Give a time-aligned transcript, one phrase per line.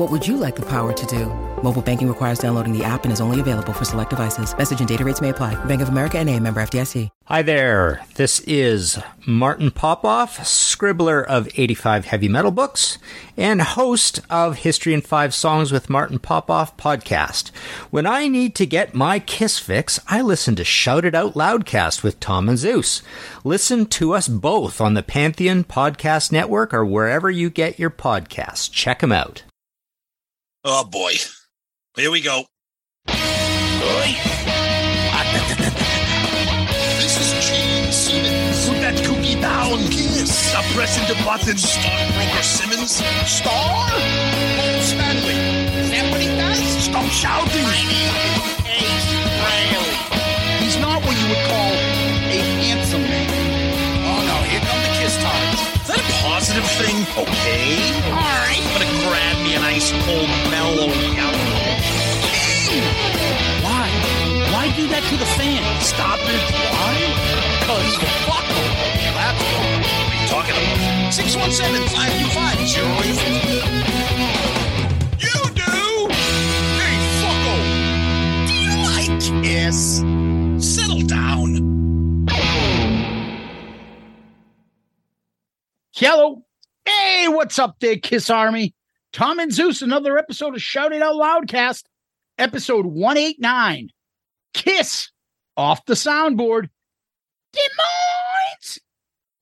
[0.00, 1.26] What would you like the power to do?
[1.62, 4.56] Mobile banking requires downloading the app and is only available for select devices.
[4.56, 5.62] Message and data rates may apply.
[5.66, 7.10] Bank of America and a member FDIC.
[7.26, 8.02] Hi there.
[8.14, 12.96] This is Martin Popoff, scribbler of 85 heavy metal books
[13.36, 17.50] and host of History in 5 Songs with Martin Popoff podcast.
[17.90, 22.02] When I need to get my kiss fix, I listen to Shout It Out Loudcast
[22.02, 23.02] with Tom and Zeus.
[23.44, 28.72] Listen to us both on the Pantheon Podcast Network or wherever you get your podcasts.
[28.72, 29.42] Check them out.
[30.62, 31.14] Oh boy.
[31.96, 32.44] Here we go.
[33.06, 33.16] this
[37.16, 38.68] is Gene Simmons.
[38.68, 39.80] Put that cookie down.
[39.88, 40.28] Kiss.
[40.28, 41.56] Stop pressing the button.
[41.56, 43.00] Stockbroker Simmons.
[43.24, 43.88] Star?
[43.88, 45.32] Paul Stanley.
[45.80, 46.60] Is that what he does?
[46.84, 47.64] Stop shouting.
[47.64, 48.12] My name is
[48.68, 49.08] Ace
[49.40, 49.96] Frehley.
[50.60, 53.32] He's not what you would call a handsome man.
[54.12, 55.56] Oh no, here come the kiss times.
[55.80, 57.00] Is that a positive thing?
[57.16, 57.80] Okay.
[57.80, 58.69] Gonna grab
[59.92, 60.88] me an ice cold mellow.
[63.62, 63.88] Why?
[64.52, 65.62] Why do that to the fan?
[65.80, 66.40] Stop it.
[66.70, 66.94] Why?
[67.60, 67.96] Because
[68.26, 68.66] fuck them.
[69.14, 69.82] That's what are
[70.28, 71.12] talking about?
[71.12, 73.60] 617-525-0850.
[75.20, 76.08] You do?
[76.78, 77.54] Hey, fucko.
[78.46, 79.10] Do you like
[79.44, 79.80] Kiss?
[80.58, 81.48] Settle down.
[85.92, 86.44] Hello.
[86.86, 88.74] Hey, what's up there, Kiss Army?
[89.12, 91.84] Tom and Zeus, another episode of Shout It Out Loudcast,
[92.38, 93.90] episode 189.
[94.54, 95.10] Kiss
[95.56, 96.68] off the soundboard.
[97.52, 98.78] Des Moines,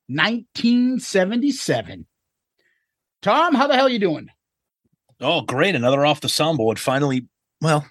[0.08, 2.06] 1977.
[3.20, 4.28] Tom, how the hell you doing?
[5.20, 5.74] Oh, great.
[5.74, 6.78] Another off the soundboard.
[6.78, 7.26] Finally,
[7.60, 7.84] well,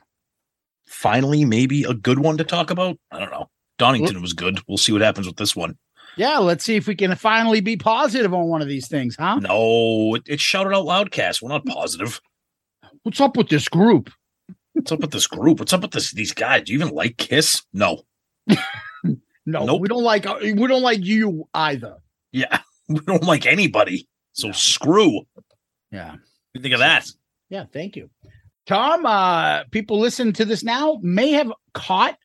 [0.87, 2.97] finally, maybe a good one to talk about.
[3.11, 3.49] I don't know.
[3.77, 4.59] Donington was good.
[4.67, 5.77] We'll see what happens with this one.
[6.17, 9.39] Yeah, let's see if we can finally be positive on one of these things, huh?
[9.39, 11.41] No, it, it's Shout It Out Loudcast.
[11.41, 12.19] We're not positive.
[13.03, 14.09] What's up with this group?
[14.73, 15.59] What's up with this group?
[15.59, 16.63] What's up with this these guys?
[16.63, 17.63] Do you even like Kiss?
[17.73, 18.03] No.
[19.49, 19.79] No, Nope.
[19.79, 21.95] we don't like we don't like you either.
[22.33, 22.59] Yeah.
[22.89, 24.07] We don't like anybody.
[24.33, 25.21] So screw.
[25.91, 26.11] Yeah.
[26.11, 26.19] What do
[26.55, 27.05] you think of that?
[27.49, 28.09] Yeah, thank you.
[28.65, 32.17] Tom, uh people listening to this now may have caught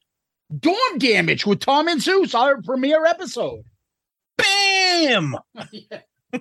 [0.58, 3.62] Dorm Damage with Tom and Zeus, our premiere episode.
[4.82, 5.36] Bam!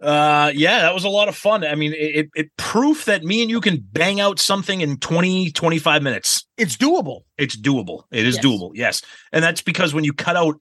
[0.00, 1.64] Uh yeah, that was a lot of fun.
[1.64, 4.98] I mean, it, it, it proof that me and you can bang out something in
[4.98, 6.46] 20, 25 minutes.
[6.56, 7.22] It's doable.
[7.36, 8.04] It's doable.
[8.12, 8.44] It is Yes.
[8.44, 8.70] doable.
[8.74, 9.02] Yes.
[9.32, 10.54] And that's because when you cut out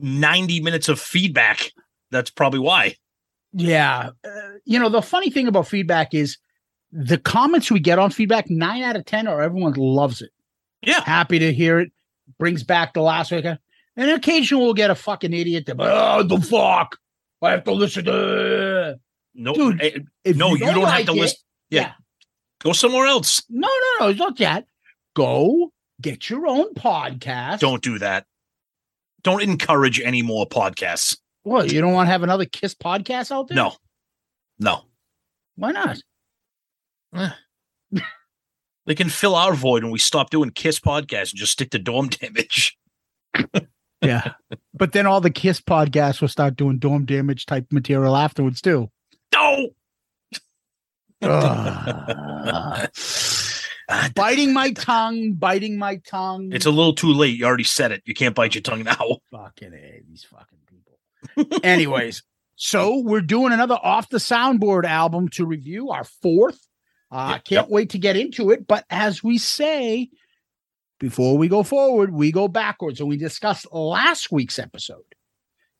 [0.00, 1.70] 90 minutes of feedback,
[2.10, 2.96] that's probably why.
[3.52, 4.10] Yeah.
[4.24, 4.30] Uh,
[4.64, 6.36] you know, the funny thing about feedback is
[6.90, 10.30] the comments we get on feedback, nine out of 10 are everyone loves it.
[10.82, 11.00] Yeah.
[11.04, 11.92] Happy to hear it.
[12.40, 13.44] Brings back the last week.
[13.96, 16.98] And occasionally we'll get a fucking idiot that, oh, the fuck.
[17.42, 18.98] I have to listen to.
[19.34, 21.38] No, Dude, eh, If no, you don't, have like to it- listen.
[21.70, 21.80] Yeah.
[21.80, 21.92] yeah.
[22.60, 23.42] Go somewhere else.
[23.48, 24.08] No, no, no.
[24.10, 24.66] It's not that.
[25.14, 27.58] Go get your own podcast.
[27.60, 28.26] Don't do that.
[29.22, 31.18] Don't encourage any more podcasts.
[31.42, 31.70] What?
[31.72, 33.56] You don't want to have another Kiss podcast out there?
[33.56, 33.74] No.
[34.58, 34.82] No.
[35.56, 35.98] Why not?
[38.86, 41.78] They can fill our void when we stop doing Kiss podcasts and just stick to
[41.78, 42.76] dorm damage.
[44.04, 44.32] Yeah.
[44.74, 48.90] but then all the Kiss podcasts will start doing dorm damage type material afterwards too.
[49.32, 49.68] No.
[51.22, 52.88] Ugh.
[54.14, 56.50] biting my tongue, biting my tongue.
[56.52, 57.36] It's a little too late.
[57.38, 58.02] You already said it.
[58.04, 59.18] You can't bite your tongue now.
[59.30, 61.58] fucking a, these fucking people.
[61.62, 62.22] Anyways,
[62.56, 66.60] so we're doing another off the soundboard album to review, our fourth.
[67.10, 68.66] Uh, Yep, can't wait to get into it.
[68.66, 70.08] But as we say,
[70.98, 75.02] before we go forward, we go backwards, and we discussed last week's episode.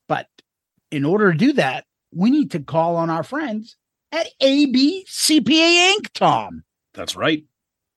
[0.08, 0.26] But
[0.90, 3.76] in order to do that, we need to call on our friends
[4.12, 6.12] at AB CPA Inc.
[6.14, 6.62] Tom,
[6.94, 7.44] That's right.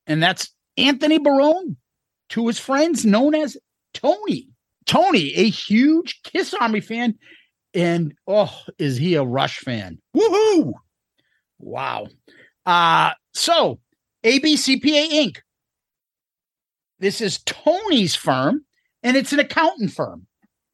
[0.07, 1.77] and that's Anthony Barone
[2.29, 3.57] to his friends known as
[3.93, 4.49] Tony.
[4.85, 7.15] Tony, a huge Kiss Army fan,
[7.73, 9.99] and oh, is he a Rush fan?
[10.15, 10.73] Woohoo!
[11.59, 12.07] Wow.
[12.65, 13.79] Uh, so
[14.23, 15.37] ABCPA Inc.
[16.99, 18.65] This is Tony's firm,
[19.03, 20.25] and it's an accountant firm.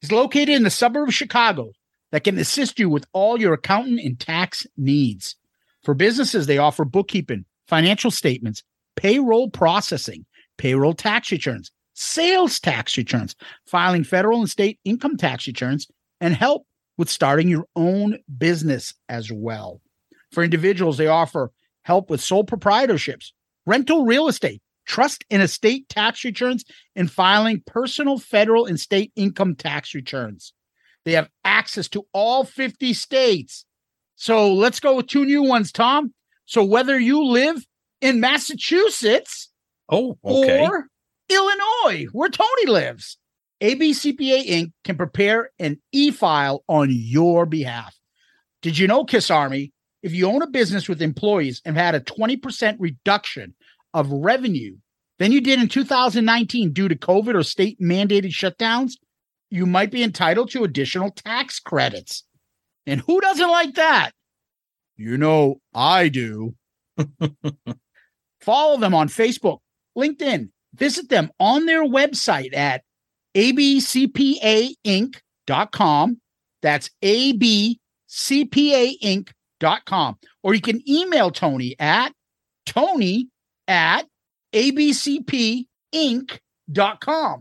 [0.02, 1.72] It's located in the suburb of Chicago
[2.12, 5.36] that can assist you with all your accountant and tax needs.
[5.84, 8.64] For businesses, they offer bookkeeping, financial statements,
[8.96, 10.26] payroll processing,
[10.58, 13.36] payroll tax returns, sales tax returns,
[13.68, 15.88] filing federal and state income tax returns,
[16.22, 16.66] and help
[16.98, 19.82] with starting your own business as well.
[20.32, 21.52] For individuals, they offer
[21.84, 23.34] help with sole proprietorships,
[23.66, 26.64] rental real estate, trust in estate tax returns,
[26.96, 30.54] and filing personal, federal, and state income tax returns.
[31.06, 33.66] They have access to all 50 states.
[34.16, 36.14] So let's go with two new ones, Tom.
[36.46, 37.66] So whether you live
[38.02, 39.50] in Massachusetts
[39.90, 40.66] Oh, okay.
[40.66, 40.88] or
[41.30, 43.18] Illinois, where Tony lives,
[43.62, 44.72] ABCPA Inc.
[44.84, 47.96] can prepare an e file on your behalf.
[48.62, 49.72] Did you know, Kiss Army,
[50.02, 53.56] if you own a business with employees and had a 20% reduction
[53.94, 54.76] of revenue
[55.20, 58.94] than you did in 2019 due to COVID or state mandated shutdowns,
[59.50, 62.24] you might be entitled to additional tax credits.
[62.86, 64.12] And who doesn't like that?
[64.98, 66.56] You know, I do.
[68.42, 69.60] Follow them on Facebook,
[69.98, 70.50] LinkedIn.
[70.76, 72.84] Visit them on their website at
[73.36, 74.12] abcpainc.com.
[76.62, 77.78] That's abcpainc.com.
[80.44, 82.14] Or you can email Tony at
[82.66, 83.30] tony
[83.68, 84.06] at
[84.54, 85.66] abcpainc.com.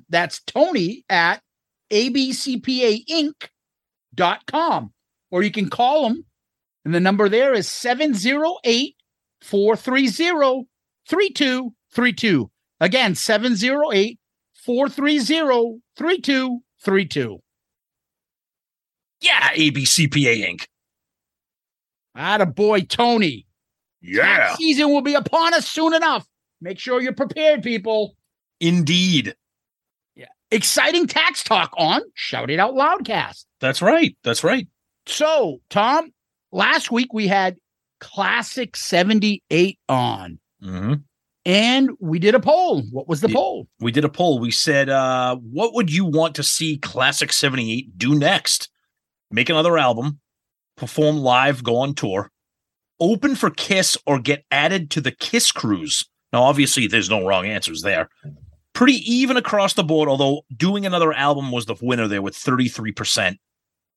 [0.08, 1.42] That's tony at
[1.90, 3.42] abcpainc.com.
[5.30, 6.26] Or you can call them,
[6.84, 8.96] and the number there is 708
[9.40, 10.68] 430
[11.08, 12.50] 3232.
[12.80, 14.18] Again, 708
[14.52, 17.38] 430 3232.
[19.20, 20.66] Yeah, ABCPA Inc.
[22.14, 23.46] Atta boy, Tony.
[24.02, 26.26] Yeah, Tax season will be upon us soon enough.
[26.60, 28.16] Make sure you're prepared, people.
[28.60, 29.34] indeed.
[30.14, 30.26] Yeah.
[30.50, 33.44] Exciting tax talk on Shout It Out Loudcast.
[33.60, 34.16] That's right.
[34.24, 34.66] That's right.
[35.06, 36.12] So, Tom,
[36.52, 37.56] last week we had
[38.00, 40.94] Classic 78 on, hmm
[41.44, 42.82] and we did a poll.
[42.92, 43.66] What was the poll?
[43.80, 44.38] We did a poll.
[44.38, 48.68] We said, uh, what would you want to see Classic 78 do next?
[49.32, 50.20] Make another album,
[50.76, 52.30] perform live, go on tour,
[53.02, 56.04] open for Kiss, or get added to the Kiss cruise?
[56.32, 58.08] Now, obviously, there's no wrong answers there.
[58.72, 63.36] Pretty even across the board, although doing another album was the winner there with 33%.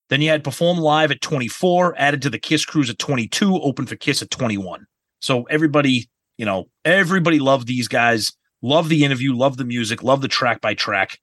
[0.10, 3.86] Then you had perform live at 24, added to the Kiss cruise at 22, open
[3.86, 4.86] for Kiss at 21.
[5.20, 10.22] So everybody, you know, everybody loved these guys, loved the interview, loved the music, loved
[10.22, 11.20] the track by track.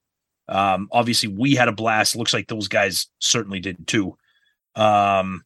[0.49, 2.17] Um, obviously, we had a blast.
[2.17, 4.17] Looks like those guys certainly did too.
[4.75, 5.45] Um,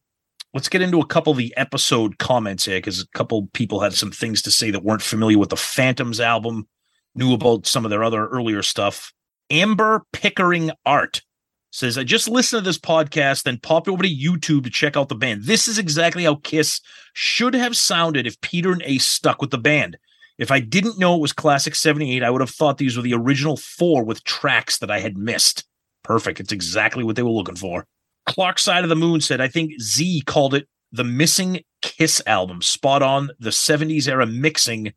[0.57, 3.93] let's get into a couple of the episode comments here because a couple people had
[3.93, 6.67] some things to say that weren't familiar with the Phantoms album,
[7.13, 9.13] knew about some of their other earlier stuff.
[9.51, 11.21] Amber Pickering Art
[11.69, 15.09] says, I just listened to this podcast, then popped over to YouTube to check out
[15.09, 15.43] the band.
[15.43, 16.81] This is exactly how Kiss
[17.13, 19.95] should have sounded if Peter and Ace stuck with the band.
[20.39, 23.13] If I didn't know it was Classic 78, I would have thought these were the
[23.13, 25.65] original four with tracks that I had missed.
[26.03, 26.39] Perfect.
[26.39, 27.85] It's exactly what they were looking for.
[28.27, 32.61] Clark Side of the Moon said, I think Z called it the missing Kiss album.
[32.61, 33.29] Spot on.
[33.39, 34.93] The 70s era mixing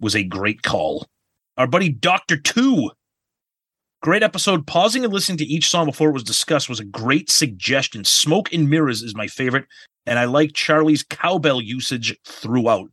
[0.00, 1.08] was a great call.
[1.56, 2.36] Our buddy Dr.
[2.36, 2.90] Two.
[4.02, 4.66] Great episode.
[4.66, 8.04] Pausing and listening to each song before it was discussed was a great suggestion.
[8.04, 9.64] Smoke and Mirrors is my favorite,
[10.04, 12.90] and I like Charlie's cowbell usage throughout.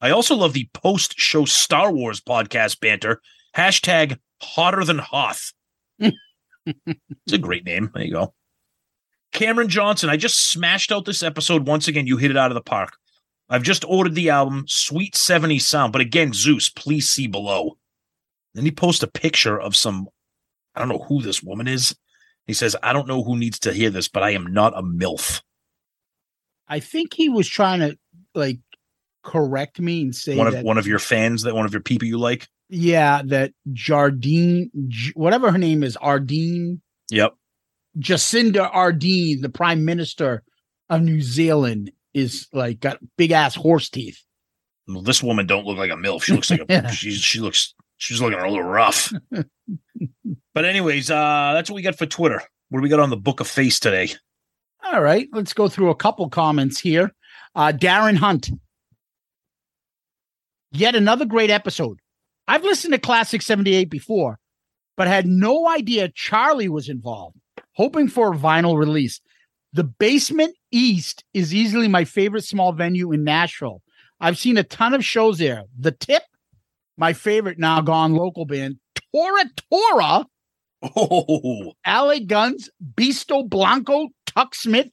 [0.00, 3.20] I also love the post show Star Wars podcast banter.
[3.54, 5.52] Hashtag hotter than Hoth.
[5.98, 7.90] it's a great name.
[7.92, 8.34] There you go.
[9.34, 12.06] Cameron Johnson, I just smashed out this episode once again.
[12.06, 12.96] You hit it out of the park.
[13.50, 15.92] I've just ordered the album, Sweet 70 Sound.
[15.92, 17.76] But again, Zeus, please see below.
[18.54, 20.08] Then he posts a picture of some,
[20.74, 21.94] I don't know who this woman is.
[22.46, 24.82] He says, I don't know who needs to hear this, but I am not a
[24.82, 25.42] MILF.
[26.68, 27.98] I think he was trying to
[28.34, 28.60] like
[29.22, 31.82] correct me and say One of that one of your fans, that one of your
[31.82, 32.46] people you like.
[32.68, 34.70] yeah, that Jardine,
[35.14, 37.34] whatever her name is, Ardeen, Yep.
[37.98, 40.42] Jacinda Ardern, the Prime Minister
[40.90, 44.20] of New Zealand, is like got big ass horse teeth.
[44.86, 46.22] Well, this woman don't look like a MILF.
[46.24, 46.90] She looks like a Yeah.
[46.90, 49.12] she's she looks she's looking a little rough.
[50.54, 52.42] but anyways, uh that's what we got for Twitter.
[52.68, 54.10] What do we got on the book of face today?
[54.92, 57.14] All right, let's go through a couple comments here.
[57.54, 58.50] Uh, Darren Hunt.
[60.72, 61.98] Yet another great episode.
[62.48, 64.38] I've listened to Classic 78 before,
[64.96, 67.36] but had no idea Charlie was involved,
[67.74, 69.20] hoping for a vinyl release.
[69.72, 73.82] The Basement East is easily my favorite small venue in Nashville.
[74.20, 75.64] I've seen a ton of shows there.
[75.78, 76.22] The Tip,
[76.96, 78.78] my favorite now gone local band,
[79.12, 80.26] Tora Tora,
[80.96, 84.88] Oh, Alley Guns, Beasto Blanco, Tuck Smith,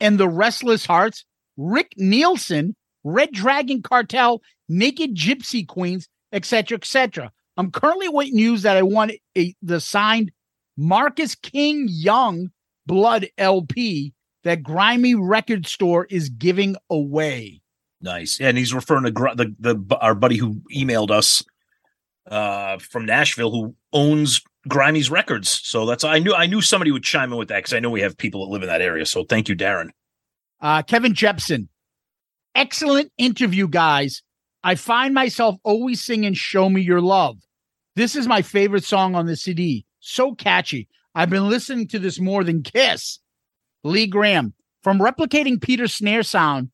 [0.00, 1.24] and the Restless Hearts,
[1.56, 7.32] Rick Nielsen, Red Dragon Cartel, Naked Gypsy Queens, etc., etc.
[7.56, 10.30] I'm currently waiting news that I want a the signed
[10.76, 12.50] Marcus King Young
[12.86, 14.12] Blood LP
[14.42, 17.62] that Grimy Record Store is giving away.
[18.00, 18.38] nice.
[18.40, 21.42] And he's referring to gr- the the our buddy who emailed us
[22.30, 25.60] uh from Nashville who owns Grimey's Records.
[25.62, 27.90] So that's I knew I knew somebody would chime in with that because I know
[27.90, 29.06] we have people that live in that area.
[29.06, 29.90] So thank you, Darren.
[30.60, 31.68] Uh, Kevin Jepson,
[32.54, 34.22] excellent interview, guys.
[34.62, 37.36] I find myself always singing Show Me Your Love.
[37.96, 39.84] This is my favorite song on the CD.
[40.06, 40.86] So catchy.
[41.14, 43.20] I've been listening to this more than Kiss.
[43.84, 46.70] Lee Graham, from replicating Peter's snare sound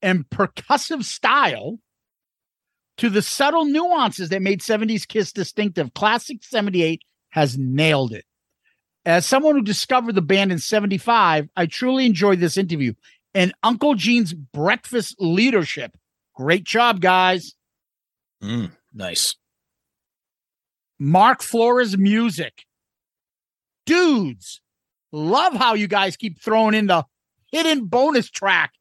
[0.00, 1.78] and percussive style
[2.96, 8.24] to the subtle nuances that made 70s Kiss distinctive, Classic 78 has nailed it.
[9.04, 12.94] As someone who discovered the band in 75, I truly enjoyed this interview
[13.32, 15.96] and Uncle Gene's breakfast leadership.
[16.34, 17.54] Great job, guys.
[18.42, 19.36] Mm, nice.
[20.98, 22.64] Mark Flores music.
[23.86, 24.60] Dudes,
[25.10, 27.04] love how you guys keep throwing in the
[27.50, 28.72] hidden bonus track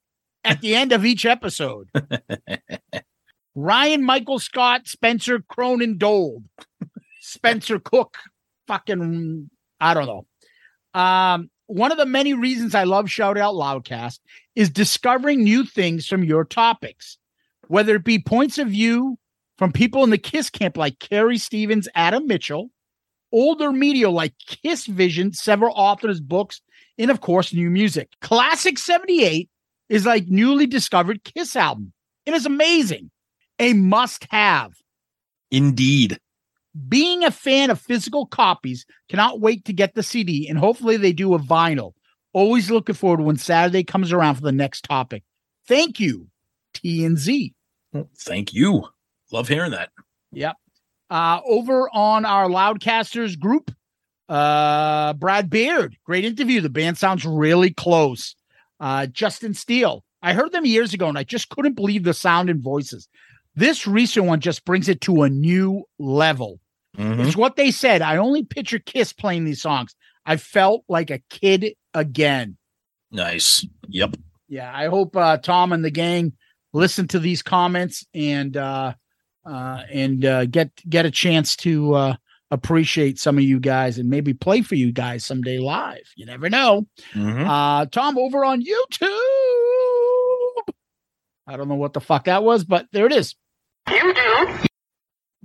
[0.44, 1.90] at the end of each episode.
[3.56, 6.44] Ryan Michael Scott, Spencer Cronin Dold,
[7.20, 8.18] Spencer Cook,
[8.68, 11.00] fucking, I don't know.
[11.00, 14.20] Um, one of the many reasons I love Shout Out Loudcast
[14.56, 17.18] is discovering new things from your topics,
[17.68, 19.18] whether it be points of view
[19.58, 22.72] from people in the Kiss camp like Carrie Stevens, Adam Mitchell,
[23.32, 26.62] older media like Kiss Vision, several authors' books,
[26.98, 28.10] and of course, new music.
[28.22, 29.50] Classic 78
[29.90, 31.94] is like newly discovered Kiss album.
[32.26, 33.12] It is amazing.
[33.60, 34.74] A must have.
[35.52, 36.20] Indeed.
[36.88, 41.12] Being a fan of physical copies, cannot wait to get the CD and hopefully they
[41.12, 41.94] do a vinyl.
[42.34, 45.24] Always looking forward when Saturday comes around for the next topic.
[45.68, 46.28] Thank you,
[46.74, 47.54] T and Z.
[48.18, 48.88] Thank you.
[49.32, 49.90] Love hearing that.
[50.32, 50.56] Yep.
[51.12, 53.70] Uh, over on our Loudcasters group,
[54.30, 56.62] uh, Brad Beard, great interview.
[56.62, 58.34] The band sounds really close.
[58.80, 62.50] Uh, Justin Steele, I heard them years ago and I just couldn't believe the sound
[62.50, 63.10] and voices.
[63.56, 66.62] This recent one just brings it to a new level.
[66.98, 67.28] Mhm.
[67.28, 68.02] It's what they said.
[68.02, 69.94] I only picture Kiss playing these songs.
[70.26, 72.58] I felt like a kid again.
[73.12, 73.66] Nice.
[73.90, 74.16] Yep.
[74.48, 76.32] Yeah, I hope uh, Tom and the gang
[76.72, 78.94] listen to these comments and uh,
[79.46, 82.16] uh, and uh, get get a chance to uh,
[82.52, 86.04] appreciate some of you guys and maybe play for you guys someday live.
[86.16, 86.86] You never know.
[87.14, 87.48] Mhm.
[87.48, 89.08] Uh, Tom over on YouTube.
[91.48, 93.36] I don't know what the fuck that was, but there it is.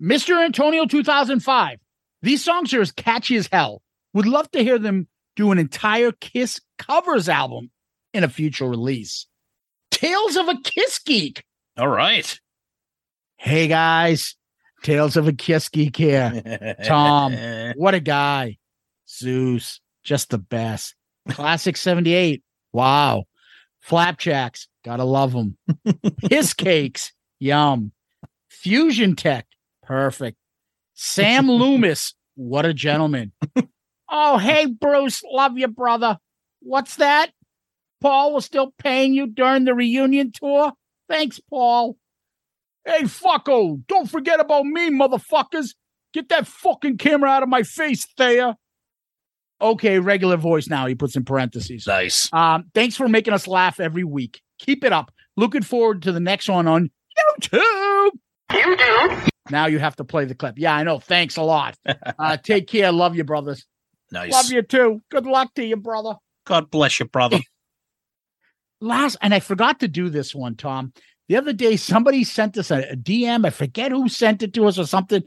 [0.00, 0.44] Mr.
[0.44, 1.78] Antonio 2005.
[2.22, 3.82] These songs are as catchy as hell.
[4.14, 7.70] Would love to hear them do an entire Kiss covers album
[8.12, 9.26] in a future release.
[9.90, 11.44] Tales of a Kiss Geek.
[11.78, 12.38] All right.
[13.38, 14.34] Hey guys,
[14.82, 16.76] Tales of a Geek here.
[16.84, 17.34] Tom.
[17.76, 18.56] What a guy.
[19.08, 20.94] Zeus, just the best.
[21.28, 22.42] Classic 78.
[22.72, 23.24] Wow.
[23.80, 25.56] Flapjacks, gotta love them.
[26.28, 27.92] His cakes, yum.
[28.48, 29.46] Fusion Tech,
[29.82, 30.38] perfect.
[30.94, 33.32] Sam Loomis, what a gentleman.
[34.08, 36.18] oh, hey, Bruce, love you, brother.
[36.60, 37.30] What's that?
[38.00, 40.72] Paul was still paying you during the reunion tour?
[41.08, 41.96] Thanks, Paul.
[42.86, 45.74] Hey, fucko, don't forget about me, motherfuckers.
[46.14, 48.56] Get that fucking camera out of my face, Thea.
[49.60, 50.86] Okay, regular voice now.
[50.86, 51.86] He puts in parentheses.
[51.86, 52.32] nice.
[52.32, 54.40] Um, thanks for making us laugh every week.
[54.60, 55.10] Keep it up.
[55.36, 56.90] Looking forward to the next one on
[57.42, 58.10] YouTube.
[58.50, 59.28] YouTube.
[59.50, 60.54] Now you have to play the clip.
[60.56, 60.98] Yeah, I know.
[60.98, 61.76] Thanks a lot.
[62.18, 62.92] Uh, take care.
[62.92, 63.66] Love you, brothers.
[64.10, 64.32] Nice.
[64.32, 65.02] Love you too.
[65.10, 66.14] Good luck to you, brother.
[66.46, 67.40] God bless you, brother.
[68.80, 70.92] Last, and I forgot to do this one, Tom.
[71.28, 73.46] The other day, somebody sent us a, a DM.
[73.46, 75.22] I forget who sent it to us or something,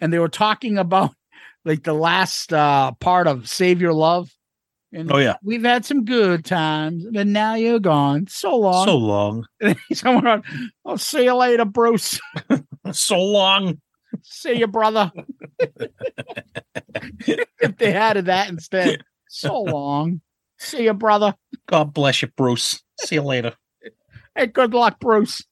[0.00, 1.14] and they were talking about
[1.64, 4.30] like the last uh, part of "Save Your Love."
[4.92, 5.34] And oh yeah.
[5.42, 8.28] we've had some good times, but now you're gone.
[8.28, 8.86] So long.
[8.86, 9.46] So long.
[9.92, 10.44] Someone, wrote,
[10.86, 12.20] I'll see you later, Bruce.
[12.92, 13.80] So long.
[14.22, 15.10] See you, brother.
[17.18, 20.20] if they added that instead, so long.
[20.58, 21.34] See you, brother.
[21.66, 22.82] God bless you, Bruce.
[23.00, 23.54] See you later.
[24.34, 25.42] Hey, good luck, Bruce.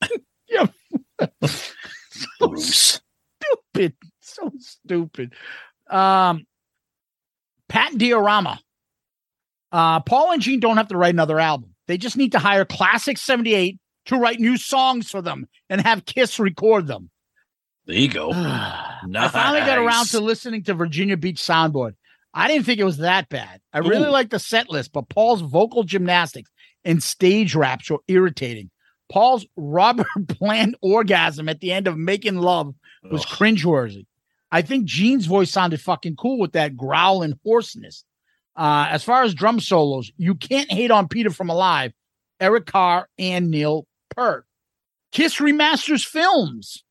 [0.48, 0.66] yeah.
[1.44, 3.00] so Bruce.
[3.42, 3.94] stupid.
[4.20, 5.32] So stupid.
[5.90, 6.46] Um,
[7.68, 8.60] Pat Diorama.
[9.70, 11.74] Uh, Paul and Gene don't have to write another album.
[11.86, 16.06] They just need to hire Classic 78 to write new songs for them and have
[16.06, 17.10] Kiss record them.
[17.86, 18.30] There you go.
[18.32, 21.94] I finally got around to listening to Virginia Beach Soundboard.
[22.34, 23.60] I didn't think it was that bad.
[23.72, 26.50] I really like the set list, but Paul's vocal gymnastics
[26.84, 28.70] and stage raps were irritating.
[29.10, 32.74] Paul's Robert Plant orgasm at the end of Making Love
[33.10, 33.28] was Ugh.
[33.28, 34.06] cringeworthy.
[34.50, 38.04] I think Gene's voice sounded fucking cool with that growl and hoarseness.
[38.56, 41.92] Uh, as far as drum solos, you can't hate on Peter from Alive,
[42.40, 44.46] Eric Carr, and Neil Peart.
[45.12, 46.82] Kiss remasters films.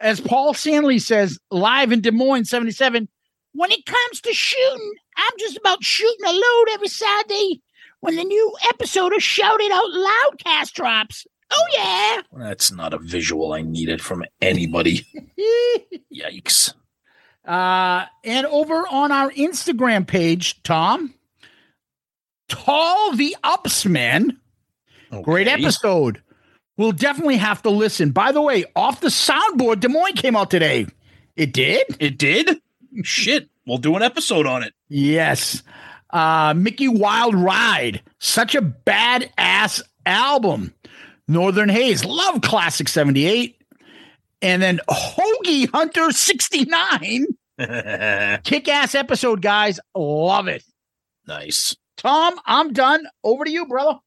[0.00, 3.08] As Paul Stanley says live in Des Moines 77,
[3.52, 7.62] when it comes to shooting, I'm just about shooting a load every Saturday
[8.00, 11.26] when the new episode of Shout It Out Loudcast drops.
[11.50, 12.22] Oh, yeah.
[12.44, 15.06] That's not a visual I needed from anybody.
[16.14, 16.74] Yikes.
[17.44, 21.14] Uh, and over on our Instagram page, Tom,
[22.48, 24.36] Tall the Upsman,
[25.22, 26.22] great episode.
[26.76, 28.10] We'll definitely have to listen.
[28.10, 30.86] By the way, off the soundboard, Des Moines came out today.
[31.36, 31.84] It did?
[31.98, 32.60] It did?
[33.02, 33.48] Shit.
[33.66, 34.72] We'll do an episode on it.
[34.88, 35.62] Yes.
[36.10, 40.74] Uh, Mickey Wild Ride, such a badass album.
[41.26, 43.56] Northern Haze, love Classic 78.
[44.40, 47.26] And then Hoagie Hunter 69.
[48.44, 49.80] Kick ass episode, guys.
[49.94, 50.62] Love it.
[51.26, 51.76] nice.
[51.96, 53.04] Tom, I'm done.
[53.24, 53.98] Over to you, brother.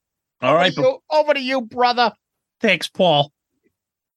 [0.41, 0.72] All right.
[0.77, 2.13] Over to you, over to you brother.
[2.62, 3.31] Thanks, Paul.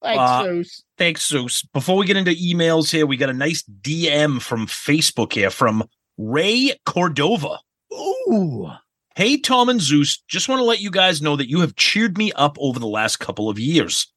[0.01, 0.85] Thanks, Uh, Zeus.
[0.97, 1.63] Thanks, Zeus.
[1.75, 5.83] Before we get into emails here, we got a nice DM from Facebook here from
[6.17, 7.59] Ray Cordova.
[7.95, 8.71] Ooh.
[9.17, 12.19] Hey, Tom and Zeus, just want to let you guys know that you have cheered
[12.19, 14.13] me up over the last couple of years.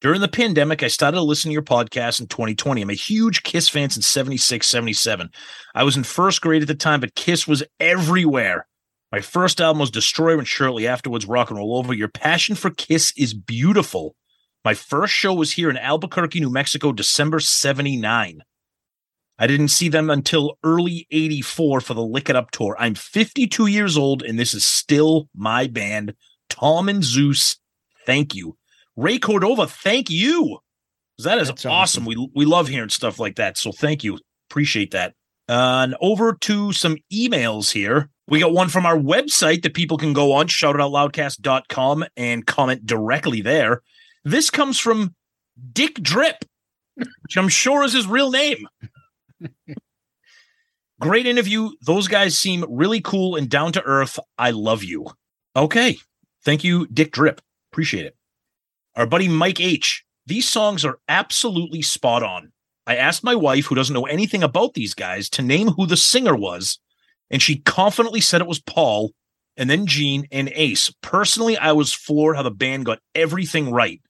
[0.00, 2.82] During the pandemic, I started to listen to your podcast in 2020.
[2.82, 5.30] I'm a huge Kiss fan since 76, 77.
[5.74, 8.68] I was in first grade at the time, but Kiss was everywhere.
[9.10, 11.92] My first album was Destroyer, and shortly afterwards, Rock and Roll Over.
[11.92, 14.14] Your passion for Kiss is beautiful.
[14.64, 18.42] My first show was here in Albuquerque, New Mexico, December 79.
[19.38, 22.76] I didn't see them until early 84 for the Lick It Up tour.
[22.78, 26.14] I'm 52 years old, and this is still my band.
[26.48, 27.56] Tom and Zeus,
[28.04, 28.56] thank you.
[28.96, 30.58] Ray Cordova, thank you.
[31.18, 32.04] That is That's awesome.
[32.04, 32.04] awesome.
[32.04, 33.58] We we love hearing stuff like that.
[33.58, 34.18] So thank you.
[34.50, 35.14] Appreciate that.
[35.48, 38.10] Uh, and over to some emails here.
[38.28, 43.40] We got one from our website that people can go on, shoutitoutloudcast.com, and comment directly
[43.40, 43.82] there.
[44.24, 45.14] This comes from
[45.72, 46.44] Dick Drip,
[46.96, 48.68] which I'm sure is his real name.
[51.00, 51.70] Great interview.
[51.80, 54.18] Those guys seem really cool and down to earth.
[54.36, 55.06] I love you.
[55.54, 55.96] Okay.
[56.44, 57.40] Thank you, Dick Drip.
[57.72, 58.16] Appreciate it.
[58.96, 60.04] Our buddy Mike H.
[60.26, 62.52] These songs are absolutely spot on.
[62.86, 65.96] I asked my wife, who doesn't know anything about these guys, to name who the
[65.96, 66.78] singer was,
[67.30, 69.12] and she confidently said it was Paul,
[69.56, 70.92] and then Gene and Ace.
[71.02, 74.00] Personally, I was floored how the band got everything right.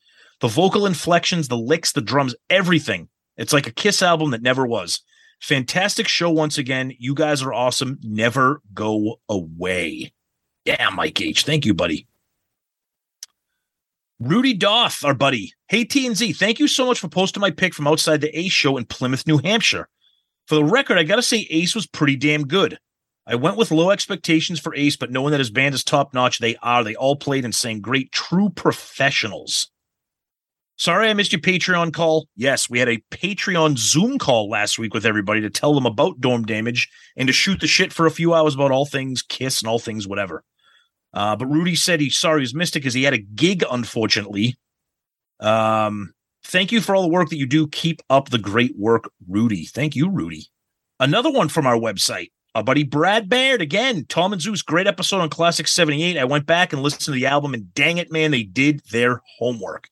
[0.41, 3.09] The vocal inflections, the licks, the drums, everything.
[3.37, 5.03] It's like a Kiss album that never was.
[5.40, 6.92] Fantastic show once again.
[6.98, 7.98] You guys are awesome.
[8.03, 10.12] Never go away.
[10.64, 11.44] Yeah, Mike H.
[11.44, 12.07] Thank you, buddy.
[14.20, 15.53] Rudy Doth, our buddy.
[15.68, 18.77] Hey, TNZ, thank you so much for posting my pick from outside the Ace show
[18.77, 19.88] in Plymouth, New Hampshire.
[20.48, 22.79] For the record, I got to say Ace was pretty damn good.
[23.27, 26.38] I went with low expectations for Ace, but knowing that his band is top notch,
[26.38, 26.83] they are.
[26.83, 29.70] They all played and sang great, true professionals.
[30.79, 32.29] Sorry I missed your Patreon call.
[32.37, 36.21] Yes, we had a Patreon Zoom call last week with everybody to tell them about
[36.21, 39.61] Dorm Damage and to shoot the shit for a few hours about all things Kiss
[39.61, 40.45] and all things whatever.
[41.12, 44.57] Uh, but Rudy said he's sorry he's missed it because he had a gig, unfortunately.
[45.41, 46.14] Um,
[46.45, 47.67] thank you for all the work that you do.
[47.67, 49.64] Keep up the great work, Rudy.
[49.64, 50.47] Thank you, Rudy.
[51.01, 52.31] Another one from our website.
[52.55, 54.07] Our buddy Brad Baird again.
[54.09, 56.19] Tom and Zeus, great episode on Classic 78.
[56.19, 59.23] I went back and listened to the album, and dang it, man, they did their
[59.38, 59.88] homework.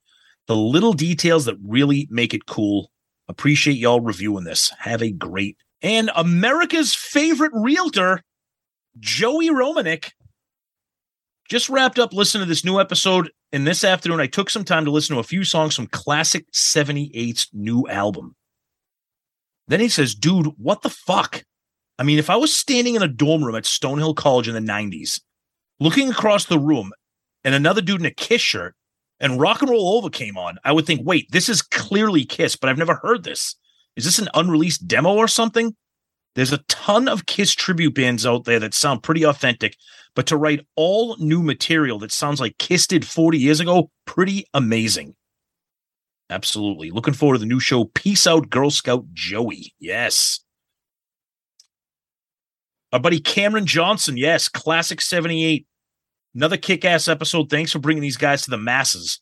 [0.48, 2.90] The little details that really make it cool.
[3.28, 4.72] Appreciate y'all reviewing this.
[4.78, 8.22] Have a great and America's favorite realtor,
[8.98, 10.12] Joey Romanek,
[11.48, 13.30] just wrapped up listening to this new episode.
[13.52, 16.44] And this afternoon, I took some time to listen to a few songs from Classic
[16.52, 18.34] 78's new album.
[19.68, 21.44] Then he says, dude, what the fuck?
[21.98, 24.72] I mean, if I was standing in a dorm room at Stonehill College in the
[24.72, 25.20] 90s,
[25.78, 26.92] looking across the room
[27.44, 28.74] and another dude in a Kiss shirt
[29.20, 32.56] and Rock and Roll Over came on, I would think, wait, this is clearly Kiss,
[32.56, 33.54] but I've never heard this.
[33.96, 35.74] Is this an unreleased demo or something?
[36.34, 39.74] There's a ton of Kiss tribute bands out there that sound pretty authentic,
[40.14, 44.44] but to write all new material that sounds like Kiss did 40 years ago, pretty
[44.52, 45.14] amazing.
[46.28, 46.90] Absolutely.
[46.90, 49.74] Looking forward to the new show, Peace Out Girl Scout Joey.
[49.78, 50.40] Yes.
[52.92, 54.16] Our buddy Cameron Johnson.
[54.16, 55.66] Yes, classic 78.
[56.36, 57.48] Another kick ass episode.
[57.48, 59.20] Thanks for bringing these guys to the masses.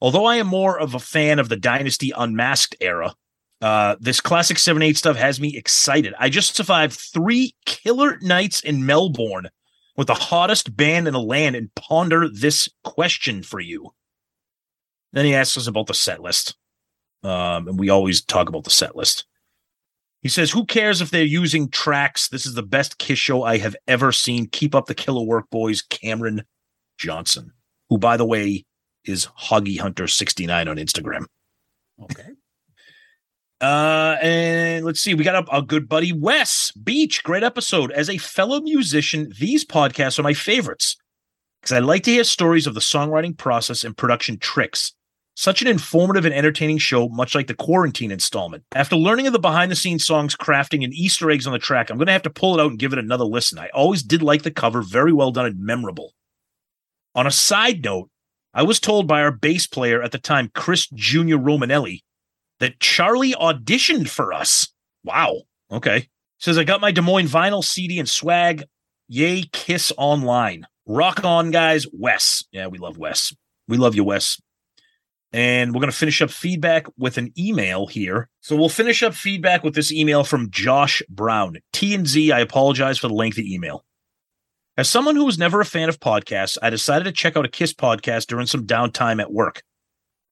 [0.00, 3.14] Although I am more of a fan of the Dynasty Unmasked era,
[3.62, 6.12] uh, this classic 7 8 stuff has me excited.
[6.18, 9.48] I just survived three killer nights in Melbourne
[9.96, 13.92] with the hottest band in the land and ponder this question for you.
[15.12, 16.56] Then he asks us about the set list.
[17.22, 19.24] Um, and we always talk about the set list.
[20.20, 22.28] He says, Who cares if they're using tracks?
[22.28, 24.48] This is the best Kiss show I have ever seen.
[24.48, 25.80] Keep up the killer work, boys.
[25.80, 26.42] Cameron
[26.98, 27.52] Johnson,
[27.88, 28.64] who, by the way,
[29.04, 31.26] is Hoggy Hunter 69 on Instagram.
[32.02, 32.30] Okay.
[33.60, 37.22] Uh, and let's see, we got a, a good buddy Wes Beach.
[37.22, 37.90] Great episode.
[37.90, 40.96] As a fellow musician, these podcasts are my favorites
[41.60, 44.92] because I like to hear stories of the songwriting process and production tricks.
[45.38, 48.64] Such an informative and entertaining show, much like the quarantine installment.
[48.74, 51.90] After learning of the behind the scenes songs, crafting, and Easter eggs on the track,
[51.90, 53.58] I'm going to have to pull it out and give it another listen.
[53.58, 56.12] I always did like the cover, very well done and memorable.
[57.16, 58.10] On a side note,
[58.52, 61.36] I was told by our bass player at the time, Chris Jr.
[61.36, 62.02] Romanelli,
[62.60, 64.68] that Charlie auditioned for us.
[65.02, 65.44] Wow.
[65.72, 66.08] Okay.
[66.38, 68.64] Says, I got my Des Moines vinyl CD and swag.
[69.08, 70.66] Yay, Kiss Online.
[70.84, 71.86] Rock on, guys.
[71.90, 72.44] Wes.
[72.52, 73.34] Yeah, we love Wes.
[73.66, 74.38] We love you, Wes.
[75.32, 78.28] And we're going to finish up feedback with an email here.
[78.42, 81.56] So we'll finish up feedback with this email from Josh Brown.
[81.72, 83.85] T and Z, I apologize for the lengthy email.
[84.78, 87.50] As someone who was never a fan of podcasts, I decided to check out a
[87.50, 89.62] Kiss podcast during some downtime at work.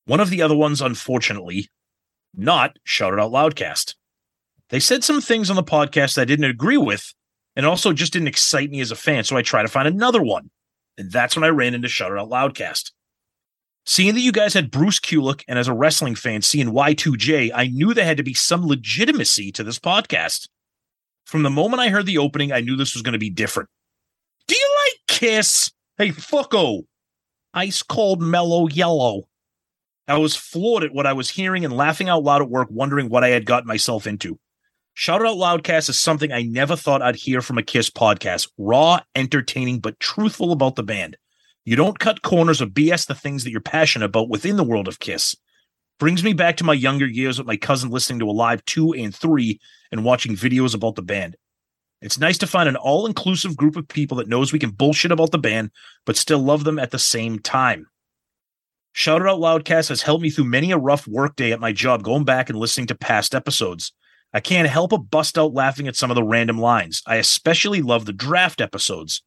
[0.04, 1.68] One of the other ones, unfortunately,
[2.35, 3.94] not Shout It Out Loudcast.
[4.68, 7.14] They said some things on the podcast that I didn't agree with
[7.57, 10.22] and also just didn't excite me as a fan, so I tried to find another
[10.22, 10.50] one.
[10.98, 12.90] And that's when I ran into Shout It Out Loudcast.
[13.87, 17.68] Seeing that you guys had Bruce Kulick, and as a wrestling fan, seeing Y2J, I
[17.68, 20.48] knew there had to be some legitimacy to this podcast.
[21.24, 23.70] From the moment I heard the opening, I knew this was going to be different.
[25.25, 25.73] Kiss?
[25.97, 26.83] Hey, fucko.
[27.55, 29.23] Ice cold, mellow yellow.
[30.07, 33.09] I was floored at what I was hearing and laughing out loud at work, wondering
[33.09, 34.39] what I had gotten myself into.
[34.93, 38.51] Shout Out Loudcast is something I never thought I'd hear from a Kiss podcast.
[38.59, 41.17] Raw, entertaining, but truthful about the band.
[41.65, 44.89] You don't cut corners or BS the things that you're passionate about within the world
[44.89, 45.35] of Kiss.
[45.99, 49.15] Brings me back to my younger years with my cousin listening to Alive 2 and
[49.15, 49.59] 3
[49.91, 51.39] and watching videos about the band.
[52.05, 55.11] It's nice to find an all inclusive group of people that knows we can bullshit
[55.11, 55.71] about the band,
[56.05, 57.87] but still love them at the same time.
[58.93, 62.25] Shout Out Loudcast has helped me through many a rough workday at my job, going
[62.25, 63.95] back and listening to past episodes.
[64.35, 67.01] I can't help but bust out laughing at some of the random lines.
[67.07, 69.23] I especially love the draft episodes.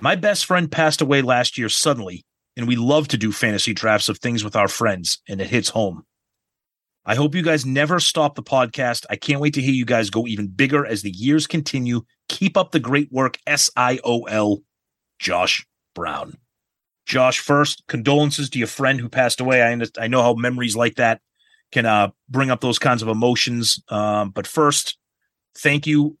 [0.00, 2.24] My best friend passed away last year suddenly,
[2.56, 5.70] and we love to do fantasy drafts of things with our friends, and it hits
[5.70, 6.04] home.
[7.06, 9.06] I hope you guys never stop the podcast.
[9.08, 12.02] I can't wait to hear you guys go even bigger as the years continue.
[12.28, 13.38] Keep up the great work.
[13.46, 14.62] S I O L,
[15.18, 15.64] Josh
[15.94, 16.36] Brown.
[17.06, 19.62] Josh, first, condolences to your friend who passed away.
[19.62, 21.20] I, I know how memories like that
[21.70, 23.80] can uh, bring up those kinds of emotions.
[23.88, 24.98] Um, but first,
[25.56, 26.18] thank you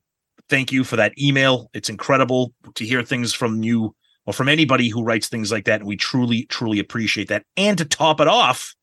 [0.48, 1.70] thank you for that email.
[1.74, 3.94] It's incredible to hear things from you
[4.26, 5.80] or from anybody who writes things like that.
[5.80, 7.44] And we truly, truly appreciate that.
[7.56, 8.74] And to top it off,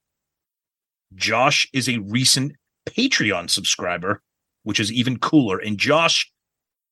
[1.16, 2.54] Josh is a recent
[2.86, 4.22] Patreon subscriber,
[4.64, 5.58] which is even cooler.
[5.58, 6.32] And Josh,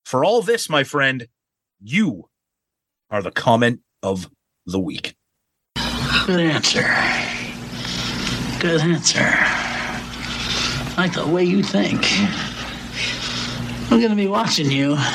[0.05, 1.27] for all this, my friend,
[1.81, 2.29] you
[3.10, 4.29] are the comment of
[4.65, 5.15] the week.
[6.25, 6.81] Good answer.
[8.60, 9.19] Good answer.
[10.93, 12.05] I like the way you think.
[13.91, 14.97] I'm going to be watching you.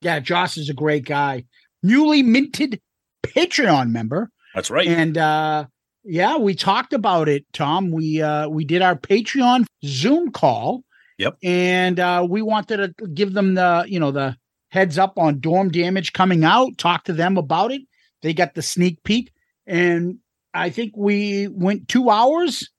[0.00, 1.44] Yeah, Josh is a great guy.
[1.82, 2.80] Newly minted
[3.24, 4.30] Patreon member.
[4.54, 4.86] That's right.
[4.86, 5.66] And uh
[6.08, 7.90] yeah, we talked about it, Tom.
[7.90, 10.84] We uh we did our Patreon Zoom call.
[11.18, 11.36] Yep.
[11.42, 14.36] And uh we wanted to give them the, you know, the
[14.70, 17.82] heads up on dorm damage coming out, talk to them about it.
[18.22, 19.32] They got the sneak peek
[19.66, 20.18] and
[20.54, 22.70] I think we went 2 hours,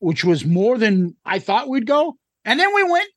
[0.00, 2.16] which was more than I thought we'd go.
[2.44, 3.08] And then we went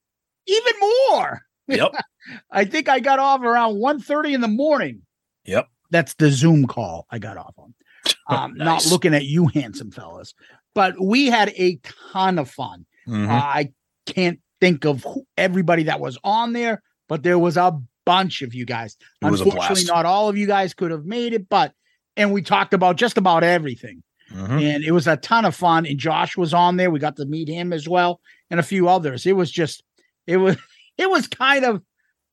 [0.48, 1.42] even more.
[1.68, 1.92] Yep.
[2.52, 5.02] I think I got off around 1.30 in the morning.
[5.46, 5.68] Yep.
[5.90, 7.75] That's the Zoom call I got off on.
[8.30, 8.86] Um, Nice.
[8.86, 10.34] Not looking at you, handsome fellas.
[10.74, 11.80] But we had a
[12.12, 12.86] ton of fun.
[13.08, 13.28] Mhm.
[13.30, 13.72] Uh, I
[14.08, 18.54] can't think of who, everybody that was on there, but there was a bunch of
[18.56, 18.98] you guys.
[19.22, 21.74] It was a Unfortunately, not all of you guys could have made it, but
[22.18, 24.62] and we talked about just about everything Mhm.
[24.64, 25.86] and it was a ton of fun.
[25.86, 26.90] And Josh was on there.
[26.90, 29.26] We got to meet him as well, and a few others.
[29.28, 29.84] It was just,
[30.26, 30.58] it was,
[30.98, 31.84] it was kind of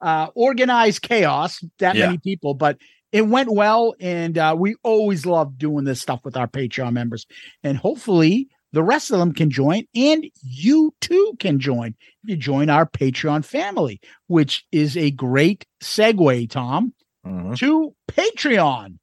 [0.00, 1.62] uh, organized chaos.
[1.80, 2.06] That Yeah.
[2.06, 2.78] many people, but
[3.12, 3.94] it went well.
[4.01, 7.27] And uh, we always love doing this stuff with our Patreon members.
[7.62, 11.94] And hopefully, the rest of them can join, and you too can join
[12.25, 16.94] if you join our Patreon family, which is a great segue, Tom,
[17.27, 17.57] Mhm.
[17.59, 18.98] to Patreon.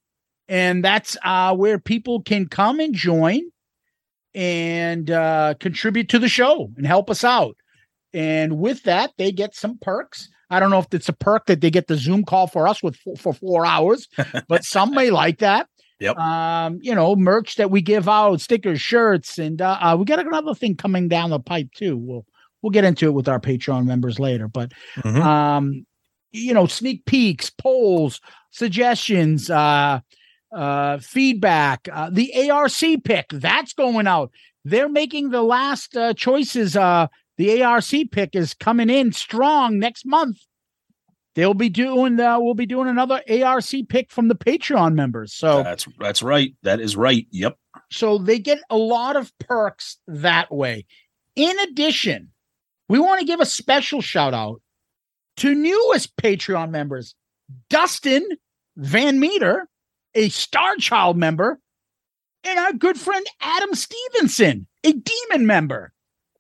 [0.48, 3.42] And that's uh, where people can come and join
[4.34, 7.56] and uh, contribute to the show and help us out.
[8.14, 10.30] And with that, they get some perks.
[10.50, 12.82] I don't know if it's a perk that they get the Zoom call for us
[12.82, 14.08] with for four hours,
[14.48, 15.68] but some may like that.
[16.00, 16.18] Yep.
[16.18, 20.26] Um, you know, merch that we give out, stickers, shirts, and uh, uh, we got
[20.26, 21.98] another thing coming down the pipe too.
[21.98, 22.26] We'll
[22.62, 25.22] we'll get into it with our Patreon members later, but Mhm.
[25.22, 25.86] um,
[26.32, 30.00] you know, sneak peeks, polls, suggestions, uh,
[30.56, 34.32] uh, feedback, uh, the ARC pick that's going out.
[34.66, 36.76] They're making the last uh, choices.
[36.76, 37.08] Uh,
[37.40, 40.40] the ARC pick is coming in strong next month.
[41.36, 42.20] They'll be doing.
[42.20, 45.34] Uh, we'll be doing another ARC pick from the Patreon members.
[45.34, 46.54] So That's that's right.
[46.64, 47.26] That is right.
[47.32, 47.58] Yep.
[47.90, 50.86] so they get a lot of perks that way.
[51.38, 52.30] In addition,
[52.90, 54.62] we want to give a special shout out
[55.38, 57.16] to newest Patreon members
[57.70, 58.28] Dustin
[58.76, 59.70] Van Meter,
[60.14, 61.58] a Star Child member,
[62.44, 65.94] and our good friend Adam Stevenson, a Demon member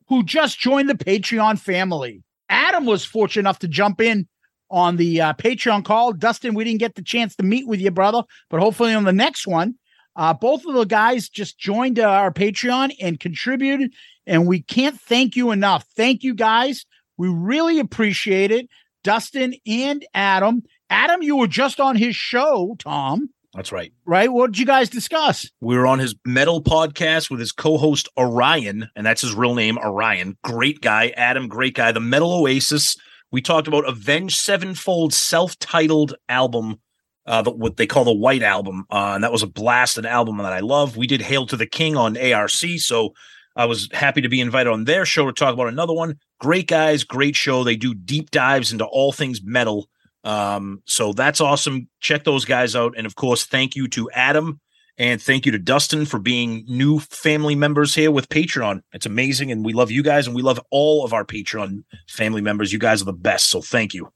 [0.09, 2.23] who just joined the Patreon family.
[2.49, 4.27] Adam was fortunate enough to jump in
[4.71, 6.13] on the uh, Patreon call.
[6.13, 9.13] Dustin, we didn't get the chance to meet with you, brother, but hopefully on the
[9.13, 9.75] next one.
[10.15, 13.93] Uh, both of the guys just joined uh, our Patreon and contributed,
[14.25, 15.85] and we can't thank you enough.
[15.95, 16.85] Thank you guys.
[17.17, 18.67] We really appreciate it.
[19.03, 20.63] Dustin and Adam.
[20.89, 23.91] Adam, you were just on his show, Tom, That's right.
[24.05, 24.31] right?
[24.31, 25.49] What did you guys discuss?
[25.59, 29.77] We were on his metal podcast with his co-host Orion, and that's his real name,
[29.79, 30.37] Orion.
[30.43, 31.47] Great guy, Adam.
[31.47, 31.91] Great guy.
[31.91, 32.95] The Metal Oasis.
[33.31, 36.79] We talked about Avenged Sevenfold self-titled album,
[37.25, 40.05] uh, the, what they call the White Album, uh, and that was a blast, an
[40.05, 40.97] album that I love.
[40.97, 43.13] We did Hail to the King on ARC, so
[43.55, 46.17] I was happy to be invited on their show to talk about another one.
[46.39, 47.63] Great guys, great show.
[47.63, 49.89] They do deep dives into all things metal.
[50.23, 51.89] Um, so that's awesome.
[52.01, 52.93] Check those guys out.
[52.97, 54.59] And of course, thank you to Adam
[54.97, 58.81] and thank you to Dustin for being new family members here with Patreon.
[58.91, 59.51] It's amazing.
[59.51, 62.73] And we love you guys and we love all of our Patreon family members.
[62.73, 63.49] You guys are the best.
[63.49, 64.11] So thank you.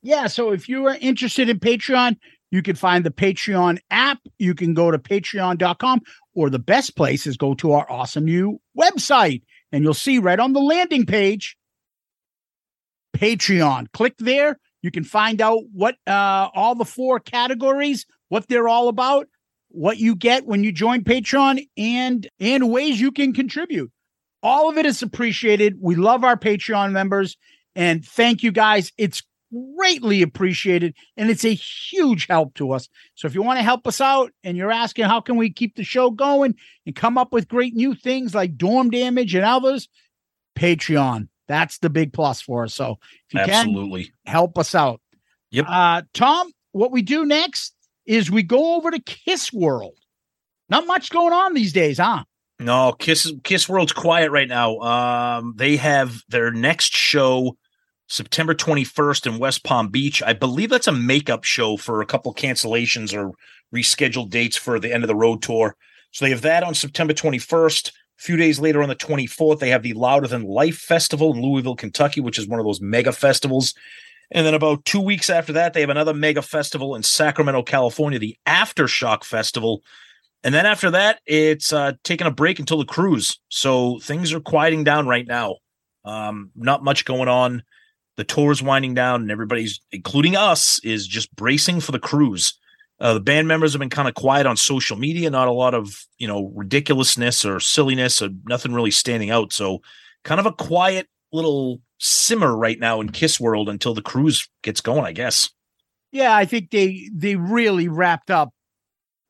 [0.00, 2.16] Yeah, so if you are interested in Patreon,
[2.52, 4.20] you can find the Patreon app.
[4.38, 6.00] You can go to patreon.com,
[6.34, 9.42] or the best place is go to our awesome new website.
[9.72, 11.56] And you'll see right on the landing page
[13.14, 13.90] Patreon.
[13.92, 14.58] Click there.
[14.82, 19.26] You can find out what uh, all the four categories, what they're all about,
[19.68, 23.90] what you get when you join Patreon, and and ways you can contribute.
[24.42, 25.78] All of it is appreciated.
[25.80, 27.36] We love our Patreon members,
[27.74, 28.92] and thank you guys.
[28.96, 29.22] It's
[29.76, 33.86] greatly appreciated and it's a huge help to us so if you want to help
[33.86, 37.32] us out and you're asking how can we keep the show going and come up
[37.32, 39.88] with great new things like dorm damage and others
[40.54, 43.72] patreon that's the big plus for us so if you can
[44.26, 45.00] help us out
[45.50, 45.66] Yep.
[45.68, 47.74] uh tom what we do next
[48.06, 49.94] is we go over to kiss world
[50.68, 52.24] not much going on these days huh
[52.60, 54.78] No, Kiss Kiss World's quiet right now.
[54.80, 57.56] Um, they have their next show
[58.08, 60.22] September 21st in West Palm Beach.
[60.24, 63.32] I believe that's a makeup show for a couple cancellations or
[63.72, 65.76] rescheduled dates for the end of the road tour.
[66.10, 67.92] So they have that on September 21st.
[68.18, 71.40] A few days later on the 24th, they have the Louder Than Life Festival in
[71.40, 73.74] Louisville, Kentucky, which is one of those mega festivals.
[74.30, 78.18] And then about two weeks after that, they have another mega festival in Sacramento, California,
[78.18, 79.82] the Aftershock Festival.
[80.42, 83.38] And then after that, it's uh, taking a break until the cruise.
[83.48, 85.56] So things are quieting down right now.
[86.04, 87.62] Um, not much going on.
[88.16, 92.58] The tour is winding down, and everybody's, including us, is just bracing for the cruise.
[93.00, 95.74] Uh, the band members have been kind of quiet on social media, not a lot
[95.74, 99.52] of you know ridiculousness or silliness, or nothing really standing out.
[99.52, 99.82] So,
[100.24, 104.80] kind of a quiet little simmer right now in Kiss World until the cruise gets
[104.80, 105.50] going, I guess.
[106.12, 108.50] yeah i think they they really wrapped up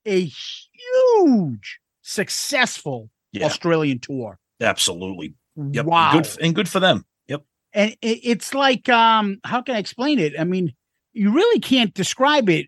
[0.07, 3.47] a huge successful Yeah.
[3.47, 5.35] australian tour Absolutely.
[5.57, 5.87] Yep.
[5.87, 7.05] wow Good and good for them.
[7.29, 7.43] Yep.
[7.75, 10.73] and it, it's like um how can i explain it i mean
[11.13, 12.67] you really can't describe it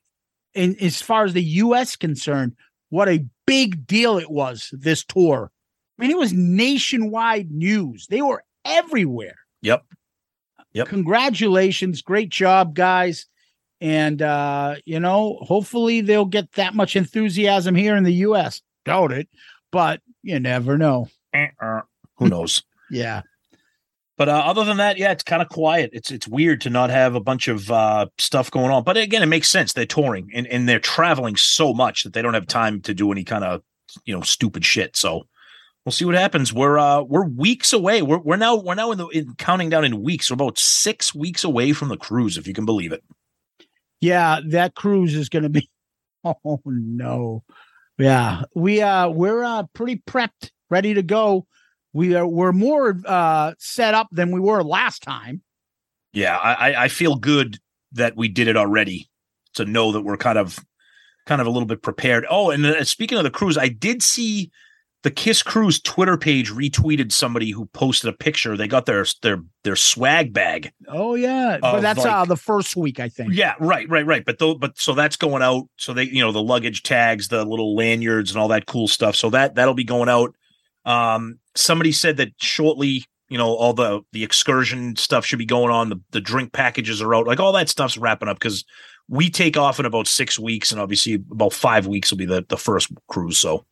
[0.55, 2.55] in as far as the us concerned
[2.89, 5.51] what a big deal it was this tour.
[5.99, 8.07] I mean it was nationwide news.
[8.09, 9.37] They were everywhere.
[9.63, 9.85] Yep.
[10.73, 10.87] Yep.
[10.89, 12.03] congratulations.
[12.03, 13.27] Great job guys.
[13.81, 19.13] And uh you know hopefully they'll get that much enthusiasm here in the us doubt
[19.13, 19.29] it
[19.73, 21.09] but you never know.
[21.33, 21.83] Uh,
[22.17, 22.63] Who knows?
[22.91, 23.23] yeah
[24.21, 25.89] But uh, other than that, yeah, it's kind of quiet.
[25.95, 28.85] It's it's weird to not have a bunch of uh, stuff going on.
[28.85, 29.73] But again, it makes sense.
[29.73, 33.11] They're touring and, and they're traveling so much that they don't have time to do
[33.13, 33.63] any kind of
[34.05, 34.95] you know stupid shit.
[34.95, 35.23] So
[35.87, 36.53] we'll see what happens.
[36.53, 38.03] We're uh we're weeks away.
[38.03, 40.31] We're we're now we're now in the in counting down in weeks.
[40.31, 43.03] We're about six weeks away from the cruise, if you can believe it.
[44.03, 45.71] Yeah, that cruise is going to be.
[46.45, 47.43] Oh no,
[47.97, 51.47] yeah, we uh we're uh pretty prepped, ready to go.
[51.93, 55.43] We are we're more uh set up than we were last time.
[56.13, 57.59] Yeah, I I feel good
[57.93, 59.09] that we did it already
[59.55, 60.59] to know that we're kind of
[61.27, 62.27] kind of a little bit prepared.
[62.31, 64.51] Oh, and uh, speaking of the cruise, I did see
[65.03, 68.57] the Kiss Cruise Twitter page retweeted somebody who posted a picture.
[68.57, 70.73] They got their their their swag bag.
[70.89, 73.33] Oh yeah, but that's like, uh the first week, I think.
[73.35, 74.25] Yeah, right, right, right.
[74.25, 75.69] But though, but so that's going out.
[75.77, 79.17] So they, you know, the luggage tags, the little lanyards, and all that cool stuff.
[79.17, 80.35] So that that'll be going out.
[80.85, 85.73] Um, somebody said that shortly, you know, all the the excursion stuff should be going
[85.73, 85.89] on.
[85.89, 87.27] The the drink packages are out.
[87.27, 88.65] Like all that stuff's wrapping up because
[89.09, 92.45] we take off in about six weeks, and obviously about five weeks will be the
[92.49, 93.39] the first cruise.
[93.39, 93.65] So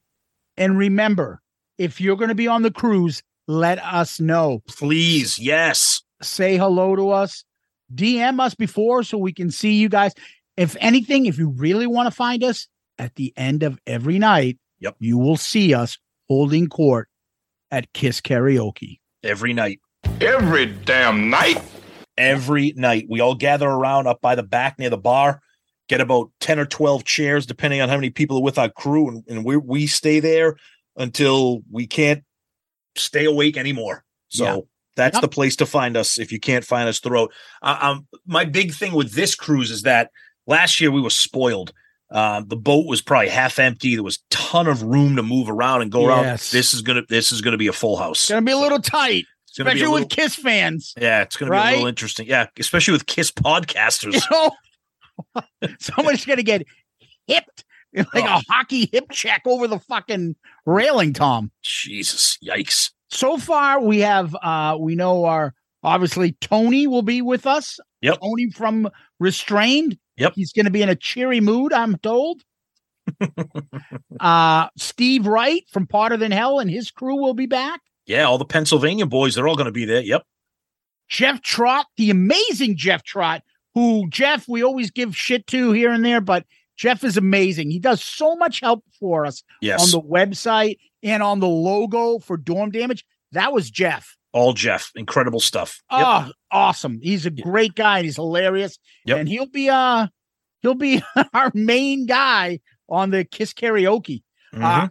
[0.59, 1.41] and remember,
[1.79, 4.63] if you're going to be on the cruise, let us know.
[4.69, 6.03] Please, yes.
[6.21, 7.45] Say hello to us.
[7.95, 10.13] DM us before so we can see you guys.
[10.57, 12.67] If anything, if you really want to find us
[12.99, 14.97] at the end of every night, yep.
[14.99, 15.97] you will see us
[16.29, 17.09] holding court
[17.71, 19.01] at Kiss Karaoke.
[19.23, 19.81] Every night.
[20.21, 21.63] Every damn night.
[22.17, 23.07] Every night.
[23.09, 25.41] We all gather around up by the back near the bar
[25.89, 29.09] get about 10 or 12 chairs, depending on how many people are with our crew.
[29.09, 30.57] And, and we, we stay there
[30.97, 32.23] until we can't
[32.97, 34.05] stay awake anymore.
[34.29, 34.61] So yeah.
[34.97, 35.23] that's yep.
[35.23, 37.33] the place to find us if you can't find us throughout.
[37.63, 40.11] Uh, um, my big thing with this cruise is that
[40.47, 41.73] last year we were spoiled.
[42.11, 43.95] Uh, the boat was probably half empty.
[43.95, 46.11] There was a ton of room to move around and go yes.
[46.11, 46.39] around.
[46.59, 48.23] This is gonna this is gonna be a full house.
[48.23, 49.27] It's gonna be a little tight.
[49.51, 50.95] Especially little, with Kiss fans.
[51.01, 51.71] Yeah, it's gonna right?
[51.71, 52.27] be a little interesting.
[52.27, 54.15] Yeah, especially with Kiss podcasters.
[54.15, 54.21] You
[55.43, 56.65] know, Someone's gonna get
[57.27, 58.39] hipped like oh.
[58.39, 61.51] a hockey hip check over the fucking railing, Tom.
[61.63, 62.91] Jesus, yikes.
[63.11, 67.79] So far, we have uh we know our obviously Tony will be with us.
[68.01, 68.21] Yep.
[68.21, 69.99] Tony from Restrained.
[70.19, 70.33] Yep.
[70.35, 72.43] He's gonna be in a cheery mood, I'm told.
[74.21, 77.81] uh Steve Wright from Potter Than Hell and his crew will be back.
[78.07, 80.03] Yeah, all the Pennsylvania boys, they're all gonna be there.
[80.03, 80.25] Yep.
[81.09, 83.43] Jeff Trott, the amazing Jeff Trott,
[83.75, 86.45] who Jeff we always give shit to here and there, but
[86.77, 87.71] Jeff is amazing.
[87.71, 89.83] He does so much help for us yes.
[89.83, 93.05] on the website and on the logo for Storm Damage.
[93.33, 94.17] That was Jeff.
[94.39, 94.93] All Jeff.
[94.95, 95.83] Incredible stuff.
[95.91, 96.01] Yep.
[96.01, 97.01] Oh, awesome.
[97.03, 98.79] He's a great guy he's hilarious.
[99.05, 99.19] Yep.
[99.19, 100.07] And he'll be uh
[100.63, 101.03] he'll be
[101.35, 104.23] our main guy on the Kiss karaoke.
[104.53, 104.65] Uh, mm-hmm.
[104.85, 104.89] Uh,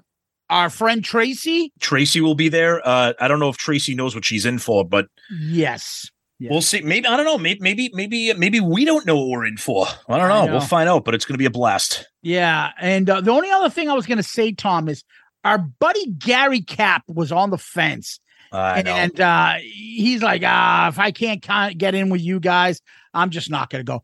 [0.50, 1.72] our friend Tracy.
[1.80, 2.86] Tracy will be there.
[2.86, 6.52] Uh, I don't know if Tracy knows what she's in for, but yes, yeah.
[6.52, 6.82] We'll see.
[6.82, 7.38] Maybe I don't know.
[7.38, 9.88] Maybe maybe maybe maybe we don't know what we're in for.
[10.08, 10.36] I don't know.
[10.36, 10.52] I know.
[10.52, 11.04] We'll find out.
[11.06, 12.06] But it's going to be a blast.
[12.22, 12.72] Yeah.
[12.80, 15.04] And uh, the only other thing I was going to say, Tom, is
[15.44, 18.20] our buddy Gary Cap was on the fence.
[18.52, 21.42] I and, and uh, he's like, ah, if I can't
[21.78, 22.82] get in with you guys,
[23.14, 24.04] I'm just not going to go.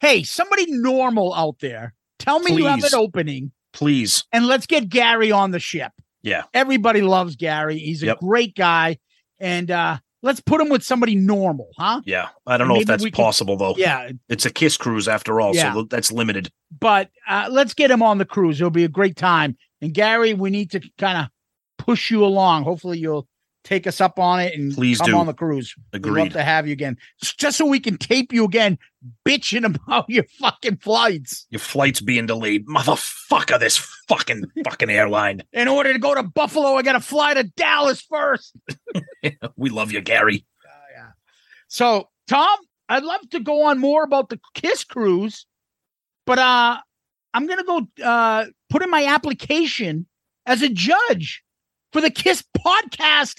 [0.00, 2.58] Hey, somebody normal out there, tell me Please.
[2.58, 3.52] you have an opening.
[3.72, 4.24] Please.
[4.32, 5.92] And let's get Gary on the ship.
[6.22, 6.42] Yeah.
[6.54, 7.78] Everybody loves Gary.
[7.78, 8.20] He's a yep.
[8.20, 8.98] great guy.
[9.40, 12.00] And uh, let's put him with somebody normal, huh?
[12.04, 13.74] Yeah, I don't know if that's possible though.
[13.76, 15.74] Yeah, it's a kiss cruise after all, yeah.
[15.74, 16.50] so that's limited.
[16.78, 18.60] But uh, let's get him on the cruise.
[18.60, 19.56] It'll be a great time.
[19.80, 21.26] And Gary, we need to kind of
[21.84, 22.64] push you along.
[22.64, 23.26] Hopefully, you'll
[23.64, 25.16] take us up on it and please come do.
[25.16, 25.74] on the cruise.
[25.92, 26.12] Agreed.
[26.12, 28.78] We'd love to have you again, just so we can tape you again,
[29.26, 31.46] bitching about your fucking flights.
[31.50, 33.58] Your flights being delayed, motherfucker.
[33.58, 33.76] This
[34.08, 35.42] fucking fucking airline.
[35.52, 38.54] In order to go to Buffalo, I got to fly to Dallas first.
[39.56, 40.44] we love you, Gary.
[40.64, 41.08] Uh, yeah.
[41.68, 45.46] So, Tom, I'd love to go on more about the Kiss cruise,
[46.26, 46.78] but uh,
[47.34, 50.06] I'm gonna go uh, put in my application
[50.46, 51.42] as a judge
[51.92, 53.38] for the Kiss podcast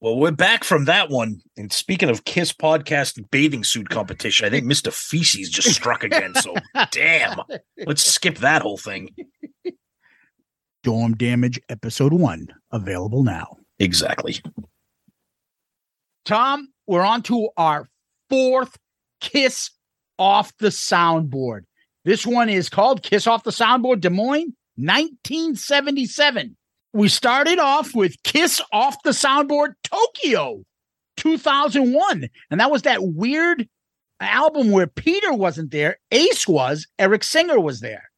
[0.00, 1.42] Well, we're back from that one.
[1.58, 4.90] And speaking of Kiss podcast bathing suit competition, I think Mr.
[4.90, 6.34] Feces just struck again.
[6.36, 6.54] So,
[6.90, 7.40] damn.
[7.86, 9.14] Let's skip that whole thing.
[10.82, 13.58] Storm Damage Episode 1, available now.
[13.78, 14.40] Exactly.
[16.24, 17.86] Tom, we're on to our
[18.30, 18.78] fourth
[19.20, 19.70] Kiss
[20.18, 21.64] off the soundboard.
[22.06, 26.56] This one is called Kiss Off the Soundboard Des Moines, 1977.
[26.92, 30.64] We started off with Kiss Off the Soundboard Tokyo,
[31.16, 32.28] 2001.
[32.50, 33.68] And that was that weird
[34.20, 38.10] album where Peter wasn't there, Ace was, Eric Singer was there.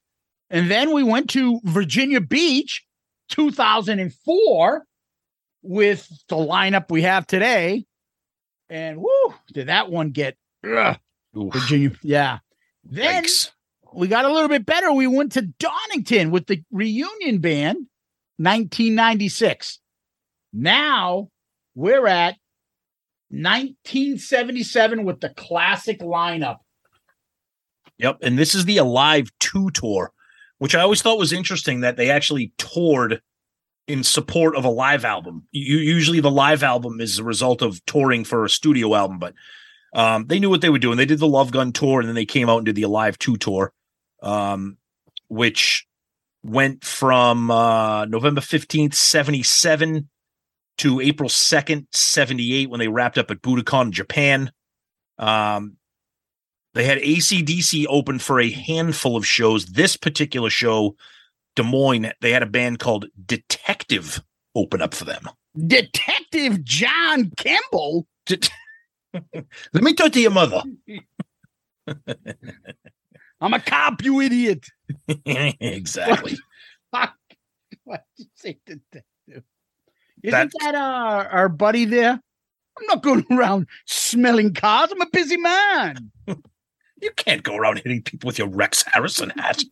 [0.50, 2.84] And then we went to Virginia Beach,
[3.30, 4.84] 2004,
[5.62, 7.84] with the lineup we have today.
[8.68, 10.98] And whoo, did that one get ugh,
[11.34, 11.92] Virginia?
[12.02, 12.38] Yeah.
[12.84, 13.50] Then Yikes.
[13.94, 14.92] we got a little bit better.
[14.92, 17.86] We went to Donington with the reunion band,
[18.42, 19.78] 1996.
[20.52, 21.28] Now
[21.74, 22.36] we're at
[23.30, 26.58] 1977 with the classic lineup.
[27.98, 28.18] Yep.
[28.22, 30.12] And this is the Alive 2 tour,
[30.58, 33.22] which I always thought was interesting that they actually toured
[33.86, 35.46] in support of a live album.
[35.52, 39.34] You, usually the live album is a result of touring for a studio album, but
[39.94, 40.96] um, they knew what they were doing.
[40.96, 43.18] They did the Love Gun tour and then they came out and did the Alive
[43.18, 43.72] 2 tour,
[44.20, 44.78] um,
[45.28, 45.86] which
[46.42, 50.08] went from uh, November 15th, 77
[50.78, 54.50] to April 2nd, 78 when they wrapped up at Budokan, Japan.
[55.18, 55.76] Um,
[56.74, 59.66] they had ACDC open for a handful of shows.
[59.66, 60.96] This particular show,
[61.54, 64.22] Des Moines, they had a band called Detective
[64.54, 65.28] open up for them.
[65.66, 68.06] Detective John Campbell.
[68.26, 68.50] Det-
[69.12, 70.62] Let me talk to your mother.
[73.42, 74.66] I'm a cop, you idiot.
[75.26, 76.36] exactly.
[76.90, 77.14] Fuck.
[78.16, 79.02] You say, detective?
[79.28, 79.44] Isn't
[80.22, 82.12] That's- that our, our buddy there?
[82.12, 84.90] I'm not going around smelling cars.
[84.92, 86.10] I'm a busy man.
[86.26, 89.64] You can't go around hitting people with your Rex Harrison hat.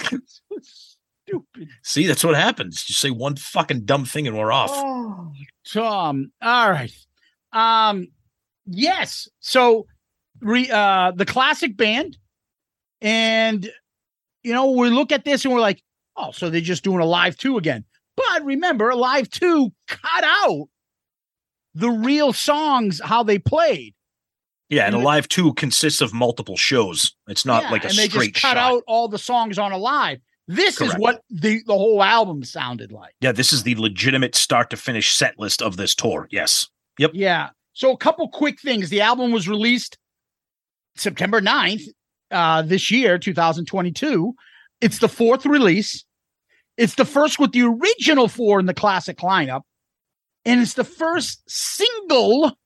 [0.00, 0.18] so
[0.60, 1.68] stupid.
[1.82, 2.84] See, that's what happens.
[2.88, 4.70] You say one fucking dumb thing and we're off.
[4.72, 5.32] Oh,
[5.72, 6.32] Tom.
[6.42, 6.92] All right.
[7.52, 8.08] Um,
[8.66, 9.28] yes.
[9.38, 9.86] So
[10.40, 12.16] re uh the classic band,
[13.00, 13.70] and
[14.42, 15.82] you know, we look at this and we're like,
[16.16, 17.84] oh, so they're just doing Alive Two again.
[18.16, 20.68] But remember, Alive Two cut out
[21.74, 23.94] the real songs how they played.
[24.70, 27.14] Yeah, and And- Alive 2 consists of multiple shows.
[27.28, 28.72] It's not Yeah, like a and they straight just cut shot.
[28.72, 30.18] out all the songs on Alive.
[30.48, 33.14] This is what the the whole album sounded like.
[33.20, 36.28] Yeah, this is the legitimate start to finish set list of this tour.
[36.30, 36.68] Yes.
[36.98, 37.10] Yep.
[37.14, 37.50] Yeah.
[37.72, 38.88] So a couple quick things.
[38.90, 39.96] The album was released
[40.96, 41.82] September 9th
[42.30, 44.34] uh, this year, 2022.
[44.80, 46.04] It's the fourth release.
[46.76, 49.62] It's the first with the original four in the classic lineup.
[50.44, 52.56] and it's the first single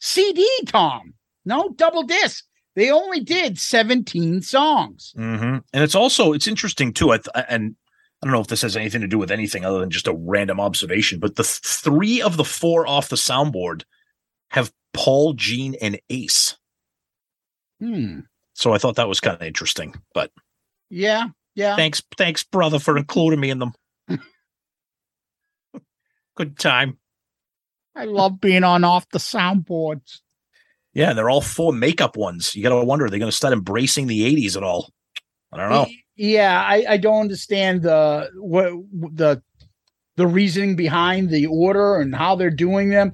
[0.00, 1.14] CD, Tom.
[1.44, 2.44] No double disc.
[2.74, 5.12] They only did 17 songs.
[5.16, 5.58] Mm-hmm.
[5.72, 7.10] And it's also it's interesting too.
[7.12, 7.76] I th- and
[8.22, 10.14] I don't know if this has anything to do with anything other than just a
[10.14, 13.82] random observation, but the th- three of the four off the soundboard
[14.50, 16.56] have Paul, Gene, and Ace.
[17.82, 18.20] Hmm.
[18.54, 19.94] So I thought that was kind of interesting.
[20.14, 20.30] But
[20.90, 21.74] Yeah, yeah.
[21.74, 23.72] thanks, thanks, brother, for including me in them.
[26.36, 26.98] Good time.
[27.94, 30.20] I love being on off the soundboards.
[30.94, 32.54] Yeah, they're all four makeup ones.
[32.54, 34.90] You got to wonder, are they going to start embracing the 80s at all?
[35.52, 35.86] I don't know.
[36.16, 38.72] Yeah, I, I don't understand the what
[39.14, 39.42] the
[40.16, 43.12] the reasoning behind the order and how they're doing them.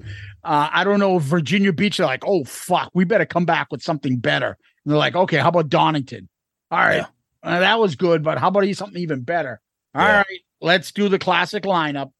[0.49, 3.67] Uh, I don't know if Virginia Beach are like, oh fuck, we better come back
[3.69, 4.57] with something better.
[4.83, 6.27] And they're like, okay, how about Donington?
[6.71, 7.05] All right,
[7.43, 9.61] uh, that was good, but how about something even better?
[9.93, 10.37] All right, Yeah.
[10.59, 12.11] let's do the classic lineup.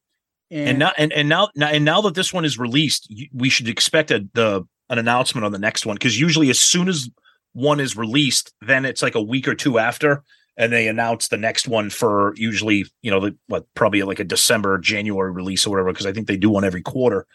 [0.52, 3.68] and now and, and now, now and now that this one is released we should
[3.68, 7.10] expect a the an announcement on the next one because usually as soon as
[7.52, 10.22] one is released then it's like a week or two after
[10.56, 14.24] and they announce the next one for usually you know the what probably like a
[14.24, 17.26] december january release or whatever because i think they do one every quarter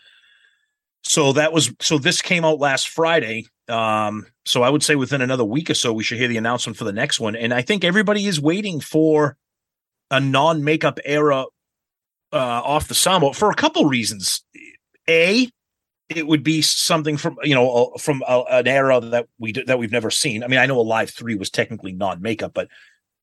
[1.07, 5.21] so that was so this came out last friday um so i would say within
[5.21, 7.61] another week or so we should hear the announcement for the next one and i
[7.61, 9.37] think everybody is waiting for
[10.11, 11.45] a non-makeup era
[12.33, 14.43] uh, off the soundboard for a couple reasons.
[15.07, 15.49] A,
[16.09, 19.91] it would be something from you know from a, an era that we that we've
[19.91, 20.43] never seen.
[20.43, 22.67] I mean, I know Alive Three was technically non makeup, but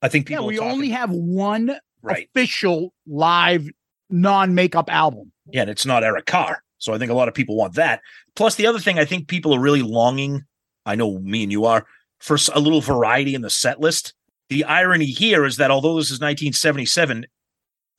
[0.01, 2.29] I think yeah, we talking- only have one Right.
[2.35, 3.69] official live
[4.11, 5.31] non makeup album.
[5.53, 8.01] yeah, and it's not Eric Carr, so I think a lot of people want that.
[8.35, 10.43] Plus, the other thing I think people are really longing.
[10.85, 11.87] I know me and you are
[12.19, 14.15] for a little variety in the set list.
[14.49, 17.27] The irony here is that although this is 1977.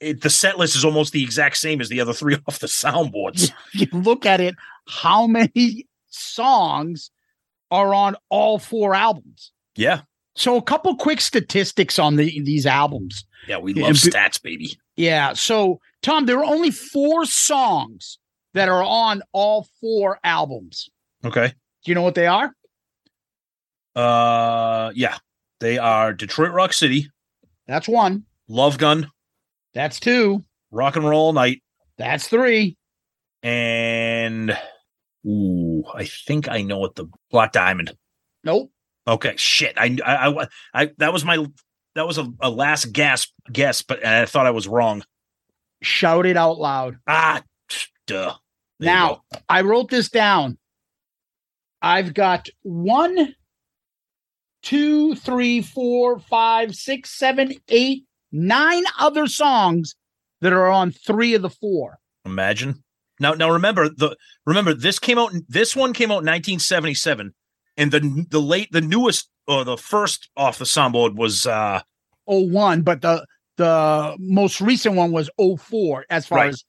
[0.02, 2.68] It, the set list is almost the exact same as the other three off the
[2.68, 3.54] soundboards.
[3.72, 4.54] you look at it,
[4.90, 7.10] how many songs
[7.72, 9.54] are on all four albums?
[9.78, 10.02] Yeah,
[10.36, 13.24] So a couple quick statistics on the these albums.
[13.48, 14.78] yeah, we love stats, baby.
[14.98, 15.32] Yeah.
[15.34, 18.20] So Tom, there are only four songs
[18.54, 20.90] that are on all four albums.
[21.26, 21.48] Okay.
[21.48, 22.52] Do you know what they are?
[23.96, 25.18] Uh, yeah,
[25.60, 27.10] they are Detroit Rock City,
[27.68, 28.24] That's one.
[28.48, 29.10] Love Gun,
[29.74, 30.44] That's two.
[30.72, 31.62] Rock and Roll Night,
[31.98, 32.76] That's three.
[33.44, 34.58] and
[35.28, 37.96] ooh, I think I know what the Black Diamond.
[38.44, 38.72] Nope.
[39.08, 39.76] Okay, shit.
[39.78, 41.46] I I I, I that was my
[41.96, 45.04] that was a, a last gasp guess, but I thought I was wrong.
[45.84, 46.98] Shout it out loud.
[47.08, 47.44] Ah,
[48.08, 48.34] duh.
[48.86, 50.58] Now, I wrote this down.
[51.82, 53.36] I've got one,
[54.62, 59.96] two, three, four, five, six, seven, eight, nine other songs
[60.42, 62.00] that are on three of the four.
[62.26, 62.84] Imagine.
[63.20, 64.16] Now, now remember the
[64.46, 65.34] remember this came out.
[65.48, 67.34] This one came out in 1977,
[67.78, 71.82] and the the late the newest or the first off the soundboard was uh
[72.26, 73.26] 01, but the
[73.58, 76.50] the most recent one was 04 as far Right.
[76.50, 76.64] as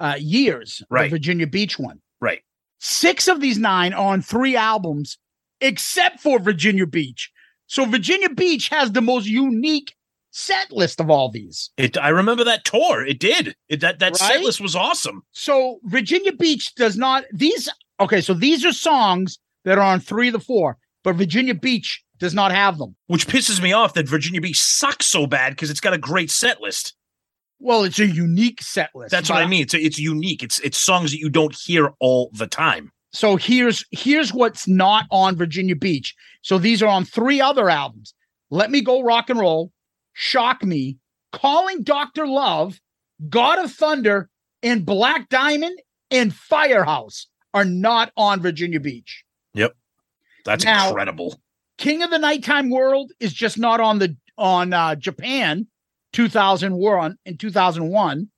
[0.00, 0.82] uh, years.
[0.90, 1.04] Right.
[1.04, 2.00] The Virginia Beach one.
[2.20, 2.40] right.
[2.82, 5.18] Six of these nine are on three albums,
[5.60, 7.30] except for Virginia Beach.
[7.66, 9.94] So Virginia Beach has the most unique
[10.30, 11.70] set list of all these.
[11.76, 13.04] It I remember that tour.
[13.06, 13.54] It did.
[13.68, 15.22] It, that that set list was awesome.
[15.32, 17.68] So Virginia Beach does not these
[18.00, 22.02] okay, so these are songs that are on three of the four, but Virginia Beach
[22.18, 22.96] does not have them.
[23.08, 26.30] Which pisses me off that Virginia Beach sucks so bad because it's got a great
[26.30, 26.94] set list.
[27.60, 29.10] Well, it's a unique set list.
[29.10, 29.62] That's what I mean.
[29.62, 30.42] It's it's unique.
[30.42, 32.90] It's it's songs that you don't hear all the time.
[33.12, 36.14] So here's here's what's not on Virginia Beach.
[36.42, 38.14] So these are on three other albums.
[38.50, 39.72] Let Me Go Rock and Roll,
[40.14, 40.96] Shock Me,
[41.32, 42.26] Calling Dr.
[42.26, 42.80] Love,
[43.28, 44.28] God of Thunder,
[44.62, 45.78] and Black Diamond
[46.10, 49.22] and Firehouse are not on Virginia Beach.
[49.54, 49.74] Yep.
[50.44, 51.40] That's Now- incredible.
[51.78, 55.66] King of the Nighttime World is just not on the on uh, Japan
[56.12, 58.28] 2001 in 2001.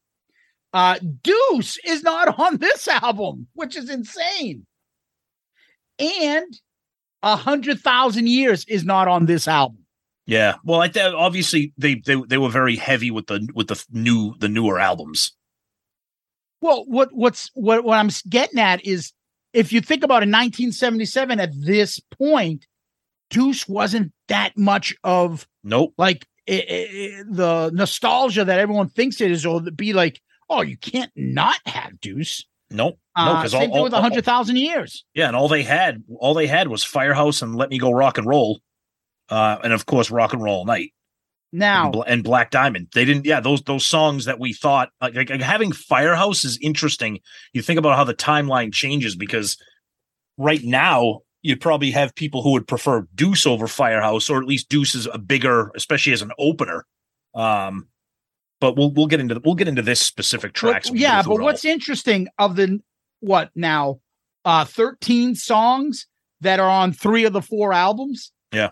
[0.72, 4.66] Uh, Deuce is not on this album, which is insane.
[5.98, 6.58] And
[7.22, 9.78] a hundred thousand years is not on this album.
[10.26, 10.56] Yeah.
[10.64, 14.34] Well, I th- obviously they, they they were very heavy with the with the new
[14.38, 15.32] the newer albums.
[16.60, 19.12] Well, what what's what what I'm getting at is
[19.52, 22.66] if you think about in 1977 at this point,
[23.30, 25.92] Deuce wasn't that much of Nope.
[25.98, 30.20] like i i the nostalgia that everyone thinks it is, or be like,
[30.50, 32.44] oh, you can't not have Deuce.
[32.70, 32.98] Nope.
[33.16, 35.04] no, Uh, because same all, all, with a hundred thousand years.
[35.14, 38.18] yeah, and all they had all they had was Firehouse and Let Me Go Rock
[38.18, 38.60] and Roll,
[39.28, 40.92] uh, and of course Rock and Roll Night.
[41.54, 42.88] Now and, and Black Diamond.
[42.94, 43.26] They didn't.
[43.26, 47.20] Yeah, those those songs that we thought like, like having Firehouse is interesting.
[47.52, 49.58] You think about how the timeline changes because
[50.38, 54.68] right now you'd probably have people who would prefer Deuce over Firehouse, or at least
[54.68, 56.86] Deuce is a bigger, especially as an opener.
[57.34, 57.88] Um,
[58.60, 60.84] but we'll we'll get into we'll get into this specific track.
[60.84, 62.80] Well, yeah, but what's interesting of the
[63.20, 64.00] what now?
[64.44, 66.06] Uh 13 songs
[66.40, 68.32] that are on three of the four albums.
[68.52, 68.70] Yeah.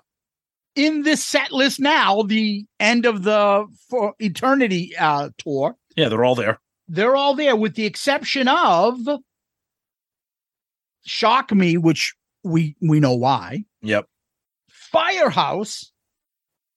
[0.74, 6.24] In this set list now, the end of the for eternity uh tour, yeah, they're
[6.24, 6.60] all there.
[6.88, 8.98] they're all there with the exception of
[11.04, 12.14] Shock Me, which
[12.44, 13.64] we we know why.
[13.82, 14.06] Yep,
[14.70, 15.92] Firehouse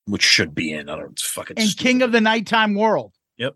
[0.06, 0.90] which should be in.
[0.90, 1.18] I don't.
[1.18, 1.58] Fucking.
[1.58, 1.82] and stupid.
[1.84, 3.14] King of the Nighttime World.
[3.38, 3.56] Yep.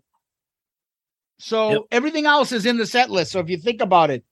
[1.38, 1.80] So Yep.
[1.90, 3.32] everything else is in the set list.
[3.32, 4.24] So if you think about it,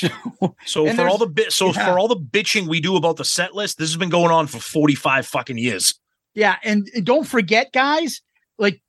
[0.64, 1.84] So for all the bit, so yeah.
[1.84, 4.46] for all the bitching we do about the set list, this has been going on
[4.46, 5.94] for forty five fucking years.
[6.34, 8.22] yeah, and, and don't forget, guys,
[8.58, 8.80] like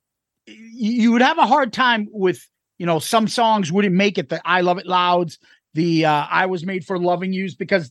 [0.46, 2.40] you would have a hard time with
[2.78, 4.28] you know some songs wouldn't make it.
[4.30, 5.38] The I Love It Louds,
[5.74, 7.90] the uh, I Was Made for Loving Yous, because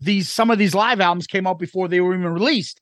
[0.00, 2.80] these some of these live albums came out before they were even released.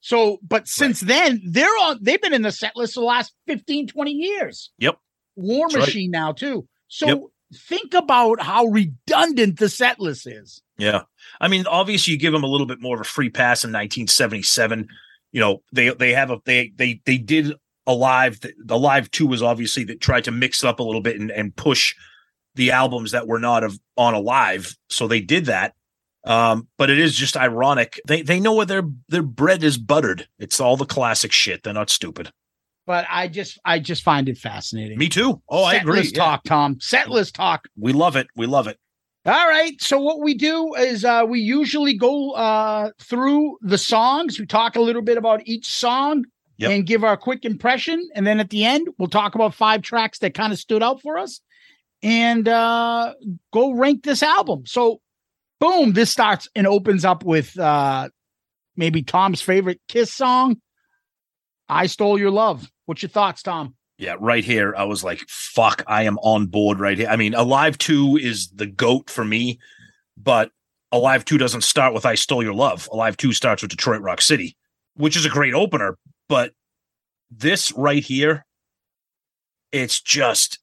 [0.00, 1.98] So, but since then, they're on.
[2.00, 4.70] They've been in the set list the last 15, 20 years.
[4.78, 4.96] Yep.
[5.36, 5.86] War That's right.
[5.86, 6.66] Machine now too.
[6.88, 7.18] So Yep.
[7.54, 10.62] think about how redundant the set list is.
[10.78, 11.02] Yeah.
[11.40, 13.70] I mean, obviously you give them a little bit more of a free pass in
[13.70, 14.88] 1977.
[15.32, 17.52] You know, they they have a they they they did
[17.86, 21.00] a live the live 2 was obviously that tried to mix it up a little
[21.00, 21.94] bit and, and push
[22.54, 24.76] the albums that were not of on alive.
[24.88, 25.74] So they did that.
[26.28, 28.00] Um, but it is just ironic.
[28.06, 30.28] They they know where their their bread is buttered.
[30.38, 31.62] It's all the classic shit.
[31.62, 32.30] They're not stupid.
[32.86, 34.98] But I just I just find it fascinating.
[34.98, 35.40] Me too.
[35.48, 35.98] Oh, I agree.
[36.00, 36.24] list Yeah.
[36.24, 36.78] talk, Tom.
[36.80, 37.66] Set list talk.
[37.76, 38.28] We love it.
[38.36, 38.78] We love it.
[39.26, 39.80] All right.
[39.80, 44.38] So what we do is uh we usually go uh through the songs.
[44.38, 46.24] We talk a little bit about each song
[46.58, 46.70] Yep.
[46.72, 48.06] and give our quick impression.
[48.16, 51.00] And then at the end, we'll talk about five tracks that kind of stood out
[51.00, 51.40] for us
[52.02, 53.14] and uh
[53.52, 54.64] go rank this album.
[54.66, 55.00] So
[55.60, 58.08] boom, this starts and opens up with uh
[58.76, 60.60] maybe Tom's favorite Kiss song.
[61.68, 62.70] I stole your love.
[62.86, 63.74] What's your thoughts, Tom?
[63.98, 64.74] Yeah, right here.
[64.76, 67.08] I was like, fuck, I am on board right here.
[67.08, 69.58] I mean, Alive 2 is the GOAT for me,
[70.16, 70.52] but
[70.92, 72.88] Alive 2 doesn't start with I Stole Your Love.
[72.92, 74.56] Alive 2 starts with Detroit Rock City,
[74.94, 75.98] which is a great opener.
[76.28, 76.52] But
[77.30, 78.46] this right here,
[79.72, 80.60] it's just,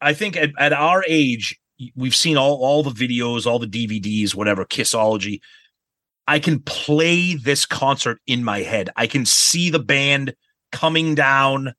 [0.00, 1.58] I think at, at our age,
[1.94, 5.40] we've seen all, all the videos, all the DVDs, whatever, Kissology.
[6.26, 8.90] I can play this concert in my head.
[8.96, 10.34] I can see the band
[10.72, 11.74] coming down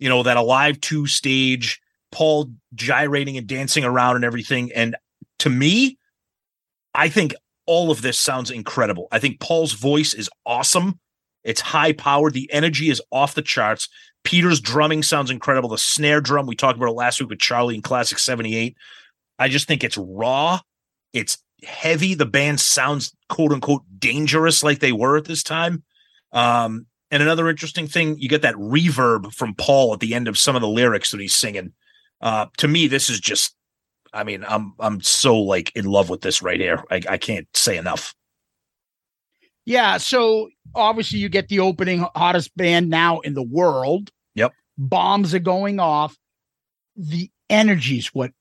[0.00, 1.80] you know, that Alive 2 stage,
[2.10, 4.72] Paul gyrating and dancing around and everything.
[4.72, 4.96] And
[5.38, 5.98] to me,
[6.94, 7.34] I think
[7.66, 9.06] all of this sounds incredible.
[9.12, 10.98] I think Paul's voice is awesome.
[11.44, 12.32] It's high powered.
[12.32, 13.88] The energy is off the charts.
[14.24, 15.68] Peter's drumming sounds incredible.
[15.68, 18.76] The snare drum, we talked about it last week with Charlie in Classic 78.
[19.40, 20.60] I just think it's raw.
[21.12, 22.14] It's heavy.
[22.14, 25.82] The band sounds quote unquote dangerous like they were at this time.
[26.32, 30.38] Um, and another interesting thing, you get that reverb from Paul at the end of
[30.38, 31.72] some of the lyrics that he's singing.
[32.20, 33.56] Uh, to me, this is just,
[34.12, 36.84] I mean, I'm I'm so like in love with this right here.
[36.90, 38.14] I, I can't say enough.
[39.64, 44.10] Yeah, so obviously you get the opening hottest band now in the world.
[44.34, 44.52] Yep.
[44.76, 46.16] Bombs are going off.
[46.96, 48.32] The energy's what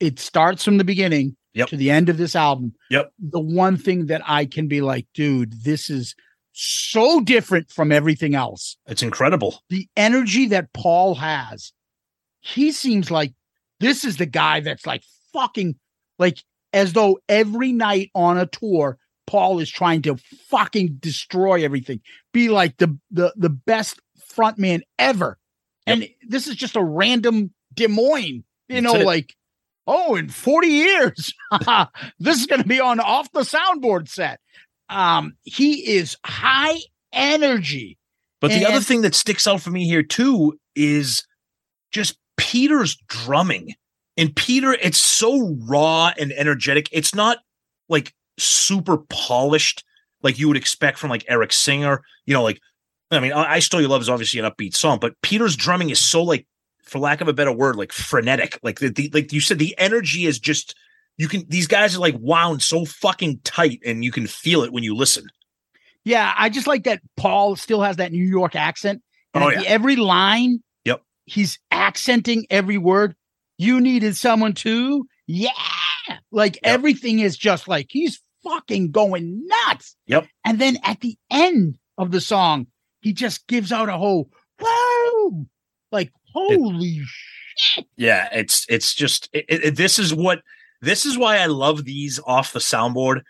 [0.00, 1.68] it starts from the beginning Yep.
[1.68, 2.74] to the end of this album.
[2.90, 3.12] Yep.
[3.18, 6.14] The one thing that I can be like, dude, this is
[6.52, 8.76] so different from everything else.
[8.86, 9.62] It's incredible.
[9.70, 11.72] The energy that Paul has,
[12.40, 13.32] he seems like
[13.80, 15.76] this is the guy that's like fucking
[16.18, 16.42] like
[16.74, 20.16] as though every night on a tour, Paul is trying to
[20.50, 22.00] fucking destroy everything,
[22.34, 23.98] be like the the the best
[24.34, 25.38] frontman ever.
[25.86, 29.06] And this is just a random Des Moines, you That's know, it.
[29.06, 29.34] like
[29.86, 31.32] oh, in 40 years,
[32.18, 34.40] this is going to be on off the soundboard set.
[34.88, 36.78] Um, he is high
[37.12, 37.98] energy.
[38.40, 41.26] But the other thing that sticks out for me here too is
[41.90, 43.74] just Peter's drumming.
[44.16, 46.88] And Peter, it's so raw and energetic.
[46.92, 47.38] It's not
[47.88, 49.84] like super polished
[50.22, 52.02] like you would expect from like Eric Singer.
[52.26, 52.60] You know, like
[53.10, 56.00] I mean, I, I Your Love is obviously an upbeat song, but Peter's drumming is
[56.00, 56.46] so like,
[56.86, 58.58] for lack of a better word, like frenetic.
[58.62, 60.74] Like the, the like you said, the energy is just
[61.18, 64.72] you can these guys are like wound so fucking tight and you can feel it
[64.72, 65.26] when you listen.
[66.04, 69.02] Yeah, I just like that Paul still has that New York accent.
[69.34, 69.62] And Oh, yeah.
[69.66, 71.02] every line, Yep.
[71.24, 73.14] he's accenting every word.
[73.58, 75.50] You needed someone to, yeah.
[76.30, 79.96] Like everything is just like he's fucking going nuts.
[80.06, 80.28] Yep.
[80.44, 82.68] And then at the end of the song,
[83.00, 84.30] he just gives out a whole
[84.60, 85.46] whoa,
[85.90, 87.00] like holy
[87.56, 87.86] shit.
[87.96, 90.42] Yeah, it's it's just it, it, this is what
[90.82, 93.22] this is why I love these off the soundboard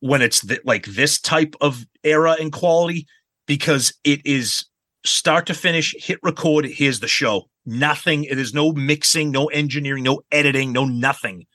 [0.00, 3.06] when it's th- like this type of era and quality
[3.46, 4.64] because it is
[5.04, 6.64] start to finish, hit record.
[6.66, 7.48] Here's the show.
[7.64, 8.24] Nothing.
[8.24, 11.46] It is no mixing, no engineering, no editing, no nothing.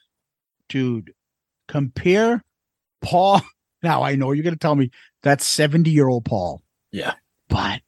[0.68, 1.12] Dude,
[1.68, 2.42] compare
[3.00, 3.40] Paul.
[3.84, 4.92] Now I know you're going to tell me
[5.24, 6.62] that's 70 year old Paul,
[6.92, 7.14] Yeah,
[7.48, 7.80] but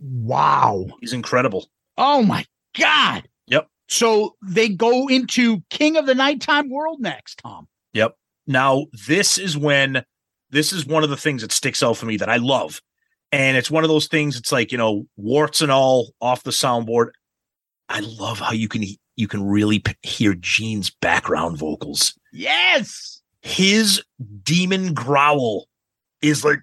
[0.00, 0.86] wow.
[1.02, 1.68] he's incredible.
[1.98, 2.46] Oh my
[2.78, 3.28] God.
[3.46, 3.68] Yep.
[3.88, 7.68] So they go into King of the Nighttime World next, Tom.
[7.92, 8.16] Yep.
[8.46, 10.04] Now, this is when
[10.50, 12.80] this is one of the things that sticks out for me that I love.
[13.32, 16.50] And it's one of those things, it's like, you know, warts and all off the
[16.50, 17.12] soundboard.
[17.88, 18.84] I love how you can
[19.16, 22.18] you can really p- hear Gene's background vocals.
[22.32, 23.20] Yes.
[23.40, 24.02] His
[24.42, 25.66] demon growl
[26.20, 26.62] is like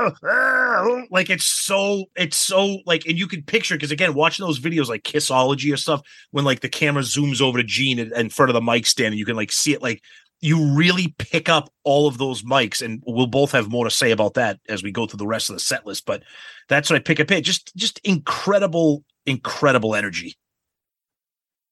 [1.10, 4.88] Like it's so it's so like and you can picture because again watching those videos
[4.88, 8.50] like kissology or stuff when like the camera zooms over to Gene in, in front
[8.50, 10.02] of the mic stand and you can like see it like
[10.40, 14.10] you really pick up all of those mics and we'll both have more to say
[14.10, 16.22] about that as we go through the rest of the set list but
[16.68, 20.36] that's what I pick up it just just incredible incredible energy.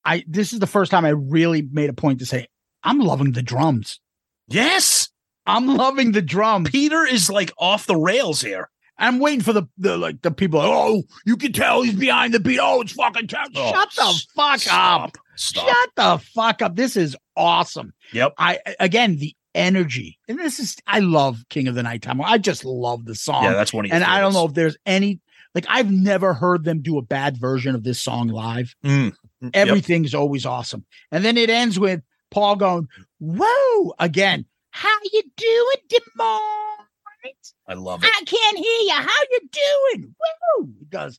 [0.04, 2.48] I this is the first time I really made a point to say
[2.82, 4.00] I'm loving the drums.
[4.48, 5.07] yes
[5.48, 6.64] I'm loving the drum.
[6.64, 8.68] Peter is like off the rails here
[8.98, 10.60] I'm waiting for the, the like the people.
[10.60, 12.58] Oh, you can tell he's behind the beat.
[12.60, 13.48] Oh, it's fucking tough.
[13.54, 15.18] Oh, Shut the fuck stop, up.
[15.36, 16.76] stop Shut the fuck up.
[16.76, 17.92] This is awesome.
[18.12, 22.20] yep I again the energy, and this is I love King of the Nighttime.
[22.20, 23.44] I just love the song.
[23.44, 25.20] yeah that's one and I don't know if there's any
[25.54, 28.74] like I've never heard them do a bad version of this song live.
[28.84, 29.52] Mm, yep.
[29.54, 30.84] Everything's always awesome.
[31.12, 32.88] And then it ends with Paul going,
[33.20, 34.44] Whoa, again.
[34.70, 37.54] How you doing, Des Moines?
[37.66, 38.92] I love it I can't hear you.
[38.92, 40.14] How you doing?
[40.58, 40.70] Woo!
[40.78, 41.18] He goes,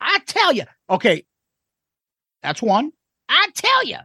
[0.00, 0.64] I tell you.
[0.90, 1.24] Okay.
[2.42, 2.92] That's one.
[3.28, 3.98] I tell you.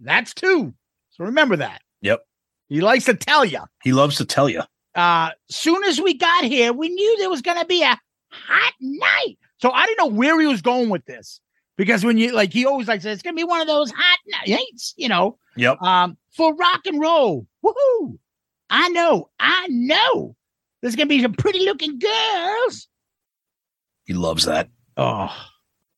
[0.00, 0.72] That's two.
[1.10, 1.82] So remember that.
[2.02, 2.20] Yep.
[2.68, 3.60] He likes to tell you.
[3.82, 4.62] he loves to tell you
[4.94, 7.98] Uh, soon as we got here, we knew there was going to be a
[8.30, 9.36] hot night.
[9.60, 11.40] So I didn't know where he was going with this
[11.78, 14.92] because when you like, he always likes it's to be one of those hot nights,
[14.98, 17.46] you know, yep um, for rock and roll.
[17.64, 18.18] Woohoo!
[18.68, 20.36] I know, I know.
[20.82, 22.86] There's to be some pretty looking girls.
[24.04, 24.68] he loves that
[24.98, 25.32] Oh,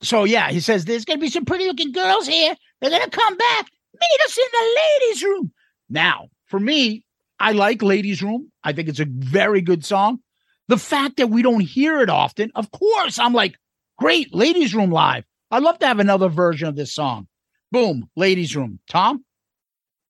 [0.03, 2.55] so yeah, he says there's to be some pretty looking girls here.
[2.81, 5.53] They're to come back, meet us in the ladies' room.
[5.89, 7.05] Now, for me,
[7.39, 8.53] I like ladies' room.
[8.63, 10.21] I think it's a very good song.
[10.69, 13.57] The fact that we don't hear it often, of course, I'm like,
[13.99, 15.25] great, ladies' room live.
[15.51, 17.27] I'd love to have another version of this song.
[17.73, 18.81] Boom, ladies' room.
[18.89, 19.25] Tom,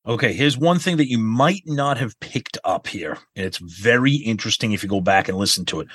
[0.07, 4.15] Okay, here's one thing that you might not have picked up here, and it's very
[4.15, 5.89] interesting if you go back and listen to it.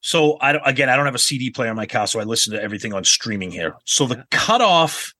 [0.00, 2.24] So, I don't, again, I don't have a CD player in my car, so I
[2.24, 3.76] listen to everything on streaming here.
[3.84, 5.12] So the cutoff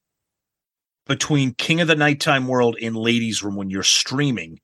[1.07, 4.61] between King of the Nighttime World and Ladies Room when you're streaming,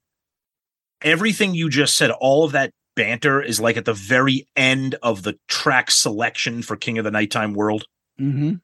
[1.03, 5.25] everything you just said, all of that banter is like at the very end of
[5.25, 7.85] the track selection for King of the Nighttime World.
[8.21, 8.55] Mm-hmm.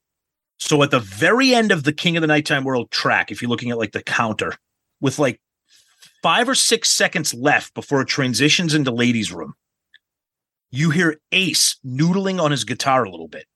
[0.59, 3.49] So at the very end of the King of the Nighttime World track, if you're
[3.49, 4.55] looking at like the counter,
[5.01, 5.41] with like
[6.23, 9.55] five or six seconds left before it transitions into ladies' room,
[10.71, 13.47] you hear Ace noodling on his guitar a little bit.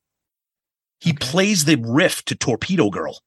[0.99, 3.21] He plays the riff to Torpedo Girl.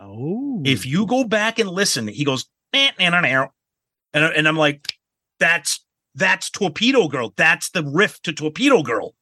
[0.00, 3.48] oh, If you go back and listen, he goes, "Eh, nah, nah, nah."
[4.12, 4.94] and and I'm like,
[5.38, 5.84] that's
[6.14, 7.32] that's Torpedo Girl.
[7.36, 9.14] That's the riff to Torpedo Girl.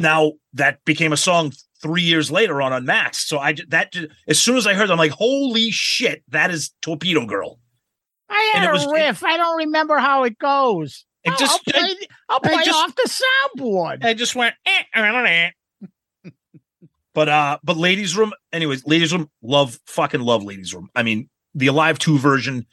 [0.00, 3.28] Now that became a song three years later on Unmasked.
[3.28, 3.94] So I that
[4.26, 7.58] as soon as I heard, it, I'm like, holy shit, that is Torpedo Girl.
[8.28, 9.22] I had it a was- riff.
[9.24, 11.04] I don't remember how it goes.
[11.22, 11.94] It I'll- just- I'll play,
[12.28, 13.10] I'll play just- off the
[13.58, 14.04] soundboard.
[14.04, 15.50] I just went, eh, eh, eh,
[16.24, 16.30] eh.
[17.12, 18.32] but uh, but ladies' room.
[18.52, 19.30] Anyways, ladies' room.
[19.42, 20.88] Love, fucking love ladies' room.
[20.94, 22.66] I mean, the Alive Two version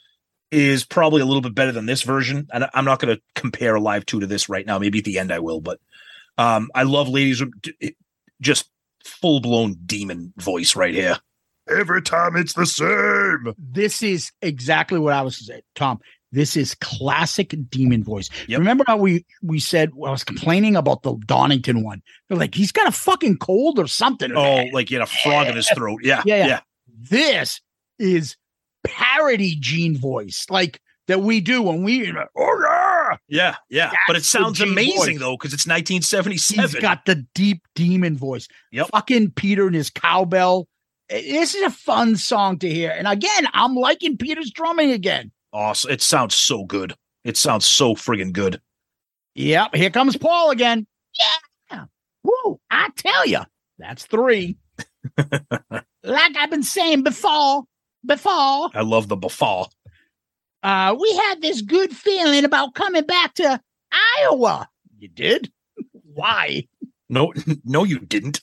[0.50, 3.74] is probably a little bit better than this version, and I'm not going to compare
[3.74, 4.78] Alive Two to this right now.
[4.78, 5.78] Maybe at the end I will, but
[6.38, 7.52] um, I love ladies' room.
[8.40, 8.70] Just
[9.04, 11.18] full blown demon voice right here.
[11.68, 13.52] Every time it's the same.
[13.58, 15.98] this is exactly what I was saying, Tom.
[16.30, 18.28] This is classic demon voice.
[18.48, 18.58] Yep.
[18.58, 22.02] Remember how we we said I was complaining about the Donington one?
[22.28, 24.32] They're like, he's got a fucking cold or something.
[24.34, 26.00] Oh, like he had a frog in his throat.
[26.02, 26.46] Yeah, Yeah, yeah.
[26.46, 26.60] yeah.
[27.10, 27.60] this
[27.98, 28.36] is
[28.84, 32.12] parody gene voice, like that we do when we.
[32.36, 32.87] Oh yeah,
[33.28, 33.92] Yeah, yeah.
[34.06, 35.18] But it sounds amazing voice.
[35.20, 36.80] though, because it's he's 1977.
[36.80, 38.48] got the deep demon voice.
[38.72, 38.88] Yep.
[38.88, 40.66] Fucking Peter and his cowbell.
[41.10, 45.30] This is a fun song to hear, and again, I'm liking Peter's drumming again.
[45.52, 45.90] awesome.
[45.90, 46.94] It sounds so good.
[47.24, 48.60] It sounds so friggin' good.
[49.34, 50.86] Yep, here comes Paul again.
[51.70, 51.84] Yeah.
[52.24, 52.60] Woo!
[52.70, 53.40] I tell you,
[53.78, 54.56] that's three.
[55.16, 57.64] like I've been saying before,
[58.04, 59.72] before, I love the befall.
[60.62, 63.60] Uh, we had this good feeling about coming back to
[64.20, 64.68] Iowa.
[64.98, 65.52] You did?
[66.14, 66.66] Why?
[67.08, 67.32] No,
[67.64, 68.40] no, you didn't.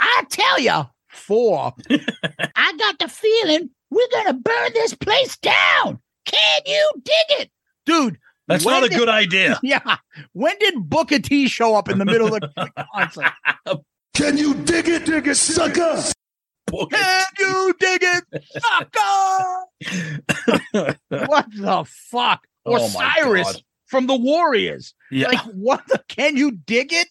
[0.00, 1.74] I tell you, four.
[1.90, 6.00] I got the feeling we're gonna burn this place down.
[6.24, 7.50] Can you dig it,
[7.86, 8.18] dude?
[8.48, 9.60] That's not a did- good idea.
[9.62, 9.96] Yeah.
[10.32, 13.32] When did Booker T show up in the middle of the concert?
[14.14, 16.02] Can you dig it, dig it, sucker?
[16.90, 18.24] Can you dig it,
[18.60, 19.64] sucker?
[21.26, 22.40] what the fuck?
[22.64, 23.62] Or Oh Cyrus God.
[23.86, 24.94] from the Warriors.
[25.10, 25.28] Yeah.
[25.28, 26.02] Like, what the?
[26.08, 27.08] Can you dig it?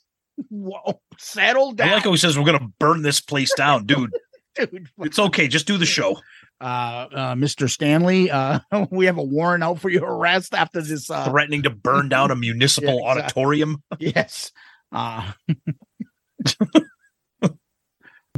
[0.49, 1.89] Whoa, settle down.
[1.89, 4.11] I like how he says we're gonna burn this place down, dude.
[4.55, 4.87] dude.
[4.99, 5.47] It's okay.
[5.47, 6.17] Just do the show.
[6.59, 7.69] Uh, uh, Mr.
[7.69, 8.59] Stanley, uh,
[8.91, 11.09] we have a warrant out for your arrest after this.
[11.09, 13.21] Uh, Threatening to burn down a municipal Yeah, exactly.
[13.23, 13.83] auditorium.
[13.99, 14.51] yes.
[14.91, 15.31] Uh,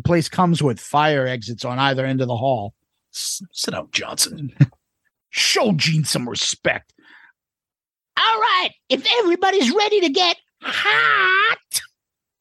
[0.03, 2.73] the place comes with fire exits on either end of the hall.
[3.13, 4.53] S- Sit out, Johnson.
[5.29, 6.93] Show Gene some respect.
[8.17, 8.69] All right.
[8.89, 11.57] If everybody's ready to get hot,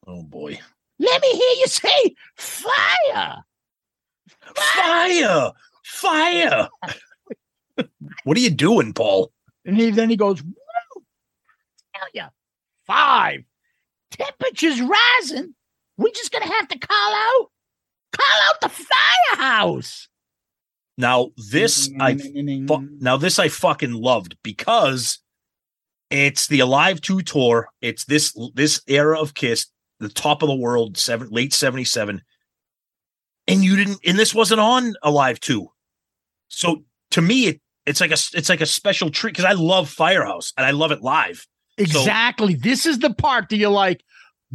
[0.05, 0.59] Oh boy.
[0.99, 3.37] let me hear you say fire.
[4.55, 5.51] Fire!
[5.85, 6.67] Fire!
[8.25, 9.31] what are you doing, Paul?
[9.65, 11.03] And he, then he goes, Woo!
[11.95, 12.27] Tell ya,
[12.85, 13.43] five.
[14.11, 15.55] Temperatures rising.
[15.97, 17.49] We're just gonna have to call out,
[18.17, 20.07] call out the firehouse.
[20.97, 25.19] Now this I fu- now this I fucking loved because
[26.09, 27.69] it's the Alive 2 tour.
[27.81, 29.67] It's this this era of Kiss,
[29.99, 32.21] the top of the world, seven late 77.
[33.47, 35.67] And you didn't and this wasn't on Alive 2.
[36.49, 39.89] So to me it it's like a it's like a special treat because I love
[39.89, 41.45] Firehouse and I love it live.
[41.77, 42.53] Exactly.
[42.53, 44.03] this is the part that you're like,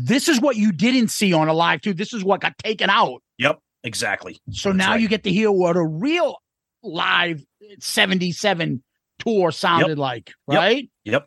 [0.01, 1.93] this is what you didn't see on Alive Two.
[1.93, 3.21] This is what got taken out.
[3.39, 4.41] Yep, exactly.
[4.53, 5.01] So That's now right.
[5.01, 6.37] you get to hear what a real
[6.83, 7.43] live
[7.81, 8.83] 77
[9.19, 10.89] tour sounded like, right?
[11.05, 11.27] Yep.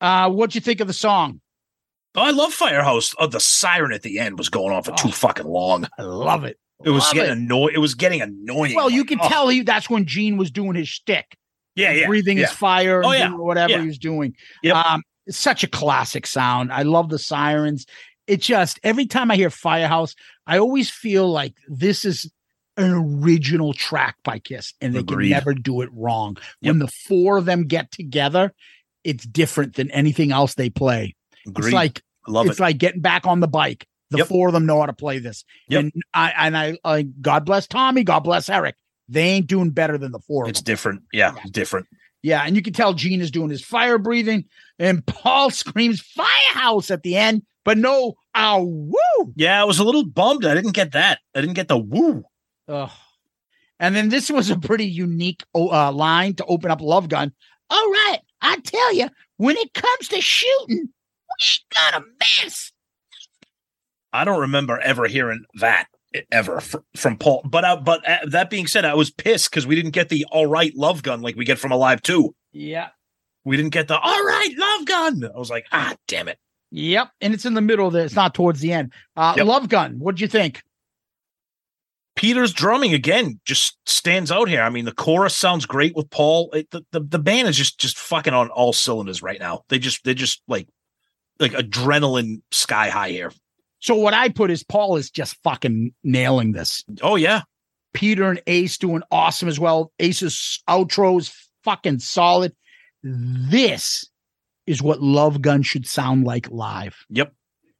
[0.00, 1.40] Uh, what'd you think of the song?
[2.16, 3.14] Oh, I love Firehouse.
[3.18, 5.12] Oh, the siren at the end was going on for too Oh.
[5.12, 5.86] fucking long.
[5.98, 6.58] I love it.
[6.84, 7.74] It was Love getting annoying.
[7.74, 8.74] It was getting annoying.
[8.76, 11.36] Well, you Like, could oh, tell he, that's when Gene was doing his shtick.
[11.74, 12.06] Yeah, yeah.
[12.06, 12.46] breathing yeah.
[12.46, 13.36] his fire Oh, and yeah.
[13.38, 13.80] whatever Yeah.
[13.80, 14.34] he was doing.
[14.62, 14.76] Yep.
[14.76, 16.72] Um, it's such a classic sound.
[16.72, 17.84] I love the sirens.
[18.28, 20.14] It just every time I hear Firehouse,
[20.46, 22.30] I always feel like this is
[22.76, 25.28] an original track by Kiss, and they Agreed.
[25.28, 26.36] can never do it wrong.
[26.60, 28.52] When the four of them get together,
[29.02, 31.16] it's different than anything else they play.
[31.46, 31.66] Agreed.
[31.68, 32.62] It's like love it's it.
[32.62, 33.86] like getting back on the bike.
[34.10, 34.28] The Yep.
[34.28, 35.44] four of them know how to play this.
[35.68, 35.80] Yep.
[35.80, 38.76] And I and I, I God bless Tommy, God bless Eric.
[39.08, 41.02] They ain't doing better than the four of it's different.
[41.12, 41.42] Yeah, Yeah.
[41.50, 41.86] different.
[42.22, 44.44] Yeah, and you can tell Gene is doing his fire breathing,
[44.78, 49.32] and Paul screams firehouse at the end, but no, ow, woo.
[49.36, 50.44] Yeah, I was a little bummed.
[50.44, 51.20] I didn't get that.
[51.34, 52.24] I didn't get the woo.
[52.68, 52.90] Ugh.
[53.80, 57.32] And then this was a pretty unique oh, uh, line to open up Love Gun.
[57.70, 62.72] All right, I tell you, when it comes to shooting, we ain't got a mess.
[64.12, 65.86] I don't remember ever hearing that
[66.32, 67.42] ever fr- from Paul.
[67.44, 70.24] But uh, but uh, that being said, I was pissed because we didn't get the
[70.30, 72.34] all right love gun like we get from Alive Two.
[72.52, 72.88] Yeah.
[73.44, 75.30] We didn't get the all right love gun.
[75.34, 76.38] I was like, ah, damn it.
[76.70, 77.10] Yep.
[77.20, 78.04] And it's in the middle there.
[78.04, 78.92] It's not towards the end.
[79.16, 79.46] Uh, Yep.
[79.46, 80.62] Love Gun, what'd you think?
[82.14, 84.60] Peter's drumming again just stands out here.
[84.62, 86.50] I mean, the chorus sounds great with Paul.
[86.52, 89.62] It, the, the the band is just just fucking on all cylinders right now.
[89.68, 90.66] They just they just like
[91.38, 93.30] like adrenaline sky high here.
[93.80, 96.84] So what I put is Paul is just fucking nailing this.
[97.02, 97.42] Oh yeah,
[97.94, 99.92] Peter and Ace doing awesome as well.
[99.98, 101.32] Ace's outro is
[101.64, 102.54] fucking solid.
[103.02, 104.04] This
[104.66, 106.96] is what Love Gun should sound like live.
[107.10, 107.32] Yep.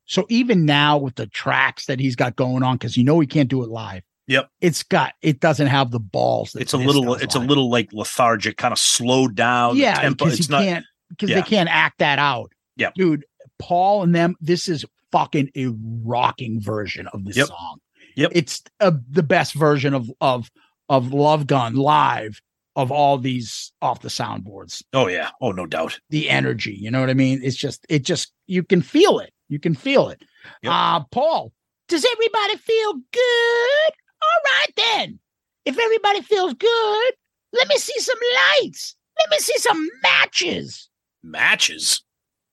[0.06, 3.26] So even now with the tracks that he's got going on, because you know he
[3.26, 4.02] can't do it live.
[4.28, 4.48] Yep.
[4.60, 6.54] It's got it doesn't have the balls.
[6.54, 9.76] It's a little it's a little like lethargic, kind of slowed down.
[9.76, 10.62] yeah because It's he not.
[10.62, 11.36] can't because yeah.
[11.36, 12.52] they can't act that out.
[12.76, 12.90] Yeah.
[12.94, 13.24] dude.
[13.58, 14.36] Paul and them.
[14.40, 15.66] This is fucking a
[16.04, 17.48] rocking version of this Yep.
[17.48, 17.78] song.
[18.16, 18.32] Yep.
[18.34, 20.50] it's uh, the best version of of
[20.88, 22.40] of Love Gun live
[22.76, 24.82] of all these off the soundboards.
[24.92, 25.30] Oh yeah.
[25.40, 26.00] Oh no doubt.
[26.10, 27.40] The energy, you know what I mean?
[27.42, 29.32] It's just it just you can feel it.
[29.48, 30.22] You can feel it.
[30.62, 30.72] Yep.
[30.72, 31.52] Uh Paul,
[31.88, 33.92] does everybody feel good?
[34.22, 35.18] All right then.
[35.64, 37.12] If everybody feels good,
[37.52, 38.18] let me see some
[38.62, 38.96] lights.
[39.18, 40.88] Let me see some matches.
[41.22, 42.02] Matches.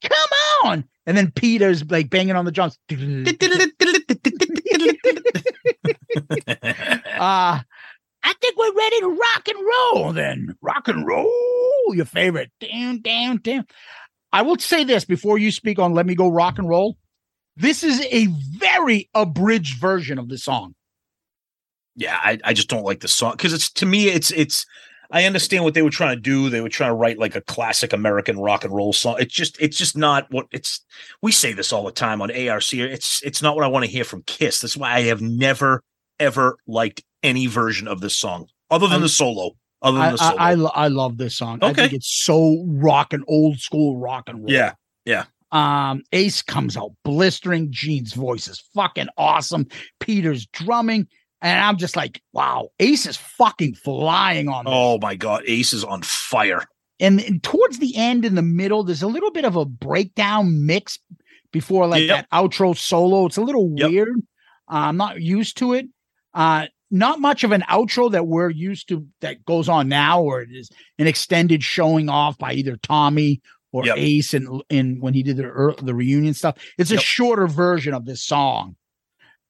[0.09, 0.29] Come
[0.63, 0.85] on.
[1.05, 2.77] And then Peter's like banging on the drums.
[7.17, 7.59] Uh,
[8.23, 10.55] I think we're ready to rock and roll then.
[10.61, 12.51] Rock and roll, your favorite.
[12.59, 13.65] Down, down, down.
[14.33, 16.97] I will say this before you speak on Let Me Go Rock and Roll.
[17.55, 18.27] This is a
[18.57, 20.75] very abridged version of the song.
[21.95, 24.65] Yeah, I, I just don't like the song because it's to me it's it's
[25.11, 26.49] I understand what they were trying to do.
[26.49, 29.17] They were trying to write like a classic American rock and roll song.
[29.19, 30.83] It's just it's just not what it's
[31.21, 32.73] we say this all the time on ARC.
[32.73, 34.61] It's it's not what I want to hear from Kiss.
[34.61, 35.81] That's why I have never
[36.19, 39.51] ever liked any version of this song other than I- the solo.
[39.81, 40.35] Other than I, the solo.
[40.37, 40.51] I,
[40.81, 41.59] I, I love this song.
[41.61, 41.81] I Okay.
[41.83, 44.49] think it's so rock and old school rock and roll.
[44.51, 44.73] yeah.
[45.05, 45.25] Yeah.
[45.51, 47.67] Um, Ace comes out blistering.
[47.71, 49.67] Gene's voice is fucking awesome.
[49.99, 51.07] Peter's drumming,
[51.45, 54.65] and I'm just like, wow, Ace is fucking flying on.
[54.65, 54.73] This.
[54.75, 56.63] Oh my god, Ace is on fire.
[56.99, 60.65] And, and towards the end, in the middle, there's a little bit of a breakdown
[60.65, 60.97] mix
[61.51, 62.27] before like Yep.
[62.29, 63.25] that outro solo.
[63.25, 63.89] It's a little Yep.
[63.91, 64.15] weird.
[64.69, 65.85] Uh, I'm not used to it.
[66.33, 70.41] Uh, not much of an outro that we're used to that goes on now, or
[70.41, 73.41] it is an extended showing off by either Tommy
[73.71, 73.97] or Yep.
[73.97, 76.55] Ace and in when he did the the reunion stuff.
[76.77, 78.75] It's a shorter version of this song.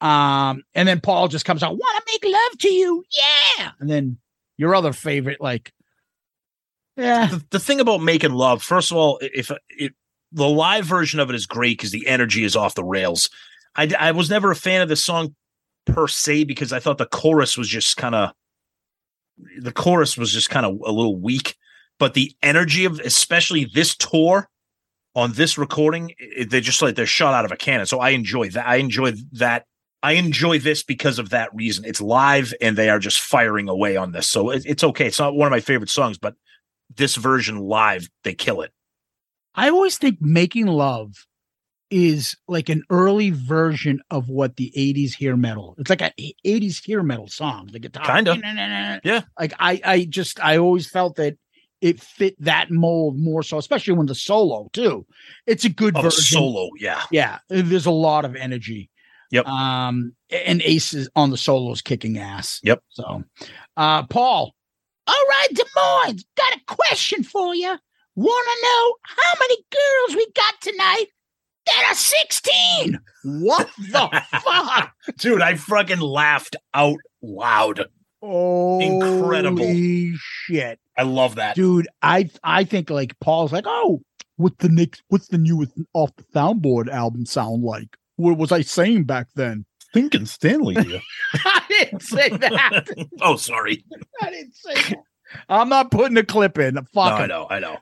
[0.05, 3.71] Um, and then Paul just comes out, want to make love to you, yeah.
[3.79, 4.19] And then
[4.55, 5.73] your other favorite, like,
[6.95, 9.95] yeah, the, the thing about making love, first of all, if it,
[10.31, 13.31] the live version of it is great because the energy is off the rails.
[13.75, 15.33] I, I was never a fan of the song
[15.87, 18.31] per se because I thought the chorus was just kind of
[19.59, 21.55] the chorus was just kind of a little weak,
[21.97, 24.49] but the energy of especially this tour
[25.15, 26.13] on this recording,
[26.47, 27.87] they're just like they're shot out of a cannon.
[27.87, 28.67] So I enjoy that.
[28.67, 29.65] I enjoy that.
[30.05, 31.83] I enjoy this because of that reason.
[31.83, 34.29] It's live and they are just firing away on this.
[34.29, 35.07] So it, it's okay.
[35.07, 36.35] It's not one of my favorite songs, but
[36.95, 38.71] this version live, they kill it.
[39.55, 41.13] I always think making love
[41.89, 45.75] is like an early version of what the 80s hair metal.
[45.79, 46.11] It's like a
[46.45, 47.69] 80s hair metal song.
[47.71, 48.05] The guitar.
[48.05, 49.01] Kinda.
[49.03, 49.21] Yeah.
[49.39, 51.35] Like I I just I always felt that
[51.81, 55.05] it fit that mold more so, especially when the solo too.
[55.47, 56.37] It's a good Oh, version.
[56.37, 57.01] solo, yeah.
[57.11, 58.89] Yeah, there's a lot of energy.
[59.31, 59.45] Yep.
[59.47, 62.59] Um, and Ace is on the solos kicking ass.
[62.63, 62.81] Yep.
[62.89, 63.23] So,
[63.77, 64.53] uh, Paul.
[65.07, 67.77] All right, Des Moines, got a question for you.
[68.15, 71.05] Want to know how many girls we got tonight
[71.67, 72.99] that are 16?
[73.23, 74.91] What the fuck?
[75.17, 77.85] Dude, I fucking laughed out loud.
[78.23, 79.67] Oh, Incredible.
[80.17, 81.55] shit, I love that.
[81.55, 81.87] dude!
[82.01, 84.01] I I think like Paul's like, oh,
[84.37, 85.03] what's the next?
[85.09, 87.95] What's the newest off the soundboard album sound like?
[88.17, 89.65] What was I saying back then?
[89.93, 91.01] Thinking Stanley here.
[91.33, 93.07] I didn't say that.
[93.21, 93.83] oh, sorry.
[94.21, 94.97] I didn't say that.
[95.49, 96.75] I'm not putting a clip in.
[96.75, 97.77] Fuck No, I know, I know.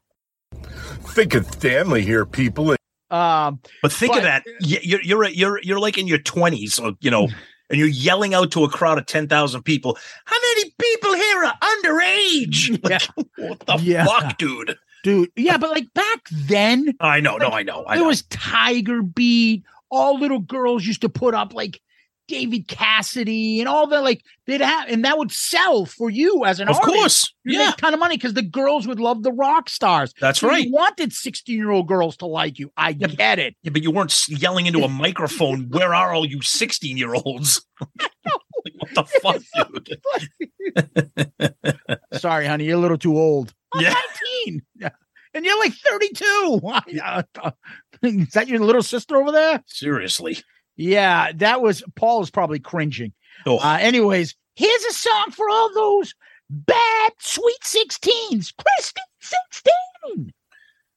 [1.14, 2.76] Thinking Stanley here, people.
[3.12, 4.44] Um, But think But- of that.
[4.62, 7.28] Y- You're you're you're you're like in your twenties, or you know,
[7.70, 9.98] and you're yelling out to a crowd of ten thousand people.
[10.26, 12.80] How many people here are underage?
[12.90, 13.00] Yeah.
[13.18, 14.06] Like, what the Yeah.
[14.06, 14.78] fuck, dude?
[15.04, 18.08] dude, yeah, but like back then, I know, no, I know, I there know.
[18.08, 19.64] was Tiger Beat.
[19.96, 21.80] All little girls used to put up like
[22.30, 24.02] David Cassidy and all that.
[24.02, 26.82] Like they'd have, and that would sell for you as an artist.
[26.84, 27.02] of artist.
[27.02, 29.70] course, You yeah, make a ton of money because the girls would love the rock
[29.70, 30.14] stars.
[30.22, 30.64] that's So right.
[30.66, 32.72] You wanted 16 year old girls to like you.
[32.78, 33.56] I Yeah, get it.
[33.62, 35.64] Yeah, but you weren't yelling into a microphone.
[35.70, 37.64] Where are all you sixteen year olds?
[38.64, 39.41] what the fuck,
[39.84, 40.02] dude?
[42.14, 43.54] Sorry, honey, you're a little too old.
[43.74, 43.96] I'm Yeah.
[44.46, 44.62] 19.
[45.34, 46.62] And you're like 32.
[48.04, 49.64] Is that your little sister over there?
[49.66, 50.38] Seriously.
[50.76, 53.14] Yeah, that was Paul is probably cringing.
[53.46, 56.14] Oh, Uh, anyways, here's a song for all those
[56.50, 58.54] bad sweet 16s.
[58.58, 60.34] Christine 16.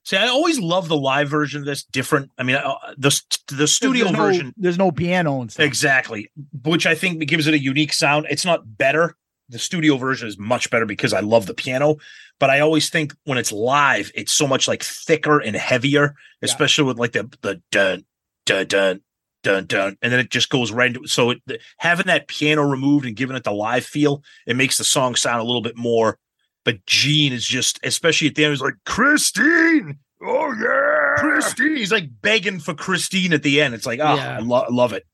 [0.05, 1.85] see, I always love the live version of this.
[1.85, 2.31] Different.
[2.39, 5.65] I mean, uh, the the studio There's no- version there's no piano and stuff.
[5.67, 6.31] Exactly,
[6.65, 8.27] which I think gives it a unique sound.
[8.31, 9.17] It's not better.
[9.49, 11.97] The studio version is much better because I love the piano,
[12.41, 16.85] but I always think when it's live, it's so much like thicker and heavier, especially
[16.85, 18.05] with like the the dun
[18.45, 19.01] dun dun
[19.45, 22.63] dun dun, and then it just goes right into so it, the- having that piano
[22.63, 25.77] removed and giving it the live feel, it makes the song sound a little bit
[25.77, 26.19] more.
[26.65, 29.99] But Gene is just, especially at the end, he's like Christine.
[30.21, 31.77] Oh yeah, Christine.
[31.77, 33.75] He's like begging for Christine at the end.
[33.75, 34.37] It's like, oh, Yeah.
[34.37, 35.07] I, lo- I love it.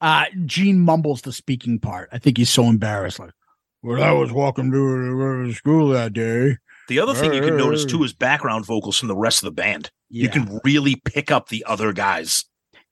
[0.00, 2.08] Uh, Gene mumbles the speaking part.
[2.12, 3.18] I think he's so embarrassed.
[3.18, 3.30] Like,
[3.86, 6.56] well, I was walking to uh, school that day.
[6.88, 9.52] The other thing you can notice too is background vocals from the rest of the
[9.52, 9.90] band.
[10.08, 12.44] You can really pick up the other guys.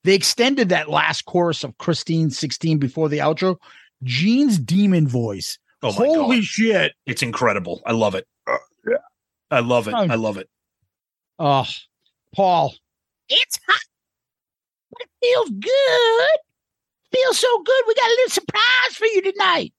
[0.02, 3.56] They extended that last chorus of Christine 16 before the outro.
[4.02, 5.58] Gene's demon voice.
[5.82, 6.92] Oh my Holy god, shit.
[7.06, 7.82] it's incredible!
[7.86, 8.26] I love it.
[9.50, 9.94] I love it.
[9.94, 10.48] I love it.
[11.38, 11.66] Oh,
[12.34, 12.74] Paul.
[13.28, 13.84] It's hot,
[14.90, 16.38] but it feels good.
[17.12, 17.84] Feels so good.
[17.86, 19.72] We got a little surprise for you tonight.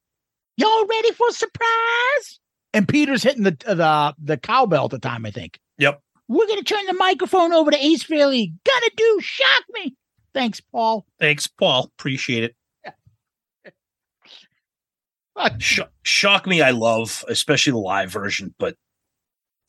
[0.58, 2.40] Y'all ready for a surprise?
[2.74, 5.60] And Peter's hitting the the the cowbell at the time, I think.
[5.78, 6.02] Yep.
[6.28, 8.54] We're gonna turn the microphone over to Ace Frehley.
[8.66, 9.96] Gonna do shock me.
[10.34, 11.06] Thanks, Paul.
[11.20, 11.92] Thanks, Paul.
[11.98, 12.56] Appreciate it.
[15.60, 18.76] Sh- shock me, I love, especially the live version, but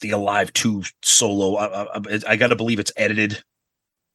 [0.01, 3.43] the Alive 2 solo, I, I, I got to believe it's edited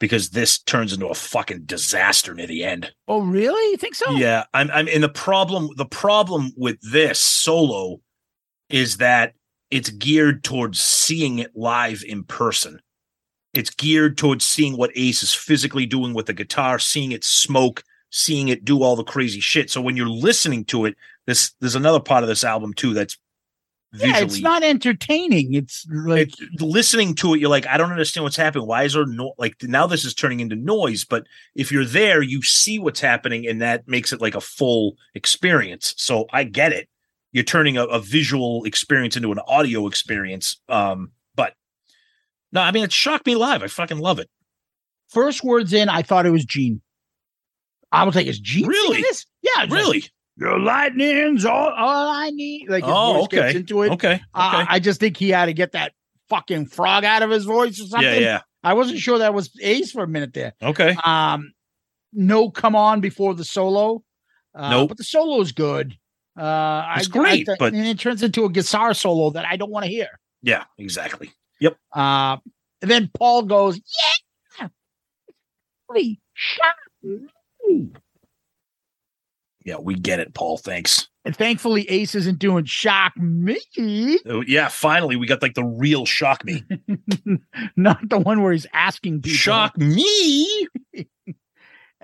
[0.02, 2.91] because this turns into a fucking disaster near the end.
[3.08, 3.72] Oh, really?
[3.72, 4.12] You think so?
[4.12, 4.70] Yeah, I'm.
[4.72, 4.89] I'm.
[4.89, 8.02] And the problem, the problem with this solo
[8.70, 9.36] is that
[9.70, 12.82] it's geared towards seeing it live in person.
[13.54, 17.84] It's geared towards seeing what Ace is physically doing with the guitar, seeing it smoke,
[18.10, 19.70] seeing it do all the crazy shit.
[19.70, 20.97] So when you're listening to it,
[21.28, 23.20] this there's another part of this album too that's
[23.93, 25.53] yeah, it's not entertaining.
[25.53, 28.65] It's like listening to it, you're like, I don't understand what's happening.
[28.65, 31.03] Why is there no like now this is turning into noise?
[31.03, 34.95] But if you're there, you see what's happening, and that makes it like a full
[35.13, 35.93] experience.
[35.97, 36.87] So I get it.
[37.33, 40.61] You're turning a, a visual experience into an audio experience.
[40.69, 41.53] Um, but
[42.53, 43.61] no, I mean it shocked me live.
[43.61, 44.29] I fucking love it.
[45.09, 46.81] First words in, I thought it was Gene.
[47.91, 49.03] I was like, is Gene really?
[49.41, 49.99] Yeah, really.
[49.99, 50.11] Like,
[50.41, 52.67] your lightning's all, all I need.
[52.67, 53.35] Like his oh, voice okay.
[53.37, 53.91] gets into it.
[53.91, 54.13] Okay.
[54.13, 54.23] okay.
[54.33, 55.93] Uh, I just think he had to get that
[56.29, 58.09] fucking frog out of his voice or something.
[58.09, 58.41] Yeah, yeah.
[58.63, 60.53] I wasn't sure that was Ace for a minute there.
[60.59, 60.97] Okay.
[61.03, 61.53] Um,
[62.11, 64.03] no, come on before the solo.
[64.55, 64.89] Uh, Nope.
[64.89, 65.95] But the solo is good.
[66.35, 69.57] Uh, It's I, great, I, but- and it turns into a guitar solo that I
[69.57, 70.07] don't want to hear.
[70.41, 71.31] Yeah, exactly.
[71.59, 71.77] Yep.
[71.93, 72.37] Uh,
[72.81, 73.79] and then Paul goes,
[74.59, 74.67] "Yeah,
[75.87, 76.73] holy shot
[77.03, 77.91] me."
[79.64, 80.57] Yeah, we get it, Paul.
[80.57, 81.07] Thanks.
[81.24, 83.59] And thankfully, Ace isn't doing shock me,
[84.26, 86.64] Oh, yeah, finally we got like the real shock me.
[87.76, 89.38] not the one where he's asking people.
[89.38, 90.68] shock me.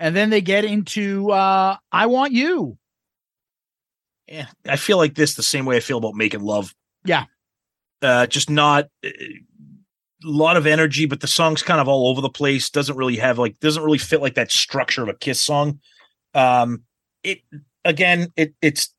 [0.00, 2.78] And then they get into uh, "I Want You."
[4.28, 6.72] Yeah, I feel like this the same way I feel about making love.
[7.04, 7.24] Yeah.
[8.00, 9.42] Uh, just not uh, a
[10.22, 12.70] lot of energy, but the song's kind of all over the place.
[12.70, 15.80] Doesn't really have like doesn't really fit like that structure of a Kiss song.
[16.32, 16.84] Um,
[17.22, 17.40] it
[17.84, 18.94] again, it it's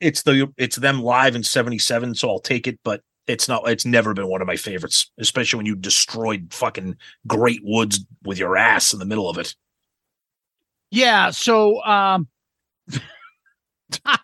[0.00, 3.68] it's the it's them live in '77, so I'll take it, but it's not.
[3.68, 6.96] It's never been one of my favorites, especially when you destroyed fucking
[7.26, 9.54] Great Woods with your ass in the middle of it.
[10.90, 11.30] Yeah.
[11.30, 12.28] So um,
[14.04, 14.18] I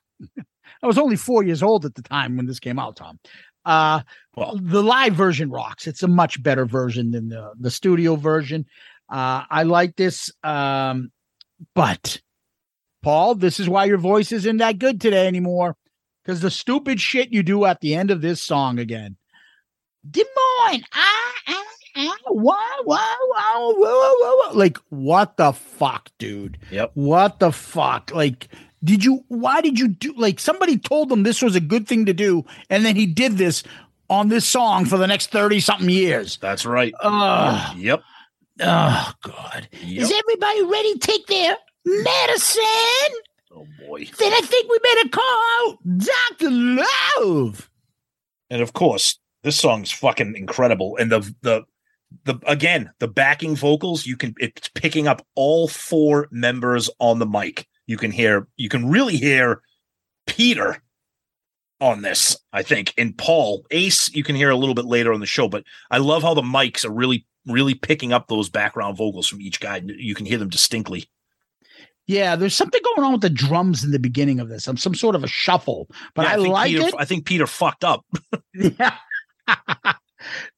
[0.83, 3.19] was only four years old at the time when this came out, Tom.
[3.65, 4.03] Uh,
[4.37, 5.87] Well, the live version rocks.
[5.87, 8.67] It's a much better version than the, the studio version.
[9.09, 10.31] Uh, I like this.
[10.45, 11.11] Um,
[11.75, 12.21] but
[13.03, 15.77] Paul, this is why your voice isn't that good today anymore.
[16.23, 19.17] Because the stupid shit you do at the end of this song again.
[20.09, 21.65] Des Moines, ah, ah,
[21.97, 24.51] ah, wow, wow, wow, wow, wow, wow.
[24.53, 26.59] Like, what the fuck, dude?
[26.71, 26.93] Yep.
[26.95, 28.13] What the fuck?
[28.15, 28.49] Like,
[28.85, 32.07] did you, why did you do, like, somebody told him this was a good thing
[32.07, 33.65] to do, and then he did this
[34.11, 36.39] on this song for the next 30 something years.
[36.41, 36.95] That's right.
[37.01, 37.77] Ugh.
[37.77, 38.03] Yep.
[38.61, 39.69] Oh, God.
[39.83, 40.03] Yep.
[40.03, 41.57] Is everybody ready take their
[42.05, 43.15] medicine?
[43.55, 44.05] Oh boy.
[44.19, 46.51] Then I think we better call out Dr.
[46.51, 47.71] Love.
[48.51, 51.63] and of course this song's fucking incredible and the the
[52.25, 57.27] the again the backing vocals you can it's picking up all four members on the
[57.27, 59.61] mic you can hear you can really hear
[60.27, 60.83] peter
[61.81, 65.21] on this i think and paul ace you can hear a little bit later on
[65.21, 68.97] the show but i love how the mics are really really picking up those background
[68.97, 71.09] vocals from each guy you can hear them distinctly
[72.09, 74.67] Yeah, there's something going on with the drums in the beginning of this.
[74.67, 76.95] I'm some sort of a shuffle, but Yeah, I, think like peter, it.
[76.99, 78.05] i think peter fucked up
[78.55, 78.95] Yeah.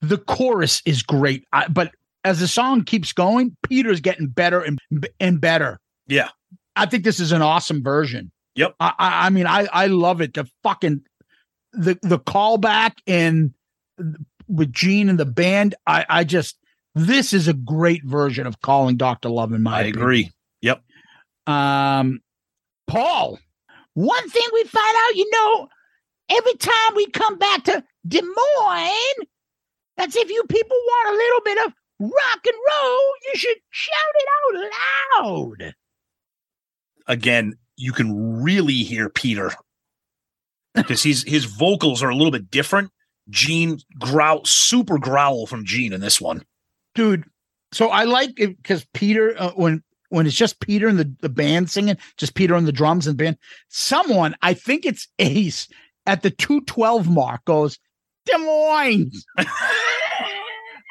[0.01, 1.92] the chorus is great, I, but
[2.24, 4.78] as the song keeps going, Peter's getting better and
[5.18, 5.80] and better.
[6.07, 6.28] yeah
[6.76, 8.30] I think this is an awesome version.
[8.55, 8.74] Yep.
[8.80, 10.34] I I, I mean I I love it.
[10.34, 11.03] The fucking
[11.72, 13.53] the the callback and
[14.48, 15.75] with Gene and the band.
[15.87, 16.58] I I just
[16.95, 19.76] this is a great version of calling Doctor Love in my.
[19.79, 19.96] i opinion.
[20.03, 20.30] agree
[21.51, 22.21] Um,
[22.87, 23.39] Paul,
[23.95, 25.68] one thing we find out, you know,
[26.31, 29.27] every time we come back to Des Moines,
[29.97, 33.95] that's if you people want a little bit of rock and roll, you should shout
[34.14, 34.71] it out
[35.25, 35.75] loud.
[37.07, 39.53] again, you can really hear Peter
[40.75, 42.91] because he's his vocals are a little bit different.
[43.29, 46.45] Gene growl, super growl from Gene in this one.
[46.95, 47.25] Dude,
[47.72, 51.28] so I like it because Peter, uh, when when it's just Peter and the, the
[51.28, 53.38] band singing, just Peter on the drums and band,
[53.68, 55.66] someone, I think it's Ace
[56.07, 57.78] at the 212 mark goes,
[58.26, 59.24] Des Moines.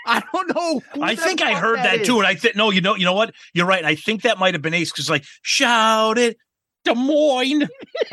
[0.07, 0.81] I don't know.
[1.03, 3.33] I think I heard that too, and I think no, you know, you know what?
[3.53, 3.85] You're right.
[3.85, 6.37] I think that might have been Ace because like shout it,
[6.83, 7.67] Des Moines.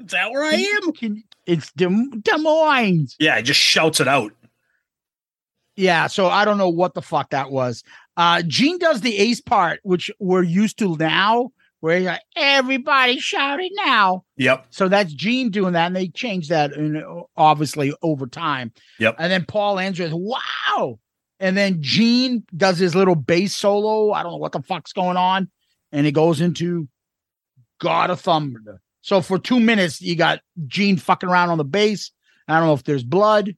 [0.00, 0.92] Is that where I am?
[0.92, 3.14] Can- It's Des, Des Moines.
[3.18, 4.32] Yeah, he just shouts it out.
[5.76, 7.84] Yeah, so I don't know what the fuck that was.
[8.18, 13.70] Uh, Gene does the ace part, which we're used to now, where like, everybody shouting
[13.86, 14.24] now.
[14.36, 14.66] Yep.
[14.70, 17.00] So that's Gene doing that, and they changed that, in,
[17.36, 18.72] obviously over time.
[18.98, 19.14] Yep.
[19.20, 20.98] And then Paul ends with "Wow,"
[21.38, 24.10] and then Gene does his little bass solo.
[24.10, 25.48] I don't know what the fuck's going on,
[25.92, 26.88] and it goes into
[27.80, 28.80] God of Thunder.
[29.00, 32.10] So for two minutes, you got Gene fucking around on the bass.
[32.48, 33.54] I don't know if there's blood,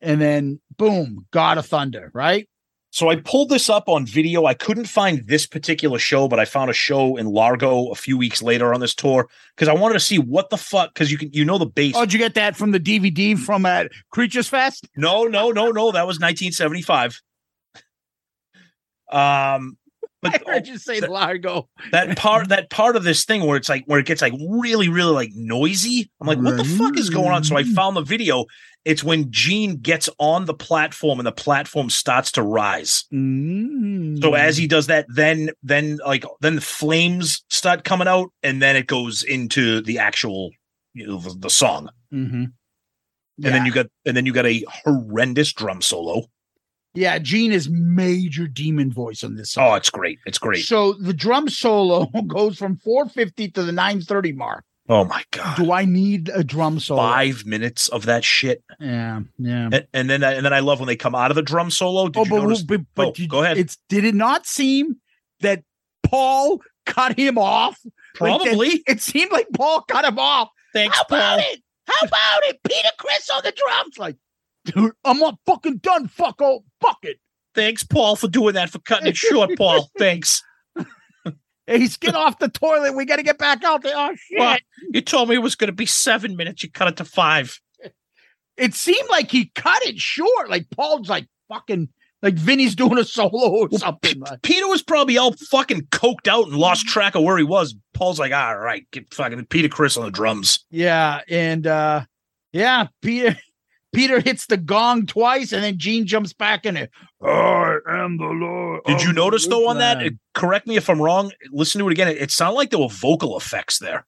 [0.00, 2.48] and then boom, God of Thunder, right?
[2.90, 4.46] So I pulled this up on video.
[4.46, 8.16] I couldn't find this particular show, but I found a show in Largo a few
[8.16, 10.94] weeks later on this tour because I wanted to see what the fuck.
[10.94, 11.94] Because you can, you know, the bass.
[11.96, 14.88] Oh, did you get that from the DVD from at Creatures Fest?
[14.96, 15.92] No, no, no, no.
[15.92, 17.20] That was 1975.
[19.10, 19.76] Um,
[20.22, 21.68] but I heard you say Largo.
[21.92, 24.88] that part, that part of this thing where it's like where it gets like really,
[24.88, 26.10] really like noisy.
[26.20, 27.44] I'm like, what the fuck is going on?
[27.44, 28.46] So I found the video.
[28.88, 33.04] It's when Gene gets on the platform and the platform starts to rise.
[33.12, 34.22] Mm.
[34.22, 38.62] So as he does that, then then like then the flames start coming out, and
[38.62, 40.50] then it goes into the actual
[40.94, 42.44] you know, the, the song, Mm-hmm.
[42.44, 46.22] and then you got and then you got a horrendous drum solo.
[46.94, 49.70] yeah, Gene is major demon voice on this song.
[49.70, 50.18] Oh, it's great!
[50.24, 50.64] It's great.
[50.64, 54.64] So the drum solo goes from 450 to the 930 mark.
[54.90, 55.56] Oh my god!
[55.56, 57.02] Do I need a drum solo?
[57.02, 59.68] Five minutes of that shit, Yeah, yeah.
[59.72, 62.08] and, and then and then I love when they come out of the drum solo.
[62.08, 62.62] Did oh, you but, notice?
[62.62, 63.58] but, but Oh, did- go ahead.
[63.58, 64.96] It's did it not seem
[65.40, 65.62] that
[66.02, 67.78] Paul cut him off?
[68.20, 68.82] Like that- Probably.
[68.86, 70.48] it seemed like Paul cut him off.
[70.72, 71.62] Thanks, How about it?
[71.86, 72.58] How about it?
[72.66, 73.98] Peter Criss on the drums.
[73.98, 74.16] Like,
[74.64, 76.08] dude, I'm not fucking done.
[76.08, 77.18] Fucko, fuck it.
[77.54, 79.90] Thanks, Paul, for doing that for cutting it short, Paul.
[79.98, 80.42] Thanks.
[81.68, 82.94] He's get off the toilet.
[82.96, 83.94] We got to get back out there.
[83.96, 84.38] Oh shit!
[84.38, 84.56] Well,
[84.92, 86.62] you told me it was going to be seven minutes.
[86.62, 87.60] You cut it to five.
[88.56, 90.48] it seemed like he cut it short.
[90.50, 91.88] Like Paul's like fucking
[92.22, 94.18] like Vinny's doing a solo or something.
[94.20, 97.76] like- Peter was probably all fucking coked out and lost track of where he was.
[97.94, 100.64] Paul's like, all right, get fucking Peter Criss on the drums.
[100.70, 102.04] Yeah, and uh
[102.52, 103.36] yeah, Peter
[103.98, 106.90] Peter hits the gong twice, and then Gene jumps back in it.
[107.20, 108.82] I am the Lord.
[108.86, 110.00] Did you notice though on that?
[110.00, 111.32] it- correct me if I'm wrong.
[111.50, 112.06] Listen to it again.
[112.08, 114.06] It, it sounded like there were vocal effects there.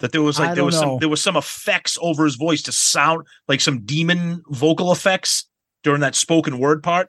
[0.00, 0.80] That there was I like there was know.
[0.80, 5.48] some there was some effects over his voice to sound like some demon vocal effects
[5.82, 7.08] during that spoken word part.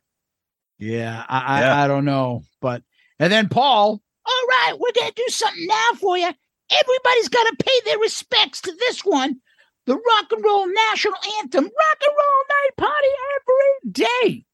[0.78, 1.84] Yeah, I, I, Yeah.
[1.84, 2.84] I don't know, but
[3.20, 4.02] and then Paul.
[4.28, 6.30] All right, we're gonna do something now for you.
[6.72, 9.40] Everybody's got to pay their respects to this one,
[9.86, 14.46] the rock and roll national anthem, rock and roll night party every day.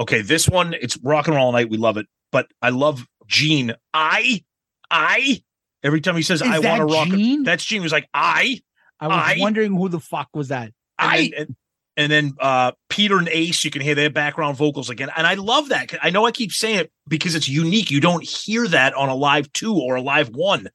[0.00, 1.70] Okay, this one it's rock and roll night.
[1.70, 3.74] We love it, but I love Gene.
[3.92, 4.42] I,
[4.90, 5.42] I.
[5.82, 7.42] Every time he says Is I want to rock, Gene?
[7.44, 7.80] that's Gene.
[7.80, 8.60] He was like I,
[9.00, 10.64] I was I- wondering who the fuck was that.
[10.66, 11.56] and I then, and,
[11.96, 15.34] and then uh Peter and Ace, you can hear their background vocals again, and I
[15.34, 15.92] love that.
[16.02, 17.90] I know I keep saying it because it's unique.
[17.90, 20.68] You don't hear that on a live two or a live one,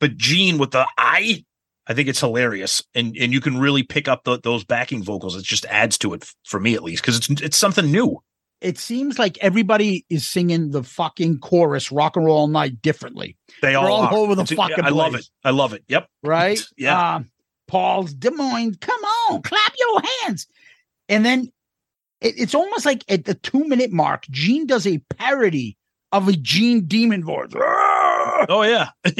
[0.00, 1.44] but Gene with the I,
[1.86, 5.36] I think it's hilarious, and and you can really pick up the, those backing vocals.
[5.36, 8.22] It just adds to it for me at least because it's it's something new.
[8.60, 13.36] it seems like everybody is singing the fucking chorus rock and roll all night differently,
[13.60, 14.14] They all, all are.
[14.14, 15.28] over the It's- fucking I love it.
[15.44, 15.82] I love it.
[15.88, 16.08] Yep.
[16.22, 16.60] right?
[16.76, 17.16] Yeah.
[17.16, 17.30] Um,
[17.66, 19.00] Paul's Des Moines, come
[19.30, 20.46] on, clap your hands.
[21.08, 21.50] And then
[22.20, 25.76] it- it's almost like at the two minute mark, Gene does a parody
[26.12, 27.50] of a Gene demon voice.
[28.48, 28.88] Oh yeah.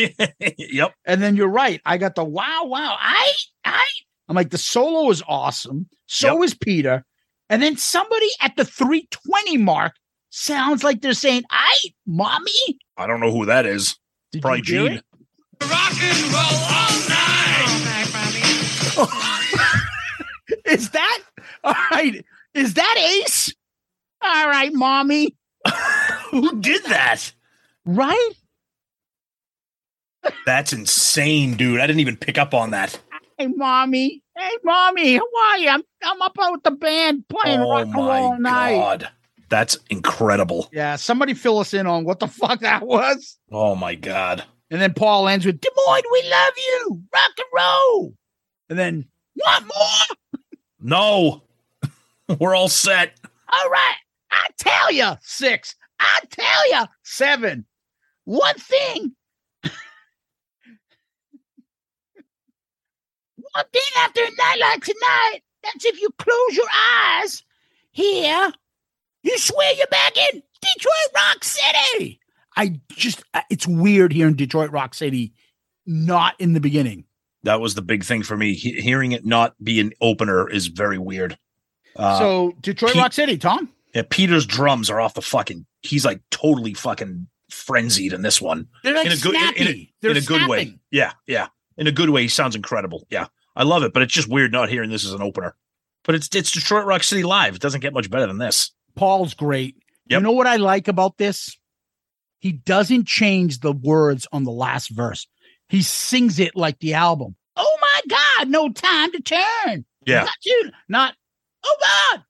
[0.58, 0.94] yep.
[1.04, 1.80] And then you're right.
[1.84, 2.96] I got the wow, wow.
[2.98, 3.32] I,
[3.64, 3.86] I,
[4.28, 5.88] I'm like, the solo is awesome.
[6.06, 7.04] So is Peter.
[7.48, 9.94] And then somebody at the 320 mark
[10.30, 11.74] sounds like they're saying, I,
[12.06, 12.78] mommy.
[12.96, 13.96] I don't know who that is.
[14.32, 15.00] Did Probably you hear Gene.
[20.64, 21.22] is that
[21.64, 22.24] all right?
[22.54, 23.54] Is that Ace?
[24.22, 25.36] All right, mommy.
[26.30, 27.32] Who did that?
[27.84, 28.30] Right?
[30.46, 31.80] That's insane, dude.
[31.80, 32.98] I didn't even pick up on that.
[33.38, 34.22] Hey, mommy.
[34.36, 35.14] Hey, mommy.
[35.16, 35.68] How are you?
[35.68, 38.76] I'm, I'm up out with the band playing oh rock and roll all night.
[38.78, 39.08] god.
[39.48, 40.68] That's incredible.
[40.72, 43.38] Yeah, somebody fill us in on what the fuck that was.
[43.50, 44.44] Oh my god.
[44.70, 47.02] And then Paul ends with Des Moines, we love you.
[47.12, 48.14] Rock and roll.
[48.70, 49.04] And then,
[49.36, 50.16] want more?
[50.80, 51.42] No.
[52.40, 53.12] We're all set.
[53.48, 53.96] All right.
[54.30, 55.74] I tell you, six.
[56.00, 57.66] I tell you, seven.
[58.24, 59.14] One thing.
[63.54, 67.42] One thing after a night like tonight, that's if you close your eyes
[67.90, 68.52] here,
[69.22, 72.20] you swear you're back in Detroit Rock City.
[72.56, 75.32] I just, uh, it's weird here in Detroit Rock City,
[75.86, 77.04] not in the beginning.
[77.44, 78.54] That was the big thing for me.
[78.54, 81.38] He- hearing it not be an opener is very weird.
[81.96, 83.68] Uh, so, Detroit Rock City, Tom?
[83.94, 85.66] Yeah, Peter's drums are off the fucking.
[85.82, 88.68] He's like totally fucking frenzied in this one.
[88.82, 89.94] They're like in a good, in, in a, snappy.
[90.02, 90.78] In a good way.
[90.90, 92.22] Yeah, yeah, in a good way.
[92.22, 93.06] He sounds incredible.
[93.10, 93.92] Yeah, I love it.
[93.92, 95.54] But it's just weird not hearing this as an opener.
[96.04, 97.54] But it's it's Detroit Rock City live.
[97.54, 98.72] It doesn't get much better than this.
[98.94, 99.76] Paul's great.
[100.06, 101.56] You know what I like about this?
[102.38, 105.26] He doesn't change the words on the last verse.
[105.68, 107.36] He sings it like the album.
[107.56, 109.84] Oh my God, no time to turn.
[110.04, 111.14] Yeah, Not you, not,
[111.64, 112.24] oh God,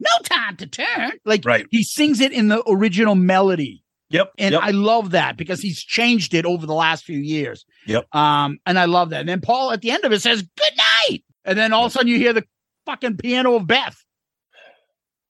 [0.00, 1.12] no time to turn.
[1.24, 1.66] Like right.
[1.70, 3.84] he sings it in the original melody.
[4.10, 4.32] Yep.
[4.38, 4.62] And yep.
[4.62, 7.64] I love that because he's changed it over the last few years.
[7.86, 8.14] Yep.
[8.14, 9.20] Um, and I love that.
[9.20, 11.22] And then Paul at the end of it says, Good night.
[11.44, 12.44] And then all of a sudden you hear the
[12.86, 13.96] fucking piano of Beth.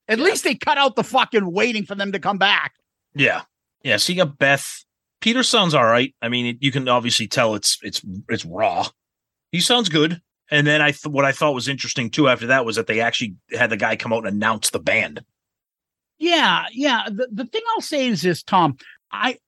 [0.08, 2.72] At least they cut out the fucking waiting for them to come back.
[3.14, 3.42] Yeah,
[3.84, 3.96] yeah.
[3.96, 4.84] So you got Beth.
[5.20, 6.14] Peter sounds all right.
[6.20, 8.88] I mean, it, you can obviously tell it's it's it's raw.
[9.52, 10.20] He sounds good.
[10.50, 13.00] And then I th- what I thought was interesting too after that was that they
[13.00, 15.20] actually had the guy come out and announce the band.
[16.20, 17.04] Yeah, yeah.
[17.08, 18.76] The, the thing I'll say is this, Tom.
[19.10, 19.38] I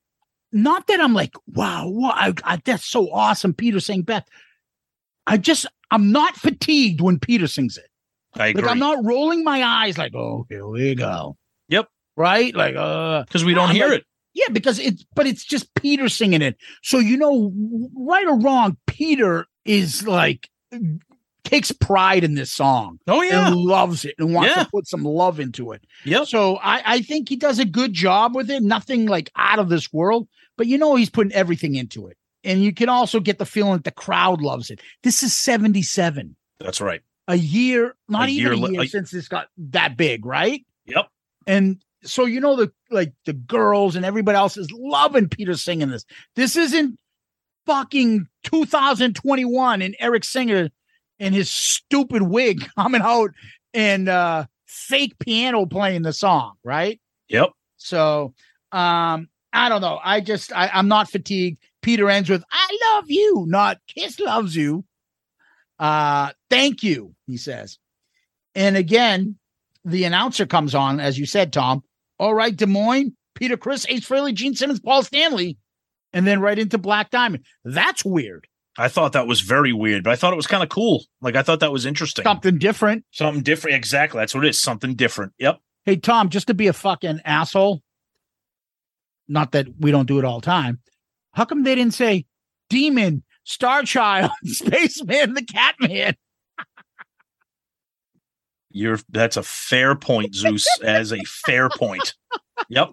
[0.50, 3.54] not that I'm like, wow, wow I, I, that's so awesome.
[3.54, 4.26] Peter saying Beth.
[5.26, 7.86] I just I'm not fatigued when Peter sings it.
[8.34, 8.62] I agree.
[8.62, 11.36] Like I'm not rolling my eyes like, oh, here we go.
[11.68, 11.88] Yep.
[12.16, 12.54] Right?
[12.56, 14.06] Like, uh, because we don't I'm hear like- it.
[14.34, 16.56] yeah, because it's but it's just Peter singing it.
[16.82, 17.52] So you know,
[17.96, 20.48] right or wrong, Peter is like
[21.52, 22.98] takes pride in this song.
[23.06, 23.48] Oh yeah.
[23.48, 24.64] And loves it and wants Yeah.
[24.64, 25.84] to put some love into it.
[26.04, 26.26] Yep.
[26.26, 28.62] So I, I think he does a good job with it.
[28.62, 32.16] Nothing like out of this world, but you know he's putting everything into it.
[32.44, 34.80] And you can also get the feeling that the crowd loves it.
[35.04, 36.34] This is 77.
[36.58, 37.02] That's right.
[37.28, 40.64] A year, not A even year a year a- since this got that big, right?
[40.86, 41.06] Yep.
[41.46, 45.90] And so you know the like the girls and everybody else is loving Peter singing
[45.90, 46.04] this.
[46.34, 46.98] This isn't
[47.66, 50.70] fucking 2021 and Eric Singer
[51.18, 53.30] and his stupid wig coming out
[53.74, 57.00] and uh fake piano playing the song, right?
[57.28, 57.50] Yep.
[57.76, 58.34] So
[58.72, 60.00] um I don't know.
[60.02, 61.58] I just I, I'm not fatigued.
[61.82, 64.84] Peter ends with I love you, not Kiss loves you.
[65.78, 67.78] Uh thank you, he says.
[68.54, 69.36] And again,
[69.84, 71.82] the announcer comes on, as you said, Tom.
[72.18, 75.58] All right, Des Moines, Peter Criss, Ace Frehley, Gene Simmons, Paul Stanley,
[76.12, 77.44] and then right into Black Diamond.
[77.64, 78.46] That's weird.
[78.78, 81.04] I thought that was very weird, but I thought it was kind of cool.
[81.20, 82.22] Like I thought that was interesting.
[82.22, 83.04] Something different.
[83.10, 83.76] Something different.
[83.76, 84.18] Exactly.
[84.18, 84.60] That's what it is.
[84.60, 85.32] Something different.
[85.38, 85.60] Yep.
[85.84, 87.82] Hey, Tom, just to be a fucking asshole,
[89.28, 90.80] not that we don't do it all the time.
[91.32, 92.26] How come they didn't say
[92.70, 96.14] Demon, Star Child, Spaceman, the Catman?
[98.70, 102.14] You're that's a fair point, Zeus, as a fair point.
[102.68, 102.90] Yep.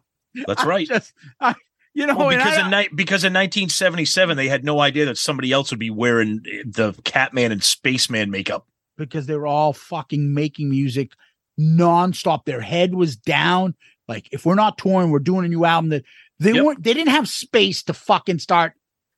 [0.47, 0.87] That's right.
[0.87, 1.53] Just, I,
[1.93, 5.51] you know, Well, because in ni- because in 1977 they had no idea that somebody
[5.51, 8.65] else would be wearing the Catman and Spaceman makeup.
[8.97, 11.13] because they were all fucking making music
[11.59, 12.45] nonstop.
[12.45, 13.75] Their head was down.
[14.07, 15.89] Like, if we're not touring, we're doing a new album.
[15.89, 16.03] That
[16.39, 16.63] they Yep.
[16.65, 16.83] weren't.
[16.83, 18.73] They didn't have space to fucking start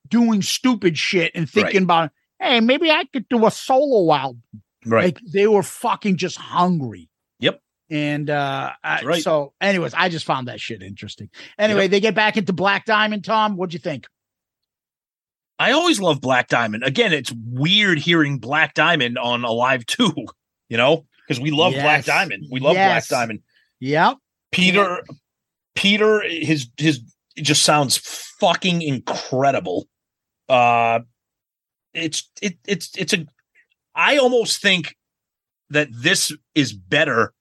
[0.08, 1.82] doing stupid shit and thinking Right.
[1.84, 4.42] about, hey, maybe I could do a solo album.
[4.84, 5.04] Right.
[5.14, 7.08] Like they were fucking just hungry.
[7.92, 9.22] And uh I, right.
[9.22, 11.28] so anyways, I just found that shit interesting.
[11.58, 11.90] Anyway, Yep.
[11.90, 13.54] they get back into Black Diamond, Tom.
[13.56, 14.06] What'd you think?
[15.58, 16.84] I always love Black Diamond.
[16.84, 20.10] Again, it's weird hearing Black Diamond on Alive 2,
[20.70, 22.46] you know, because we love Black Diamond.
[22.50, 23.08] We love Yes.
[23.08, 23.40] Black Diamond.
[23.80, 24.16] Yep.
[24.52, 25.02] Peter
[25.74, 27.02] Peter his his
[27.36, 27.98] it just sounds
[28.40, 29.86] fucking incredible.
[30.48, 31.00] Uh
[31.92, 33.26] it's it it's it's a
[33.94, 34.96] I almost think
[35.68, 37.34] that this is better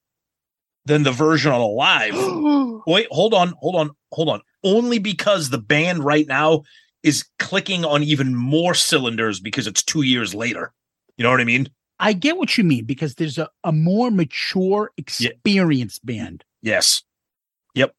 [0.86, 2.14] than the version on Alive.
[2.88, 4.41] Wait, hold on, hold on, hold on.
[4.64, 6.64] Only because the band right now
[7.03, 10.74] is clicking on even more cylinders because it's 2 years later.
[11.18, 11.70] You know what I mean?
[11.99, 16.44] I get what you mean because there's a, a more mature, experienced band.
[16.62, 17.03] Yes.
[17.76, 17.94] Yep.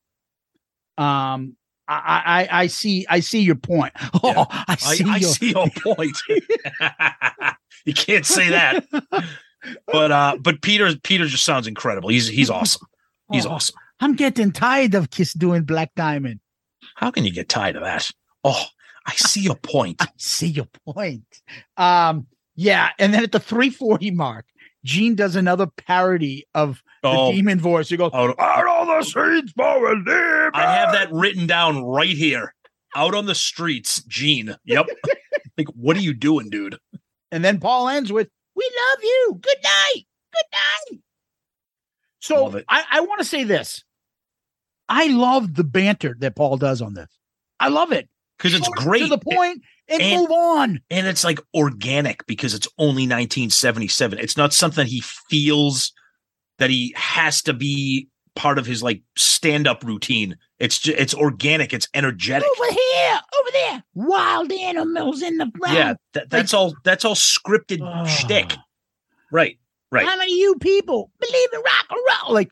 [0.99, 1.57] Um,
[1.89, 3.93] I, I I see I see your point.
[4.23, 6.17] Oh, I I, see I your see your point.
[7.85, 8.85] you can't say that.
[9.86, 12.09] But uh but Peter Peter just sounds incredible.
[12.09, 12.86] He's he's awesome.
[13.30, 13.76] He's Oh, awesome.
[14.01, 16.40] I'm getting tired of Kiss doing Black Diamond.
[16.97, 18.10] How can you get tired of that?
[18.44, 18.64] Oh,
[19.06, 19.97] I see your point.
[20.02, 21.24] I see your point.
[21.76, 22.26] Um,
[22.56, 24.44] yeah, and then at the 340 mark,
[24.84, 27.30] Gene does another parody of Oh.
[27.30, 27.89] the demon voice.
[27.89, 30.51] He goes, Out, Out on the streets for a living.
[30.55, 32.55] I have that written down right here.
[32.94, 34.55] Out on the streets, Gene.
[34.66, 34.86] Yep.
[35.59, 36.78] like, what are you doing, dude?
[37.32, 38.28] and then Paul ends with,
[38.62, 39.39] "We love you.
[39.40, 40.05] Good night.
[40.32, 41.01] Good night."
[42.20, 43.82] So I, I want to say this.
[44.89, 47.09] I love the banter that Paul does on this.
[47.59, 48.09] I love it
[48.39, 49.01] Because it's great.
[49.01, 50.80] to the point and, And- move on.
[50.90, 54.18] and it's like organic because it's only 1977.
[54.18, 55.93] It's not something he feels
[56.59, 60.37] that he has to be part of his like stand up routine.
[60.59, 61.73] It's just, it's organic.
[61.73, 62.49] It's energetic.
[62.59, 65.77] Over here, over there, wild animals in the ground.
[65.77, 66.75] Yeah, that, that's all.
[66.85, 68.07] That's all scripted Oh.
[68.07, 68.55] shtick.
[69.31, 69.59] Right,
[69.91, 70.07] right.
[70.07, 72.35] How many of you people believe in rock and roll?
[72.35, 72.51] Like,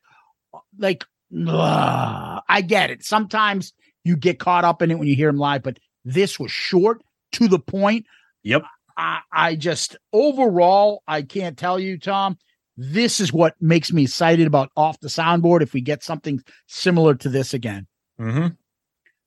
[0.78, 1.04] like,
[1.46, 3.04] ugh, I get it.
[3.04, 3.72] Sometimes
[4.04, 7.02] you get caught up in it when you hear him live, but this was short
[7.32, 8.06] to the point.
[8.42, 8.62] Yep.
[8.96, 12.38] I, I just overall, I can't tell you, Tom.
[12.82, 15.60] This is what makes me excited about off the soundboard.
[15.60, 17.86] If we get something similar to this again,
[18.18, 18.48] Mm-hmm.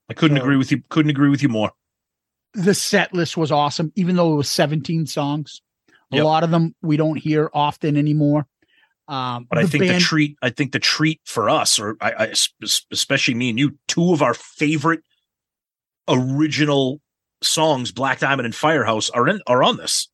[0.10, 0.82] I couldn't So- agree with you.
[0.90, 1.72] Couldn't agree with you more.
[2.56, 5.62] the set list was awesome, even though it was 17 songs.
[6.12, 6.26] A Yep.
[6.26, 8.46] lot of them we don't hear often anymore.
[9.08, 10.38] Um, But I think the treat.
[10.42, 12.34] I think the treat for us, or I, I
[12.92, 15.02] especially me and you, two of our favorite
[16.08, 17.02] original
[17.42, 20.08] songs, Black Diamond and Firehouse, are in are on this.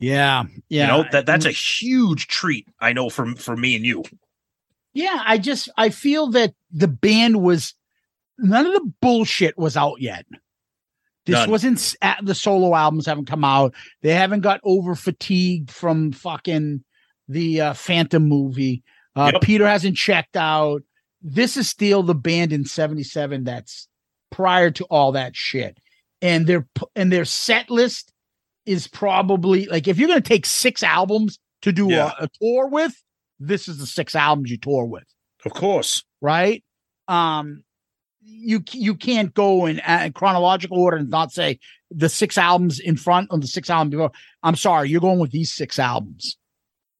[0.00, 2.66] Yeah, yeah, You know that that's a huge treat.
[2.80, 4.02] I know for for me and you.
[4.92, 7.74] Yeah, I just I feel that the band was
[8.38, 10.26] none of the bullshit was out yet.
[11.26, 11.50] This None.
[11.50, 13.74] wasn't at the solo albums haven't come out.
[14.02, 16.82] They haven't got over fatigued from fucking
[17.28, 18.82] the uh, Phantom movie.
[19.14, 19.42] Uh, Yep.
[19.42, 20.82] Peter hasn't checked out.
[21.22, 23.86] This is still the band in '77 that's
[24.30, 25.78] prior to all that shit,
[26.22, 26.66] and their
[26.96, 28.12] and their set list
[28.66, 32.12] is probably like if you're going to take six albums to do Yeah.
[32.20, 32.92] a, a tour with,
[33.38, 35.04] this is the six albums you tour with
[35.44, 36.04] Of course.
[36.20, 36.62] right?
[37.08, 37.64] Um,
[38.22, 41.58] you you can't go in uh, chronological order and not say
[41.90, 44.12] the six albums in front or the six albums before.
[44.42, 46.36] I'm sorry, you're going with these six albums.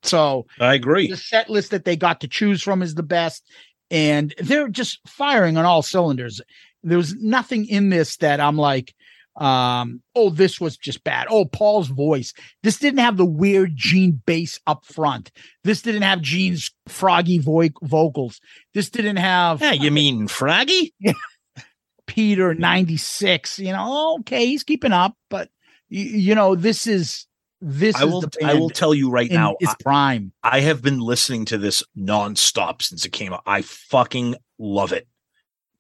[0.03, 1.09] So I agree.
[1.09, 3.45] the set list that they got to choose from is the best,
[3.91, 6.41] and they're just firing on all cylinders.
[6.83, 8.95] There's nothing in this that I'm like,
[9.37, 11.27] um, oh, this was just bad.
[11.31, 12.33] Oh, Paul's voice.
[12.63, 15.31] This didn't have the weird Gene bass up front.
[15.65, 18.41] This didn't have Gene's froggy vo- vocals.
[18.75, 20.95] This didn't have Yeah, you mean Froggy?
[22.07, 23.59] Peter 96.
[23.61, 25.49] You know, okay, he's keeping up, but
[25.89, 27.27] you, you know, this is
[27.61, 28.21] this I is will.
[28.23, 29.57] the I will tell you right now.
[29.61, 30.33] its prime.
[30.43, 33.43] I, I have been listening to this nonstop since it came out.
[33.47, 35.07] I fucking love it,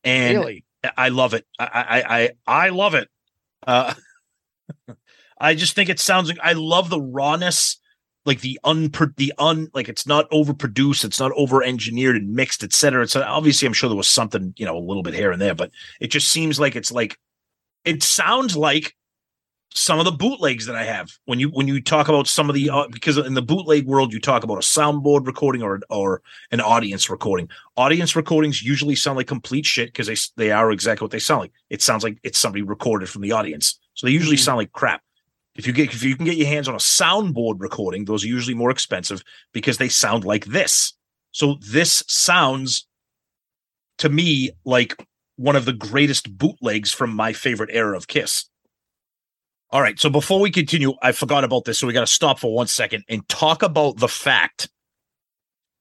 [0.05, 0.65] and really.
[0.97, 1.47] I love it.
[1.59, 3.09] I I I, I love it.
[3.67, 3.95] Uh,
[5.41, 7.79] I just think it sounds like I love the rawness,
[8.27, 12.63] like the un the un like it's not overproduced, it's not over engineered and mixed,
[12.63, 13.09] etc.
[13.09, 15.55] So obviously, I'm sure there was something you know a little bit here and there,
[15.55, 15.71] but
[16.01, 17.19] it just seems like it's like
[17.85, 18.95] it sounds like
[19.73, 22.55] some of the bootlegs that I have when you when you talk about some of
[22.55, 26.23] the uh, because in the bootleg world you talk about a soundboard recording or or
[26.51, 27.49] an audience recording.
[27.77, 31.43] Audience recordings usually sound like complete shit because they they are exactly what they sound
[31.43, 31.53] like.
[31.71, 34.45] It sounds like it's somebody recorded from the audience, so they usually Mhm.
[34.45, 35.03] sound like crap.
[35.55, 38.29] If you get if you can get your hands on a soundboard recording, those are
[38.29, 39.23] usually more expensive
[39.53, 40.95] because they sound like this.
[41.31, 42.89] So this sounds
[43.99, 45.07] to me like
[45.37, 48.47] one of the greatest bootlegs from my favorite era of Kiss.
[49.73, 49.99] All right.
[50.01, 51.79] So before we continue, I forgot about this.
[51.79, 54.69] So we got to stop for one second and talk about the fact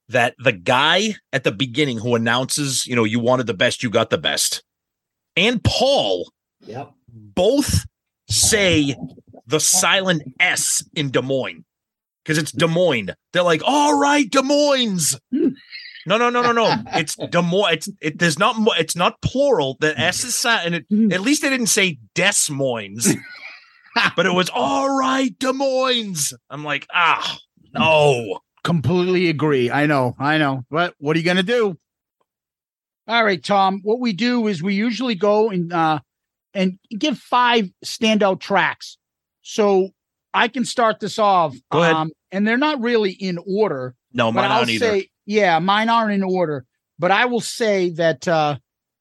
[0.08, 3.90] that the guy at the beginning who announces, you know, you wanted the best, you
[3.90, 4.62] got the best,
[5.36, 6.30] and Paul
[6.66, 6.92] Yep.
[7.08, 7.84] both
[8.28, 8.94] say
[9.46, 11.64] the silent S in Des Moines
[12.22, 13.10] because it's Des Moines.
[13.32, 15.16] They're like, all right, Des Moines.
[16.06, 16.74] No, no, no, no, no.
[16.94, 17.72] It's Des Moines.
[17.72, 18.18] It's it.
[18.18, 18.56] There's not.
[18.78, 19.76] It's not plural.
[19.80, 20.86] The S is silent.
[20.90, 23.06] And it, at least they didn't say Des Moines,
[24.16, 26.32] but it was all right, Des Moines.
[26.48, 27.38] I'm like, ah,
[27.74, 28.40] no.
[28.62, 29.70] Completely agree.
[29.70, 30.64] I know, I know.
[30.70, 31.78] But what are you gonna do?
[33.08, 33.80] All right, Tom.
[33.82, 36.00] What we do is we usually go and uh
[36.52, 38.98] and give five standout tracks.
[39.42, 39.88] So
[40.34, 41.56] I can start this off.
[41.72, 41.94] Go ahead.
[41.94, 43.94] Um, and they're not really in order.
[44.12, 44.86] No, mine aren't either.
[44.86, 46.66] say, yeah, mine aren't in order.
[46.98, 48.56] But I will say that uh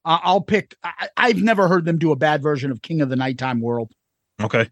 [0.05, 0.75] I'll pick.
[0.83, 3.91] I, I've never heard them do a bad version of King of the Nighttime World.
[4.41, 4.69] Okay.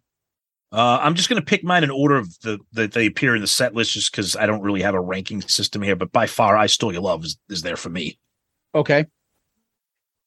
[0.72, 3.42] Uh, I'm just going to pick mine in order of the that they appear in
[3.42, 5.96] the set list, just because I don't really have a ranking system here.
[5.96, 8.20] But by far, "I Stole Your Love" is, is there for me.
[8.76, 9.06] Okay.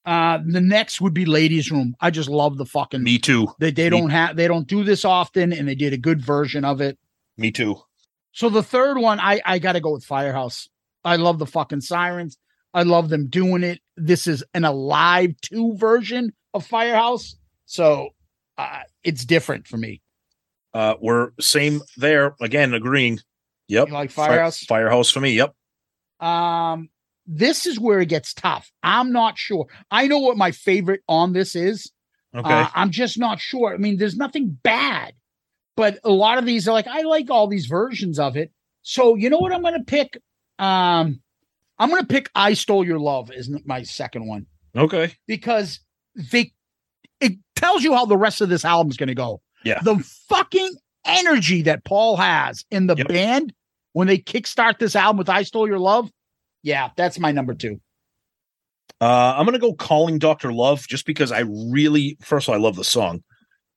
[0.07, 1.95] Uh, the next would be Ladies Room.
[2.01, 3.03] I just love the fucking.
[3.03, 3.49] Me too.
[3.59, 6.23] They they Me- don't have they don't do this often, and they did a good
[6.25, 6.99] version of it.
[7.37, 7.77] Me too.
[8.33, 10.69] So the third one, I I got to go with Firehouse.
[11.05, 12.39] I love the fucking sirens.
[12.73, 13.81] I love them doing it.
[13.97, 17.37] This is an alive two version of Firehouse,
[17.67, 18.11] so
[18.57, 20.01] uh, it's different for me.
[20.73, 23.19] Uh, we're same there again, agreeing.
[23.69, 23.89] Yep.
[23.89, 24.65] You like Fi- Firehouse?
[24.65, 25.31] Firehouse for me.
[25.33, 25.55] Yep.
[26.21, 26.89] Um,
[27.27, 28.71] this is where it gets tough.
[28.83, 29.67] I'm not sure.
[29.91, 31.91] I know what my favorite on this is.
[32.35, 32.53] Okay.
[32.53, 33.75] Uh, I'm just not sure.
[33.75, 35.15] I mean, there's nothing bad,
[35.77, 38.53] but a lot of these are like, I like all these versions of it.
[38.83, 40.17] So you know what I'm going to pick?
[40.59, 41.21] Um,
[41.79, 45.13] I'm going to pick I Stole Your Love as my second one Okay.
[45.27, 45.81] because
[46.15, 46.53] they
[47.21, 49.41] it tells you how the rest of this album is going to go.
[49.65, 49.81] Yeah.
[49.82, 50.74] The fucking
[51.05, 53.09] energy that Paul has in the Yep.
[53.09, 53.55] band
[53.93, 56.11] when they kickstart this album with I Stole Your Love.
[56.62, 57.81] Yeah, that's my number two.
[59.01, 62.62] Uh, I'm gonna go calling Doctor Love just because I really, first of all, I
[62.62, 63.23] love the song,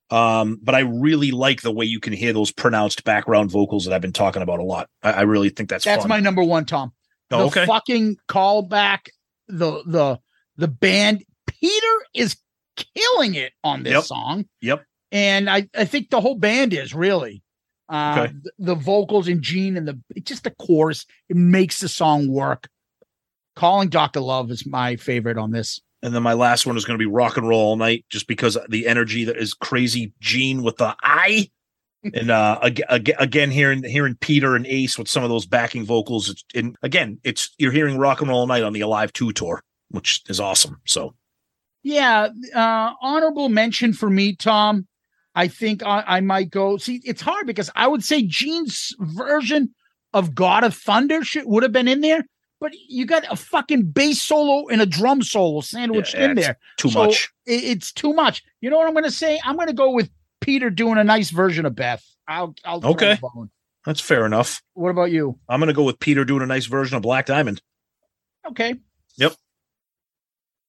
[0.10, 3.93] um, but I really like the way you can hear those pronounced background vocals that
[3.93, 4.89] I've been talking about a lot.
[5.01, 6.10] I, I really think that's That's fun.
[6.10, 6.91] my number one, Tom.
[7.31, 7.65] Oh, the okay.
[7.65, 9.07] fucking callback,
[9.47, 10.19] the the
[10.57, 11.23] the band.
[11.47, 12.35] Peter is
[12.76, 14.03] killing it on this Yep.
[14.03, 14.45] song.
[14.61, 14.84] Yep.
[15.14, 17.41] And I, I think the whole band is really
[17.88, 18.31] uh Okay.
[18.34, 22.68] th- the vocals and Gene and the just the chorus it makes the song work
[23.56, 26.98] calling dr love is my favorite on this And then my last one is going
[26.99, 30.11] to be rock and roll all night, just because the energy that is crazy.
[30.19, 31.49] Gene with the I,
[32.14, 36.30] and uh, again, again, hearing hearing Peter and Ace with some of those backing vocals.
[36.30, 39.31] It's, and again, it's you're hearing rock and roll all night on the Alive Two
[39.31, 40.81] tour, which is awesome.
[40.85, 41.14] So
[41.84, 44.88] yeah uh honorable mention for me tom
[45.35, 49.73] i think i, I might go see it's hard because i would say gene's version
[50.14, 52.23] of god of thunder should would have been in there
[52.60, 56.57] but you got a fucking bass solo and a drum solo sandwiched Yeah, in there
[56.77, 57.30] too So much.
[57.45, 58.41] it- it's too much.
[58.61, 59.38] You know what I'm going to say?
[59.43, 62.01] I'm going to go with Peter doing a nice version of Beth.
[62.26, 63.19] I'll, I'll Okay.
[63.85, 64.61] That's fair enough.
[64.76, 65.38] What about you?
[65.49, 67.61] I'm going to go with Peter doing a nice version of Black Diamond.
[68.47, 68.76] Okay.
[69.18, 69.34] Yep.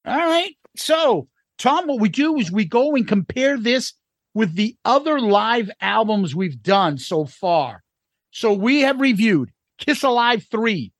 [0.05, 0.53] All right.
[0.75, 3.93] So, Tom, what we do is we go and compare this
[4.35, 7.81] with the other live albums we've done so far.
[8.29, 10.91] So we have reviewed Kiss Alive 3.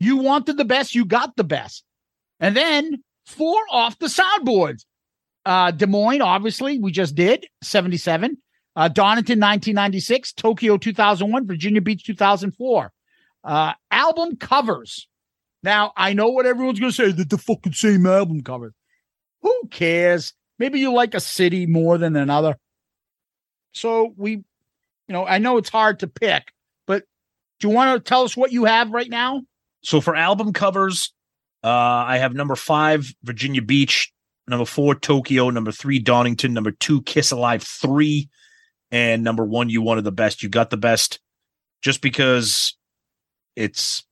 [0.00, 1.84] You wanted the best, you got the best.
[2.40, 4.84] And then four off the soundboards.
[5.44, 8.38] Uh, Des Moines, obviously, we just did 77.
[8.74, 10.32] Uh, Donington, 1996.
[10.32, 11.46] Tokyo, 2001.
[11.46, 12.92] Virginia Beach, 2004.
[13.44, 15.08] Uh, album covers.
[15.62, 18.72] Now, I know what everyone's going to say that the fucking same album covers.
[19.42, 20.32] Who cares?
[20.58, 22.56] Maybe you like a city more than another.
[23.78, 24.44] So we, you
[25.08, 26.52] know, I know it's hard to pick,
[26.86, 27.04] but
[27.60, 29.42] do you want to tell us what you have right now?
[29.82, 31.12] So for album covers,
[31.62, 34.12] uh, I have number five, Virginia Beach,
[34.48, 38.28] number four, Tokyo, number three, Donington, number two, Kiss Alive 3,
[38.90, 41.20] and number one, You Wanted the Best, You Got the Best,
[41.80, 42.76] just because
[43.54, 44.04] it's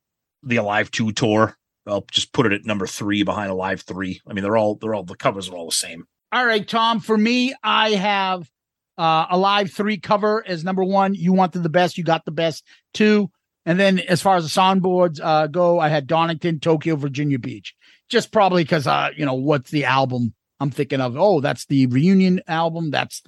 [0.42, 1.56] the Alive 2 tour.
[1.86, 4.20] I'll just put it at number three behind Alive 3.
[4.28, 6.06] I mean, they're all, they're all, the covers are all the same.
[6.32, 6.98] All right, Tom.
[6.98, 8.50] For me, I have
[8.98, 11.14] uh, a live three cover as number one.
[11.14, 12.64] You wanted the best, you got the best.
[12.94, 13.30] Two,
[13.64, 17.74] and then as far as the soundboards uh, go, I had Donington, Tokyo, Virginia Beach.
[18.08, 21.16] Just probably because uh, you know what's the album I'm thinking of?
[21.16, 22.90] Oh, that's the reunion album.
[22.90, 23.22] That's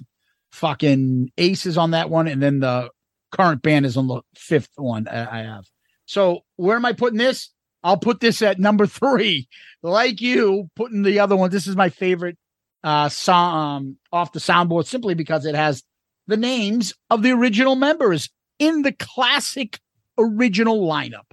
[0.51, 2.89] fucking Aces on that one, and then the
[3.31, 5.65] current band is on the fifth one I have.
[6.05, 7.51] So where am I putting this?
[7.83, 9.47] I'll put this at number three.
[9.81, 11.51] Like you, putting the other one.
[11.51, 12.37] This is my favorite
[12.83, 15.83] uh song um, off the soundboard simply because it has
[16.27, 18.29] the names of the original members
[18.59, 19.79] in the classic
[20.17, 21.25] original lineup.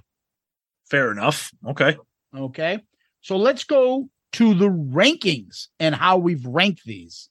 [0.89, 1.51] Fair enough.
[1.65, 1.97] Okay.
[2.35, 2.79] Okay.
[3.21, 7.29] So let's go to the rankings and how we've ranked these.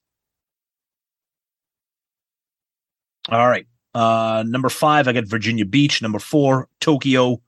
[3.28, 3.66] All right.
[3.94, 6.02] Uh, number five, I got Virginia Beach.
[6.02, 7.40] Number four, Tokyo.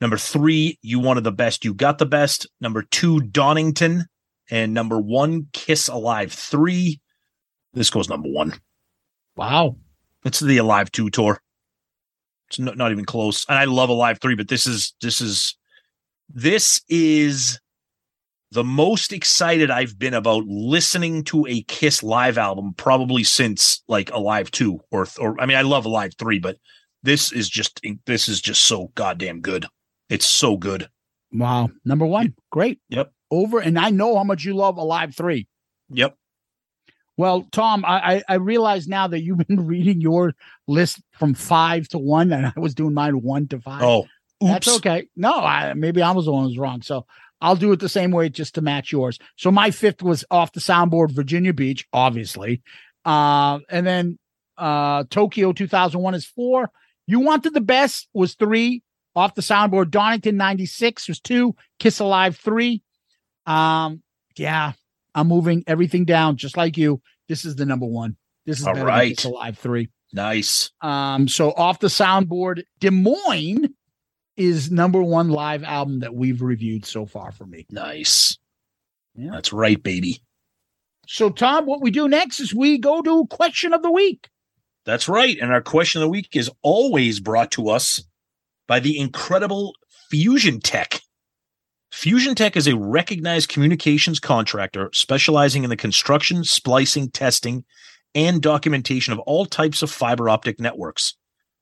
[0.00, 2.48] Number three, You Wanted the Best, You Got the Best.
[2.60, 4.06] Number two, Donington.
[4.50, 7.00] And number one, Kiss Alive 3.
[7.72, 8.54] This goes number one.
[9.36, 9.76] Wow.
[10.24, 11.40] It's the Alive 2 tour.
[12.48, 13.46] It's not, not even close.
[13.48, 15.56] And I love Alive 3, but this is, this is,
[16.28, 17.58] this is
[18.54, 24.12] the most excited I've been about listening to a Kiss live album probably since like
[24.12, 26.56] Alive 2 or or I mean I love Alive 3 but
[27.02, 29.66] this is just this is just so goddamn good.
[30.08, 30.88] It's so good.
[31.32, 31.70] Wow.
[31.84, 32.34] Number one.
[32.50, 32.78] Great.
[32.90, 33.12] Yep.
[33.34, 33.58] Over.
[33.58, 35.46] And I know how much you love Alive 3.
[35.90, 36.16] Yep.
[37.16, 40.34] Well, Tom, I, I I realize now that you've been reading your
[40.66, 43.82] list from five to one, and I was doing mine one to five.
[43.82, 44.08] Oh,
[44.40, 45.06] That's okay.
[45.14, 46.82] No, I maybe I was the one who was wrong.
[46.82, 47.06] So
[47.40, 49.18] I'll do it the same way just to match yours.
[49.36, 52.62] So my fifth was off the soundboard, Virginia Beach, obviously.
[53.04, 54.18] Uh, and then
[54.56, 56.70] uh Tokyo 2001 is four.
[57.06, 58.82] You wanted the best was three.
[59.16, 61.54] Off the soundboard, Donington 96 was two.
[61.78, 62.82] Kiss Alive three.
[63.46, 64.02] Um,
[64.36, 64.72] yeah,
[65.14, 67.00] I'm moving everything down just like you.
[67.28, 68.16] This is the number one.
[68.46, 69.16] This is All better right.
[69.16, 69.90] than Kiss three.
[70.12, 70.70] Nice.
[70.80, 73.74] Um, so off the soundboard, Des Moines
[74.36, 77.66] is number one live album that we've reviewed so far for me.
[77.70, 78.38] Nice.
[79.14, 79.30] Yeah.
[79.32, 80.22] That's right, baby.
[81.06, 84.28] So, Tom, what we do next is we go to question of the week.
[84.84, 85.36] That's right.
[85.40, 88.02] And our question of the week is always brought to us
[88.66, 89.74] by the incredible
[90.10, 91.00] Fusion Tech.
[91.96, 97.64] Fusion Tech is a recognized communications contractor specializing in the construction, splicing, testing,
[98.16, 101.14] and documentation of all types of fiber optic networks.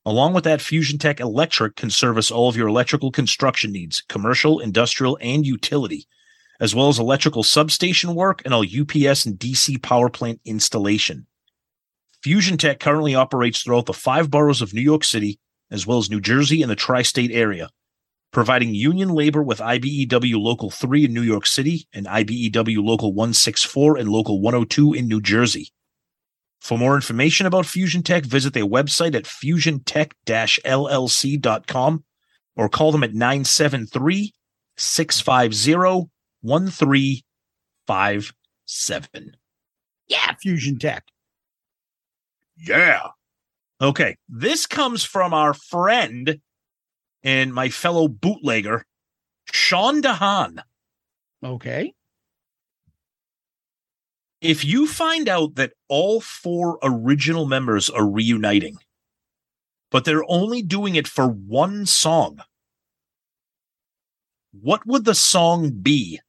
[0.07, 4.59] Along with that, Fusion Tech Electric can service all of your electrical construction needs, commercial,
[4.59, 6.09] industrial, and utility,
[6.61, 11.27] as well as electrical substation work and all UPS and DC power plant installation.
[12.23, 15.39] Fusion Tech currently operates throughout the five boroughs of New York City,
[15.71, 17.69] as well as New Jersey and the tri state area,
[18.33, 23.99] providing union labor with IBEW Local 3 in New York City and IBEW Local 164
[23.99, 25.69] and Local 102 in New Jersey.
[26.61, 32.05] For more information about Fusion Tech, visit their website at fusiontech-llc.com
[32.57, 34.33] or call them at 973
[34.77, 36.11] 650
[36.41, 39.37] 1357.
[40.09, 41.05] Yeah, Fusion Tech.
[42.57, 43.09] Yeah.
[43.81, 44.17] Okay.
[44.29, 46.41] This comes from our friend
[47.23, 48.85] and my fellow bootlegger,
[49.53, 50.62] Sean DeHaan.
[51.44, 51.94] Okay.
[54.40, 58.77] If you find out that all four original members are reuniting,
[59.90, 62.40] but they're only doing it for one song,
[64.53, 66.20] what would the song be?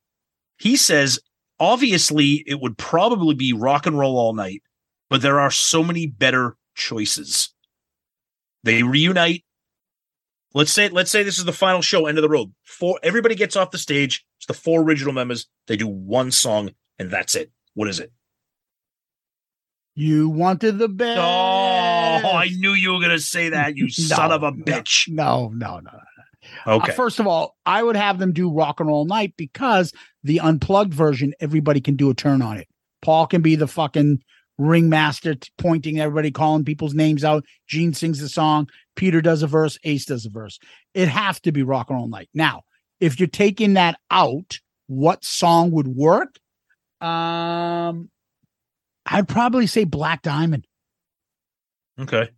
[0.58, 1.20] He says,
[1.60, 4.62] obviously, it would probably be Rock and Roll All Night,
[5.10, 7.54] but there are so many better choices.
[8.64, 9.44] They reunite.
[10.54, 12.54] Let's say let's say this is the final show, end of the road.
[12.64, 14.26] Four everybody gets off the stage.
[14.38, 15.48] It's the four original members.
[15.68, 17.52] They do one song, and that's it.
[17.74, 18.12] What is it?
[19.96, 21.20] You wanted the best.
[21.20, 25.10] Oh, I knew you were gonna say that, you son of a bitch.
[25.10, 25.92] No, no, no.
[25.92, 26.04] no.
[26.68, 26.92] Okay.
[26.92, 29.94] Uh, first of all, I would have them do rock and roll night because
[30.24, 32.68] the unplugged version, everybody can do a turn on it.
[33.02, 34.24] Paul can be the fucking
[34.58, 37.46] ringmaster t- pointing everybody, calling people's names out.
[37.68, 38.70] Gene sings the song.
[38.96, 39.78] Peter does a verse.
[39.84, 40.60] Ace does a verse.
[40.94, 42.30] It have to be rock and roll night.
[42.34, 42.64] Now,
[43.00, 46.38] if you're taking that out, what song would work?
[47.02, 48.10] Um,
[49.06, 50.66] I'd probably say Black Diamond.
[52.00, 52.30] Okay.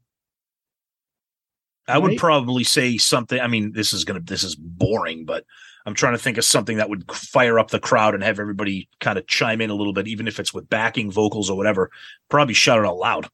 [1.87, 3.39] I would probably say something.
[3.39, 5.45] I mean, this is gonna this is boring, but
[5.85, 8.89] I'm trying to think of something that would fire up the crowd and have everybody
[8.99, 11.91] kind of chime in a little bit, even if it's with backing vocals or whatever.
[12.29, 13.27] Probably shout it out loud.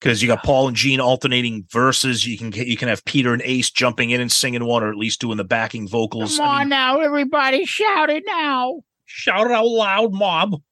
[0.00, 2.24] Because you got Paul and Gene alternating verses.
[2.24, 4.90] You can get you can have Peter and Ace jumping in and singing one, or
[4.90, 6.36] at least doing the backing vocals.
[6.36, 8.82] Come I on mean, now, everybody, shout it now.
[9.06, 10.62] shout it out loud, mob.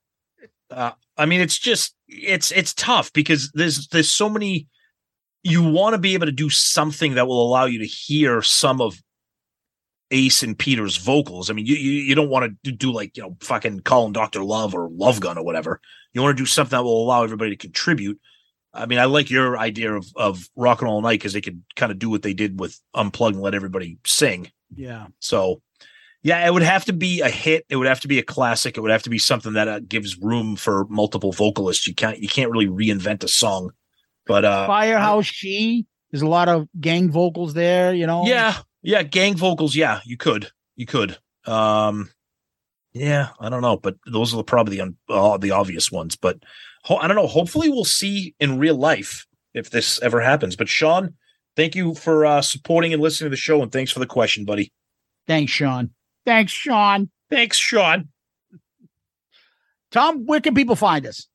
[0.71, 4.69] Uh, I mean, it's just it's it's tough because there's there's so many.
[5.43, 8.81] You want to be able to do something that will allow you to hear some
[8.81, 8.97] of
[10.11, 11.51] Ace and Peter's vocals.
[11.51, 14.45] I mean, you you, you don't want to do like you know fucking calling Doctor
[14.45, 15.81] Love or Love Gun or whatever.
[16.13, 18.21] You want to do something that will allow everybody to contribute.
[18.73, 21.63] I mean, I like your idea of of rock and roll night because they could
[21.77, 24.51] kind of do what they did with unplug and let everybody sing.
[24.75, 25.07] Yeah.
[25.21, 25.63] So,
[26.23, 27.65] yeah, it would have to be a hit.
[27.69, 28.77] It would have to be a classic.
[28.77, 31.87] It would have to be something that uh, gives room for multiple vocalists.
[31.87, 33.71] You can't you can't really reinvent a song.
[34.27, 35.87] But uh Firehouse She.
[36.11, 38.25] There's a lot of gang vocals there, you know.
[38.27, 38.57] yeah,
[38.87, 40.51] yeah, gang vocals, yeah, you could.
[40.77, 41.19] You could.
[41.45, 42.11] Um
[42.93, 46.39] yeah, I don't know, but those are probably the un- uh, the obvious ones, but
[46.85, 47.27] ho- I don't know.
[47.27, 50.57] Hopefully we'll see in real life if this ever happens.
[50.57, 51.15] But Sean,
[51.57, 54.45] thank you for uh supporting and listening to the show and thanks for the question,
[54.45, 54.73] buddy.
[55.27, 55.91] Thanks, Sean.
[56.25, 57.11] Thanks, Sean.
[57.31, 58.09] Thanks, Sean.
[59.91, 61.29] Tom, where can people find us?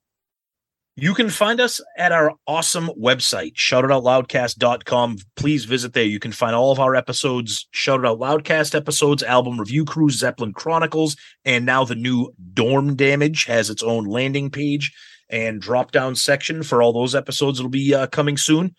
[1.01, 5.17] You can find us at our awesome website, shoutitoutloudcast.com.
[5.35, 6.03] Please visit there.
[6.03, 10.19] You can find all of our episodes, Shout It Out Loudcast episodes, album review cruise,
[10.19, 14.93] Zeppelin Chronicles, and now the new Storm Damage has its own landing page
[15.27, 17.59] and drop down section for all those episodes.
[17.59, 18.75] It'll be uh, coming soon.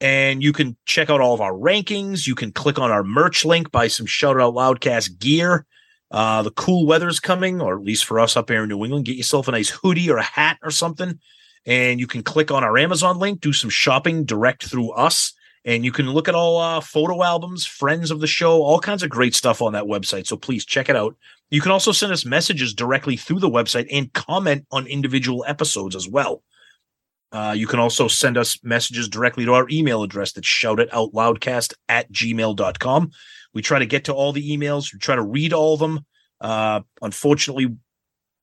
[0.00, 2.26] And you can check out all of our rankings.
[2.26, 5.66] You can click on our merch link, buy some Shout Out Loudcast gear.
[6.10, 9.04] Uh, the cool weather's coming, or at least for us up here in New England.
[9.04, 11.20] Get yourself a nice hoodie or a hat or something
[11.66, 15.32] and you can click on our Amazon link, do some shopping direct through us,
[15.64, 19.02] and you can look at all uh, photo albums, friends of the show, all kinds
[19.02, 20.26] of great stuff on that website.
[20.26, 21.16] So please check it out.
[21.50, 25.94] You can also send us messages directly through the website and comment on individual episodes
[25.94, 26.42] as well.
[27.32, 32.10] Uh, you can also send us messages directly to our email address that's shoutitoutloudcast at
[32.10, 33.10] gmail.com.
[33.52, 34.92] We try to get to all the emails.
[34.92, 36.06] We try to read all of them.
[36.40, 37.76] Uh, unfortunately,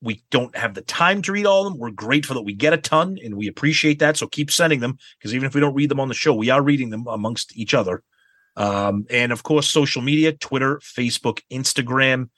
[0.02, 1.80] we don't have the time to read all of them.
[1.80, 4.18] We're grateful that we get a ton and we appreciate that.
[4.18, 6.50] So keep sending them because even if we don't read them on the show, we
[6.50, 8.04] are reading them amongst each other.
[8.56, 12.30] Um, and of course, social media Twitter, Facebook, Instagram,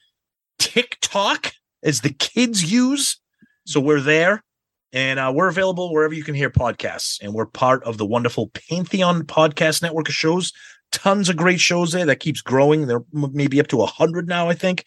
[0.57, 1.53] TikTok,
[1.83, 3.19] as the kids use.
[3.65, 4.43] So we're there
[4.91, 7.21] and uh, we're available wherever you can hear podcasts.
[7.21, 10.51] And we're part of the wonderful Pantheon podcast network of shows.
[10.91, 12.87] Tons of great shows there that keeps growing.
[12.87, 14.85] They're m- maybe up to 100 now, I think.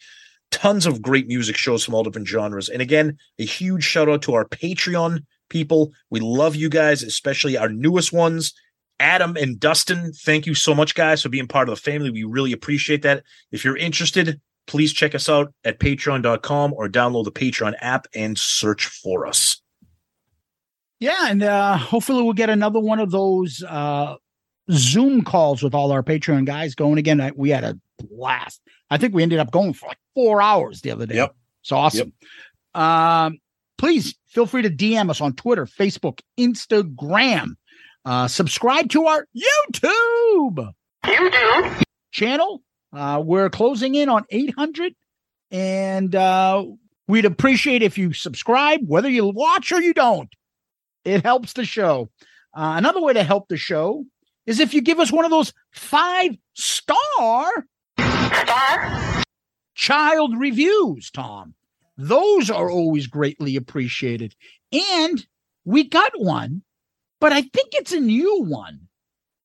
[0.53, 2.69] Tons of great music shows from all different genres.
[2.69, 5.91] And again, a huge shout out to our Patreon people.
[6.11, 8.53] We love you guys, especially our newest ones.
[8.99, 12.11] Adam and Dustin, thank you so much, guys, for being part of the family.
[12.11, 13.23] We really appreciate that.
[13.51, 18.37] If you're interested, please check us out at patreon.com or download the Patreon app and
[18.37, 19.59] search for us.
[20.99, 24.17] Yeah, and uh hopefully we'll get another one of those uh
[24.71, 27.19] Zoom calls with all our Patreon guys going again.
[27.19, 28.61] I, we had a blast.
[28.89, 31.15] I think we ended up going for like four hours the other day.
[31.15, 31.35] Yep.
[31.61, 32.13] It's awesome.
[32.73, 33.39] Um,
[33.77, 37.55] please feel free to DM us on Twitter, Facebook, Instagram.
[38.05, 40.73] Uh, subscribe to our YouTube.
[41.05, 42.61] YouTube channel.
[42.91, 44.93] Uh, we're closing in on 800
[45.51, 46.65] and uh,
[47.07, 50.29] we'd appreciate if you subscribe, whether you watch or you don't.
[51.05, 52.09] It helps the show.
[52.55, 54.05] Uh, another way to help the show
[54.45, 57.65] is if you give us one of those five star
[59.83, 61.53] child reviews, Tom.
[61.97, 64.33] Those are always greatly appreciated.
[64.71, 65.25] And
[65.65, 66.63] we got one,
[67.19, 68.87] but I think it's a new one.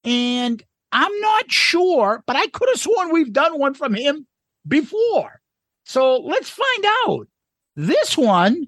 [0.05, 0.62] And
[0.93, 4.27] I'm not sure, but I could have sworn we've done one from him
[4.66, 5.40] before.
[5.85, 7.27] So let's find out.
[7.74, 8.66] This one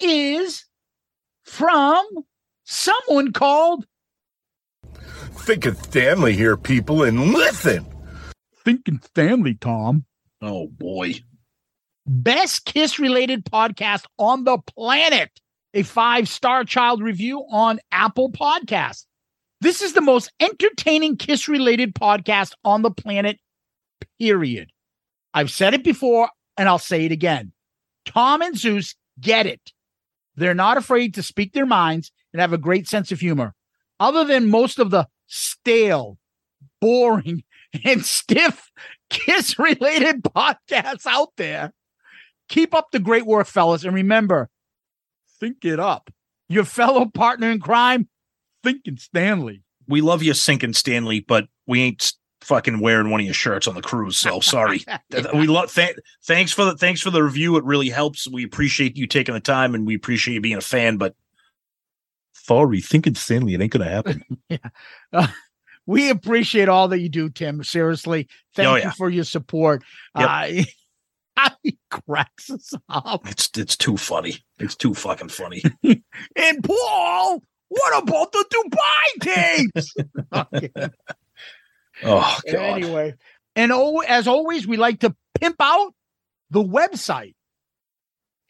[0.00, 0.64] is
[1.44, 2.04] from
[2.64, 3.86] someone called
[5.30, 7.91] Think of Stanley here, people, and listen.
[8.64, 10.04] Thinking Stanley, Tom.
[10.40, 11.14] Oh, boy.
[12.06, 15.30] Best kiss related podcast on the planet.
[15.74, 19.06] A five star child review on Apple Podcasts.
[19.60, 23.38] This is the most entertaining kiss related podcast on the planet,
[24.18, 24.70] period.
[25.32, 27.52] I've said it before and I'll say it again.
[28.04, 29.72] Tom and Zeus get it.
[30.34, 33.54] They're not afraid to speak their minds and have a great sense of humor.
[34.00, 36.18] Other than most of the stale,
[36.80, 37.44] boring,
[37.84, 38.70] and stiff
[39.10, 41.72] kiss related podcasts out there,
[42.48, 43.84] keep up the great work, fellas.
[43.84, 44.48] And remember,
[45.40, 46.10] think it up.
[46.48, 48.08] Your fellow partner in crime,
[48.62, 49.62] thinking Stanley.
[49.88, 52.12] We love you, Sinking Stanley, but we ain't
[52.42, 54.18] fucking wearing one of your shirts on the cruise.
[54.18, 54.84] So sorry.
[55.34, 55.72] we love.
[55.72, 57.56] Th- thanks for the thanks for the review.
[57.56, 58.28] It really helps.
[58.28, 60.98] We appreciate you taking the time, and we appreciate you being a fan.
[60.98, 61.14] But
[62.32, 64.24] sorry, Thinking Stanley, it ain't gonna happen.
[65.12, 65.26] Uh,
[65.86, 67.62] we appreciate all that you do, Tim.
[67.64, 69.82] Seriously, thank Oh, you for your support.
[70.18, 70.66] Yep.
[71.36, 73.28] Uh, he cracks us up.
[73.28, 74.36] It's it's too funny.
[74.58, 75.62] It's too fucking funny.
[76.36, 79.94] And Paul, what about the Dubai tapes?
[80.32, 80.70] Okay.
[82.04, 82.54] Oh god.
[82.82, 83.14] Anyway,
[83.54, 85.92] and oh, as always, we like to pimp out
[86.50, 87.34] the website.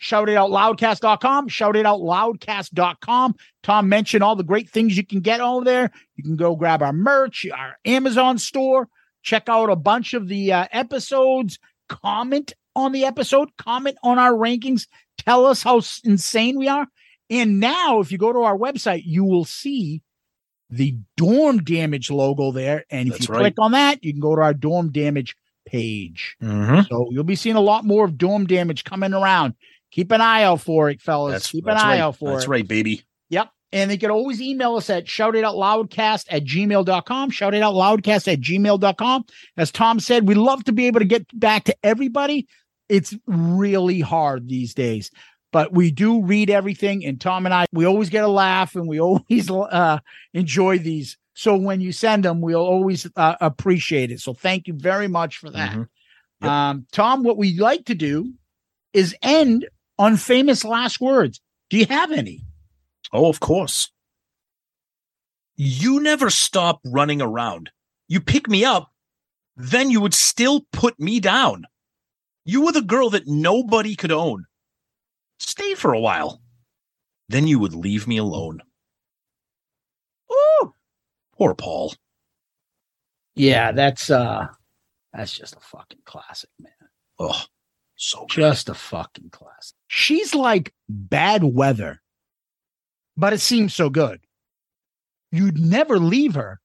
[0.03, 1.47] Shout it out loudcast.com.
[1.47, 3.37] Shout it out loudcast.com.
[3.63, 5.93] Tom mentioned all the great things you can get over there.
[6.17, 8.89] You can go grab our merch, our Amazon store,
[9.23, 14.33] check out a bunch of the uh, episodes, comment on the episode, comment on our
[14.33, 14.89] rankings,
[15.19, 16.89] tell us how insane we are.
[17.31, 20.03] And now, if you go to our website, you will see
[20.69, 22.85] the Storm Damage logo there.
[22.91, 23.41] And if That's you right.
[23.41, 26.37] click on that, you can go to our Storm Damage page.
[26.43, 26.89] Mhm.
[26.89, 29.55] So you'll be seeing a lot more of Storm Damage coming around.
[29.93, 31.33] Keep an eye out for it, fellas.
[31.35, 32.01] That's, Keep an eye right.
[32.01, 32.39] out for That's it.
[32.39, 33.03] That's right, baby.
[33.29, 33.51] Yep.
[33.73, 37.31] And they can always email us at shoutitoutloudcast at gmail.com.
[37.31, 39.25] Shoutitoutloudcast at gmail.com.
[39.57, 42.49] As Tom said, we love to be able to get back to everybody.
[42.89, 45.11] It's really hard these days,
[45.53, 47.05] but we do read everything.
[47.05, 49.99] And Tom and I, we always get a laugh and we always uh,
[50.35, 51.17] enjoy these.
[51.35, 54.21] So when you send them, we'll always uh, appreciate it.
[54.21, 55.73] So thank you very much for that.
[55.73, 55.89] Mhm.
[56.43, 56.51] Yep.
[56.51, 58.35] Um, Tom, what we like to do
[58.93, 59.67] is end
[60.03, 61.41] on famous last words.
[61.71, 62.45] Do you have any?
[63.13, 63.93] Oh, of course.
[65.55, 67.71] You never stop running around.
[68.09, 68.91] You pick me up,
[69.57, 71.67] then you would still put me down.
[72.45, 74.47] You were the girl that nobody could own.
[75.39, 76.43] Stay for a while.
[77.29, 78.61] Then you would leave me alone.
[80.33, 80.75] Ooh,
[81.37, 81.95] poor Paul.
[83.37, 84.49] Yeah, that's uh
[85.13, 86.73] that's just a fucking classic, man.
[87.21, 87.45] Oh,
[87.95, 88.31] so good.
[88.31, 89.77] Just a fucking classic.
[89.95, 92.01] She's like bad weather,
[93.15, 94.21] but it seems so good.
[95.31, 96.63] You'd never leave her,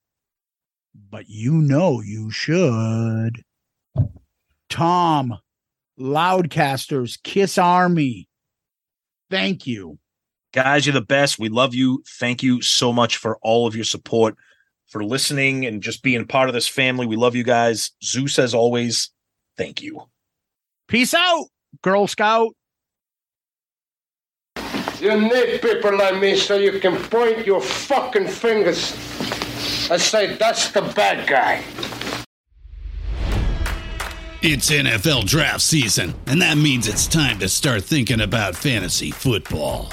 [1.10, 3.42] but you know you should.
[4.70, 5.36] Tom,
[6.00, 8.30] Loudcasters, Kiss Army.
[9.30, 9.98] Thank you.
[10.54, 11.38] Guys, you're the best.
[11.38, 12.02] We love you.
[12.18, 14.36] Thank you so much for all of your support,
[14.86, 17.04] for listening and just being part of this family.
[17.04, 17.90] We love you guys.
[18.02, 19.10] Zeus, as always,
[19.58, 20.00] thank you.
[20.88, 21.48] Peace out,
[21.82, 22.54] Girl Scout.
[25.00, 28.92] You need people like me so you can point your fucking fingers
[29.90, 31.62] and say that's the bad guy.
[34.42, 39.92] It's NFL draft season, and that means it's time to start thinking about fantasy football.